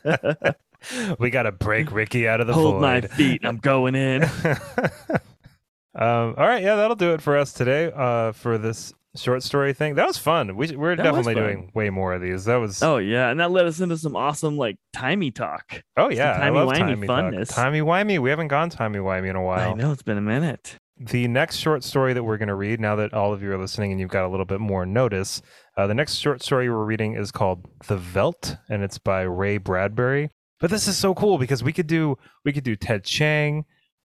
we 1.18 1.30
got 1.30 1.42
to 1.44 1.52
break 1.52 1.92
Ricky 1.92 2.28
out 2.28 2.40
of 2.40 2.46
the 2.46 2.54
Hold 2.54 2.80
my 2.80 3.00
feet. 3.00 3.42
I'm 3.44 3.58
going 3.58 3.94
in. 3.94 4.22
um. 5.94 6.34
All 6.36 6.46
right. 6.46 6.62
Yeah, 6.62 6.76
that'll 6.76 6.96
do 6.96 7.12
it 7.14 7.22
for 7.22 7.36
us 7.36 7.52
today. 7.52 7.90
Uh, 7.94 8.32
for 8.32 8.58
this 8.58 8.92
short 9.16 9.42
story 9.42 9.72
thing, 9.72 9.94
that 9.96 10.06
was 10.06 10.18
fun. 10.18 10.56
We 10.56 10.76
we're 10.76 10.94
That 10.96 11.12
was 11.12 11.26
definitely 11.26 11.34
fun. 11.34 11.42
doing 11.42 11.70
way 11.74 11.90
more 11.90 12.12
of 12.14 12.22
these. 12.22 12.44
That 12.44 12.56
was. 12.56 12.82
Oh 12.82 12.98
yeah, 12.98 13.30
and 13.30 13.40
that 13.40 13.50
led 13.50 13.66
us 13.66 13.80
into 13.80 13.96
some 13.98 14.14
awesome 14.16 14.56
like 14.56 14.76
timey 14.92 15.30
talk. 15.30 15.82
oh 15.96 16.10
yeah. 16.10 16.32
I 16.32 16.50
love 16.50 16.72
timey-wimey 16.72 17.06
timey 17.06 17.36
funness. 17.38 17.54
Timey 17.54 17.80
wimey. 17.80 18.18
We 18.20 18.30
haven't 18.30 18.48
gone 18.48 18.70
timey 18.70 18.98
wimey 18.98 19.30
in 19.30 19.36
a 19.36 19.42
while. 19.42 19.70
I 19.70 19.74
know 19.74 19.92
it's 19.92 20.02
been 20.02 20.18
a 20.18 20.22
minute. 20.22 20.76
the 21.00 21.26
next 21.28 21.56
short 21.56 21.82
story 21.84 22.12
that 22.12 22.22
we're 22.24 22.38
going 22.38 22.48
to 22.48 22.54
read 22.54 22.80
now 22.80 22.96
that 22.96 23.12
all 23.14 23.32
of 23.32 23.42
you 23.42 23.50
are 23.52 23.58
listening 23.58 23.90
and 23.92 24.00
you've 24.00 24.10
got 24.10 24.24
a 24.24 24.28
little 24.28 24.46
bit 24.46 24.58
more 24.60 24.84
notice 24.84 25.40
uh, 25.76 25.86
the 25.86 25.94
next 25.94 26.14
short 26.16 26.42
story 26.42 26.68
we're 26.68 26.84
reading 26.84 27.14
is 27.14 27.30
called 27.30 27.64
the 27.86 27.96
veldt 27.96 28.56
and 28.68 28.82
it's 28.82 28.98
by 28.98 29.22
ray 29.22 29.58
bradbury 29.58 30.28
but 30.60 30.70
this 30.70 30.88
is 30.88 30.96
so 30.96 31.14
cool 31.14 31.38
because 31.38 31.62
we 31.62 31.72
could 31.72 31.86
do 31.86 32.16
we 32.44 32.52
could 32.52 32.64
do 32.64 32.76
ted 32.76 33.04
chiang 33.04 33.64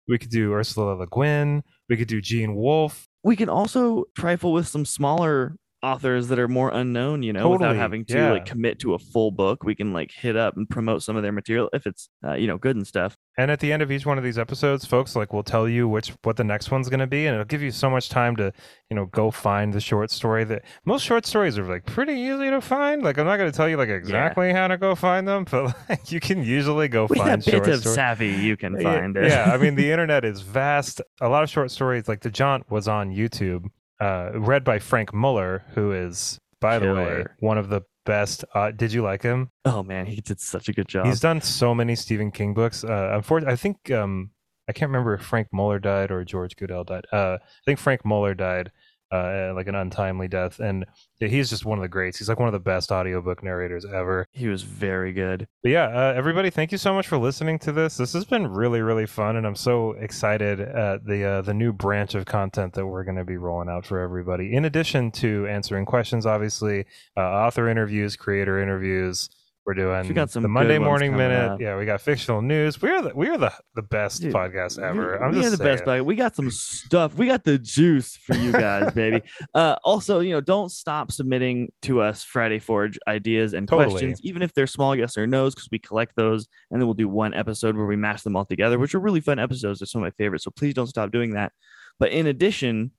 we 0.08 0.18
could 0.18 0.30
do 0.30 0.52
ursula 0.52 0.94
le 0.94 1.06
guin 1.06 1.62
we 1.88 1.96
could 1.96 2.08
do 2.08 2.20
gene 2.20 2.54
wolfe 2.54 3.08
We 3.24 3.36
can 3.36 3.48
also 3.48 4.04
trifle 4.16 4.52
with 4.52 4.66
some 4.66 4.84
smaller 4.84 5.56
authors 5.82 6.28
that 6.28 6.38
are 6.38 6.48
more 6.48 6.70
unknown, 6.70 7.22
you 7.22 7.32
know, 7.32 7.48
without 7.50 7.76
having 7.76 8.04
to 8.06 8.16
yeah. 8.16 8.32
like 8.32 8.46
commit 8.46 8.78
to 8.80 8.94
a 8.94 8.98
full 8.98 9.30
book. 9.30 9.64
We 9.64 9.74
can 9.74 9.92
like 9.92 10.12
hit 10.12 10.36
up 10.36 10.56
and 10.56 10.68
promote 10.68 11.02
some 11.02 11.16
of 11.16 11.22
their 11.22 11.32
material 11.32 11.68
if 11.72 11.86
it's 11.86 12.08
uh, 12.26 12.34
you 12.34 12.46
know 12.46 12.58
good 12.58 12.76
and 12.76 12.86
stuff. 12.86 13.16
And 13.38 13.50
at 13.50 13.60
the 13.60 13.72
end 13.72 13.82
of 13.82 13.90
each 13.90 14.04
one 14.04 14.18
of 14.18 14.24
these 14.24 14.38
episodes 14.38 14.84
folks 14.84 15.16
like 15.16 15.32
we'll 15.32 15.42
tell 15.42 15.68
you 15.68 15.88
which 15.88 16.12
what 16.22 16.36
the 16.36 16.44
next 16.44 16.70
one's 16.70 16.88
going 16.88 17.00
to 17.00 17.06
be 17.06 17.26
and 17.26 17.34
it'll 17.34 17.44
give 17.46 17.62
you 17.62 17.70
so 17.70 17.88
much 17.88 18.08
time 18.08 18.36
to 18.36 18.52
you 18.90 18.94
know 18.96 19.06
go 19.06 19.30
find 19.30 19.72
the 19.72 19.80
short 19.80 20.10
story 20.10 20.44
that 20.44 20.62
most 20.84 21.02
short 21.04 21.24
stories 21.24 21.56
are 21.58 21.64
like 21.64 21.86
pretty 21.86 22.12
easy 22.12 22.50
to 22.50 22.60
find 22.60 23.02
like 23.02 23.18
i'm 23.18 23.24
not 23.26 23.36
going 23.38 23.50
to 23.50 23.56
tell 23.56 23.68
you 23.68 23.76
like 23.76 23.88
exactly 23.88 24.52
how 24.52 24.68
to 24.68 24.76
go 24.76 24.94
find 24.94 25.26
them 25.26 25.44
but 25.50 25.74
like 25.88 26.12
you 26.12 26.20
can 26.20 26.42
usually 26.42 26.88
go 26.88 27.06
With 27.06 27.18
find 27.18 27.46
a 27.46 27.50
bit 27.50 27.68
of 27.68 27.80
stories 27.80 27.94
savvy, 27.94 28.28
you 28.32 28.56
can 28.56 28.74
Yeah, 28.78 28.82
find 28.82 29.16
it. 29.16 29.28
Yeah, 29.30 29.50
I 29.52 29.56
mean 29.56 29.74
the 29.76 29.90
internet 29.94 30.24
is 30.24 30.40
vast. 30.42 31.00
A 31.20 31.28
lot 31.28 31.42
of 31.42 31.50
short 31.50 31.70
stories, 31.70 32.08
like 32.08 32.20
the 32.20 32.30
Jaunt, 32.30 32.70
was 32.70 32.88
on 32.88 33.10
YouTube, 33.10 33.66
uh, 34.00 34.30
read 34.34 34.64
by 34.64 34.78
Frank 34.78 35.12
Muller, 35.14 35.64
who 35.74 35.92
is, 35.92 36.38
by 36.60 36.78
the 36.78 36.92
way, 36.94 37.24
one 37.40 37.58
of 37.58 37.68
the 37.68 37.82
best. 38.04 38.44
Uh, 38.54 38.70
did 38.70 38.92
you 38.92 39.02
like 39.02 39.22
him? 39.22 39.50
oh 39.64 39.82
man, 39.82 40.06
he 40.06 40.20
did 40.20 40.40
such 40.40 40.68
a 40.68 40.72
good 40.72 40.88
job. 40.88 41.06
He's 41.06 41.20
done 41.20 41.40
so 41.40 41.74
many 41.74 41.94
Stephen 41.94 42.30
King 42.30 42.54
books. 42.54 42.84
Uh, 42.84 43.10
unfortunately, 43.14 43.52
I 43.52 43.56
think 43.56 43.90
um, 43.90 44.30
I 44.68 44.72
can't 44.72 44.88
remember 44.90 45.14
if 45.14 45.22
Frank 45.22 45.48
Muller 45.52 45.78
died 45.78 46.10
or 46.10 46.24
George 46.24 46.56
Guidall 46.56 46.86
died. 46.86 47.04
Uh, 47.12 47.38
I 47.40 47.64
think 47.64 47.78
Frank 47.78 48.04
Muller 48.04 48.34
died. 48.34 48.70
Uh, 49.12 49.52
like 49.54 49.66
an 49.66 49.74
untimely 49.74 50.26
death, 50.26 50.58
and 50.58 50.86
yeah, 51.20 51.28
he's 51.28 51.50
just 51.50 51.66
one 51.66 51.76
of 51.76 51.82
the 51.82 51.88
greats. 51.88 52.18
He's 52.18 52.30
like 52.30 52.38
one 52.38 52.48
of 52.48 52.52
the 52.52 52.58
best 52.58 52.90
audiobook 52.90 53.42
narrators 53.42 53.84
ever. 53.84 54.26
he 54.32 54.48
was 54.48 54.62
very 54.62 55.12
good. 55.12 55.46
But 55.62 55.68
yeah, 55.72 55.84
uh, 55.88 56.14
everybody, 56.16 56.48
thank 56.48 56.72
you 56.72 56.78
so 56.78 56.94
much 56.94 57.06
for 57.06 57.18
listening 57.18 57.58
to 57.58 57.72
this. 57.72 57.98
This 57.98 58.14
has 58.14 58.24
been 58.24 58.46
really, 58.46 58.80
really 58.80 59.04
fun, 59.04 59.36
and 59.36 59.46
I'm 59.46 59.54
so 59.54 59.92
excited 59.92 60.60
at 60.60 61.04
the 61.04 61.24
uh, 61.24 61.42
the 61.42 61.52
new 61.52 61.74
branch 61.74 62.14
of 62.14 62.24
content 62.24 62.72
that 62.72 62.86
we're 62.86 63.04
going 63.04 63.18
to 63.18 63.24
be 63.24 63.36
rolling 63.36 63.68
out 63.68 63.84
for 63.84 64.00
everybody. 64.00 64.54
In 64.54 64.64
addition 64.64 65.10
to 65.12 65.46
answering 65.46 65.84
questions, 65.84 66.24
obviously, 66.24 66.86
uh, 67.14 67.20
author 67.20 67.68
interviews, 67.68 68.16
creator 68.16 68.62
interviews. 68.62 69.28
We're 69.64 69.74
doing 69.74 70.08
We 70.08 70.14
got 70.14 70.28
some 70.28 70.42
the 70.42 70.48
Monday 70.48 70.78
Morning 70.78 71.16
Minute. 71.16 71.52
up. 71.52 71.60
Yeah, 71.60 71.78
we 71.78 71.86
got 71.86 72.00
fictional 72.00 72.42
news. 72.42 72.82
We 72.82 72.90
are 72.90 73.00
the 73.00 73.12
we 73.14 73.28
are 73.28 73.38
the 73.38 73.52
the 73.76 73.82
best 73.82 74.20
Dude, 74.20 74.34
podcast 74.34 74.82
ever. 74.82 75.18
We, 75.20 75.24
I'm 75.24 75.32
we 75.32 75.46
are 75.46 75.50
the 75.50 75.56
saying. 75.56 75.70
best 75.70 75.84
bag. 75.84 76.02
We 76.02 76.16
got 76.16 76.34
some 76.34 76.50
stuff. 76.50 77.14
We 77.14 77.28
got 77.28 77.44
the 77.44 77.58
juice 77.58 78.16
for 78.16 78.34
you 78.34 78.50
guys, 78.52 78.92
baby. 78.92 79.22
Uh, 79.54 79.76
also, 79.84 80.20
you 80.20 80.30
know, 80.32 80.40
don't 80.40 80.70
stop 80.70 81.12
submitting 81.12 81.70
to 81.82 82.00
us 82.00 82.24
Friday 82.24 82.58
Forge 82.58 82.98
ideas 83.06 83.52
and 83.52 83.68
Totally. 83.68 83.90
questions, 83.90 84.20
even 84.22 84.40
if 84.42 84.52
they're 84.54 84.66
small 84.66 84.96
yes 84.96 85.16
or 85.18 85.26
no's, 85.26 85.54
because 85.54 85.68
we 85.70 85.78
collect 85.78 86.16
those 86.16 86.48
and 86.70 86.80
then 86.80 86.86
we'll 86.86 86.94
do 86.94 87.08
one 87.08 87.34
episode 87.34 87.76
where 87.76 87.84
we 87.86 87.96
mash 87.96 88.22
them 88.22 88.34
all 88.34 88.44
together, 88.46 88.78
which 88.78 88.94
are 88.94 89.00
really 89.00 89.20
fun 89.20 89.38
episodes. 89.38 89.80
They're 89.80 89.86
some 89.86 90.02
of 90.02 90.06
my 90.06 90.10
favorites. 90.24 90.44
So 90.44 90.50
please 90.50 90.74
don't 90.74 90.86
stop 90.86 91.10
doing 91.12 91.32
that. 91.34 91.52
But 91.98 92.12
in 92.12 92.26
addition, 92.26 92.92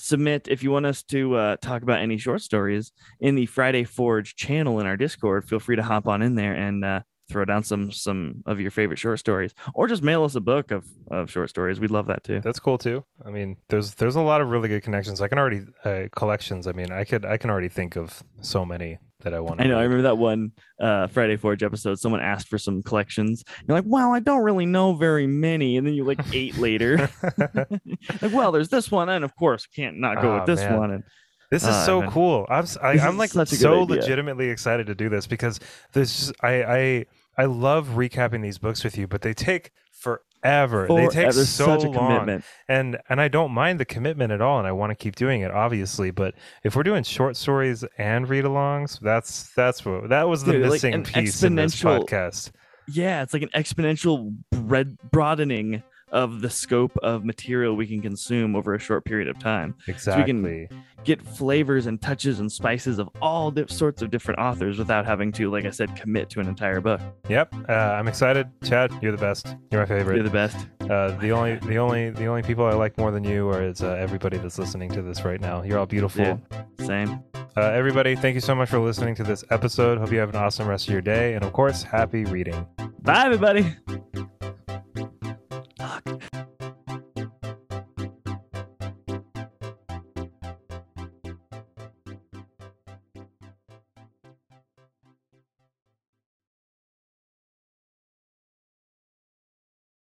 submit 0.00 0.48
if 0.48 0.62
you 0.62 0.70
want 0.70 0.86
us 0.86 1.02
to 1.04 1.34
uh, 1.34 1.56
talk 1.56 1.82
about 1.82 2.00
any 2.00 2.16
short 2.16 2.40
stories 2.42 2.92
in 3.20 3.34
the 3.34 3.46
Friday 3.46 3.84
Forge 3.84 4.34
channel 4.34 4.80
in 4.80 4.86
our 4.86 4.96
Discord. 4.96 5.44
Feel 5.44 5.60
free 5.60 5.76
to 5.76 5.82
hop 5.82 6.08
on 6.08 6.22
in 6.22 6.34
there 6.34 6.54
and 6.54 6.84
uh, 6.84 7.00
throw 7.30 7.44
down 7.44 7.62
some 7.62 7.90
some 7.92 8.42
of 8.46 8.60
your 8.60 8.70
favorite 8.70 8.98
short 8.98 9.18
stories, 9.18 9.54
or 9.74 9.88
just 9.88 10.02
mail 10.02 10.24
us 10.24 10.34
a 10.34 10.40
book 10.40 10.70
of 10.70 10.84
of 11.10 11.30
short 11.30 11.48
stories. 11.48 11.80
We'd 11.80 11.90
love 11.90 12.06
that 12.08 12.24
too. 12.24 12.40
That's 12.42 12.60
cool 12.60 12.76
too. 12.78 13.04
I 13.24 13.30
mean, 13.30 13.56
there's 13.68 13.94
there's 13.94 14.16
a 14.16 14.20
lot 14.20 14.40
of 14.40 14.48
really 14.50 14.68
good 14.68 14.82
connections. 14.82 15.20
I 15.20 15.28
can 15.28 15.38
already 15.38 15.62
uh, 15.84 16.08
collections. 16.14 16.66
I 16.66 16.72
mean, 16.72 16.90
I 16.92 17.04
could 17.04 17.24
I 17.24 17.36
can 17.38 17.48
already 17.50 17.68
think 17.68 17.96
of 17.96 18.22
so 18.42 18.64
many 18.64 18.98
that 19.22 19.34
I 19.34 19.40
want. 19.40 19.60
I 19.60 19.64
know. 19.64 19.78
I 19.78 19.82
remember 19.82 20.02
that 20.02 20.16
one 20.18 20.52
uh, 20.80 21.06
Friday 21.06 21.36
Forge 21.36 21.62
episode. 21.62 21.98
Someone 21.98 22.20
asked 22.22 22.48
for 22.48 22.56
some 22.58 22.82
collections. 22.82 23.44
You're 23.68 23.76
like, 23.76 23.84
"Well, 23.86 24.12
I 24.14 24.20
don't 24.20 24.42
really 24.42 24.66
know 24.66 24.94
very 24.94 25.26
many," 25.26 25.76
and 25.76 25.86
then 25.86 25.94
you 25.94 26.04
like 26.04 26.20
eight 26.32 26.56
later. 26.56 27.10
like, 27.38 28.32
well, 28.32 28.52
there's 28.52 28.68
this 28.68 28.90
one, 28.90 29.08
and 29.08 29.24
of 29.24 29.34
course, 29.36 29.66
can't 29.66 29.98
not 29.98 30.20
go 30.22 30.30
Ah, 30.32 30.36
with 30.38 30.46
this 30.46 30.60
man. 30.60 30.78
one. 30.78 30.90
And 30.92 31.04
This 31.50 31.64
is 31.64 31.68
Ah, 31.68 31.84
so 31.84 32.08
cool. 32.10 32.46
I'm 32.48 32.64
I, 32.82 32.94
This 32.94 33.02
am 33.02 33.18
like 33.18 33.30
such 33.30 33.48
a 33.52 33.56
good 33.56 33.60
so 33.60 33.82
legitimately 33.82 34.48
excited 34.48 34.86
to 34.86 34.94
do 34.94 35.08
this 35.08 35.26
because 35.26 35.58
there's 35.92 36.16
just, 36.16 36.32
I 36.42 36.62
I 36.62 37.06
I 37.40 37.46
love 37.46 37.92
recapping 37.94 38.42
these 38.42 38.58
books 38.58 38.84
with 38.84 38.98
you, 38.98 39.06
but 39.06 39.22
they 39.22 39.32
take 39.32 39.72
forever. 39.92 40.86
they 40.86 41.08
take 41.08 41.32
so 41.32 41.44
such 41.44 41.84
a 41.84 41.88
long, 41.88 42.10
commitment. 42.10 42.44
and 42.68 42.98
and 43.08 43.18
I 43.18 43.28
don't 43.28 43.50
mind 43.50 43.80
the 43.80 43.86
commitment 43.86 44.30
at 44.30 44.42
all, 44.42 44.58
and 44.58 44.68
I 44.68 44.72
want 44.72 44.90
to 44.90 44.94
keep 44.94 45.16
doing 45.16 45.40
it, 45.40 45.50
obviously. 45.50 46.10
But 46.10 46.34
if 46.64 46.76
we're 46.76 46.82
doing 46.82 47.02
short 47.02 47.38
stories 47.38 47.82
and 47.96 48.28
read-alongs, 48.28 49.00
that's 49.00 49.54
that's 49.54 49.86
what 49.86 50.10
that 50.10 50.28
was 50.28 50.44
the 50.44 50.52
Dude, 50.52 50.68
missing 50.68 50.92
an 50.92 51.04
piece 51.04 51.42
in 51.42 51.54
this 51.54 51.80
podcast. 51.80 52.50
Yeah, 52.92 53.22
it's 53.22 53.32
like 53.32 53.42
an 53.42 53.50
exponential 53.54 54.36
bread 54.50 54.98
broadening 55.10 55.82
of 56.12 56.40
the 56.40 56.50
scope 56.50 56.96
of 57.02 57.24
material 57.24 57.74
we 57.76 57.86
can 57.86 58.00
consume 58.02 58.56
over 58.56 58.74
a 58.74 58.78
short 58.78 59.04
period 59.04 59.28
of 59.28 59.38
time. 59.38 59.74
Exactly. 59.86 60.12
So 60.12 60.18
we 60.18 60.66
can- 60.66 60.84
Get 61.02 61.22
flavors 61.22 61.86
and 61.86 61.98
touches 62.02 62.40
and 62.40 62.52
spices 62.52 62.98
of 62.98 63.08
all 63.22 63.50
sorts 63.68 64.02
of 64.02 64.10
different 64.10 64.38
authors 64.38 64.78
without 64.78 65.06
having 65.06 65.32
to, 65.32 65.50
like 65.50 65.64
I 65.64 65.70
said, 65.70 65.96
commit 65.96 66.28
to 66.30 66.40
an 66.40 66.46
entire 66.46 66.82
book. 66.82 67.00
Yep. 67.30 67.54
Uh, 67.70 67.72
I'm 67.72 68.06
excited. 68.06 68.48
Chad, 68.64 68.92
you're 69.00 69.12
the 69.12 69.16
best. 69.16 69.56
You're 69.70 69.80
my 69.80 69.86
favorite. 69.86 70.16
You're 70.16 70.24
the 70.24 70.30
best. 70.30 70.58
Uh, 70.82 71.12
the 71.16 71.30
only, 71.30 71.54
the 71.56 71.78
only, 71.78 72.10
the 72.10 72.26
only 72.26 72.42
people 72.42 72.66
I 72.66 72.72
like 72.72 72.98
more 72.98 73.10
than 73.12 73.24
you 73.24 73.48
are 73.48 73.62
is 73.62 73.82
uh, 73.82 73.92
everybody 73.92 74.36
that's 74.36 74.58
listening 74.58 74.90
to 74.90 75.00
this 75.00 75.24
right 75.24 75.40
now. 75.40 75.62
You're 75.62 75.78
all 75.78 75.86
beautiful. 75.86 76.38
Dude, 76.78 76.86
same. 76.86 77.22
Uh, 77.56 77.62
everybody, 77.62 78.14
thank 78.14 78.34
you 78.34 78.42
so 78.42 78.54
much 78.54 78.68
for 78.68 78.78
listening 78.78 79.14
to 79.14 79.22
this 79.22 79.42
episode. 79.48 79.96
Hope 79.96 80.12
you 80.12 80.18
have 80.18 80.28
an 80.28 80.36
awesome 80.36 80.68
rest 80.68 80.86
of 80.86 80.92
your 80.92 81.00
day, 81.02 81.32
and 81.32 81.42
of 81.42 81.54
course, 81.54 81.82
happy 81.82 82.26
reading. 82.26 82.66
Bye, 83.00 83.24
everybody. 83.24 83.74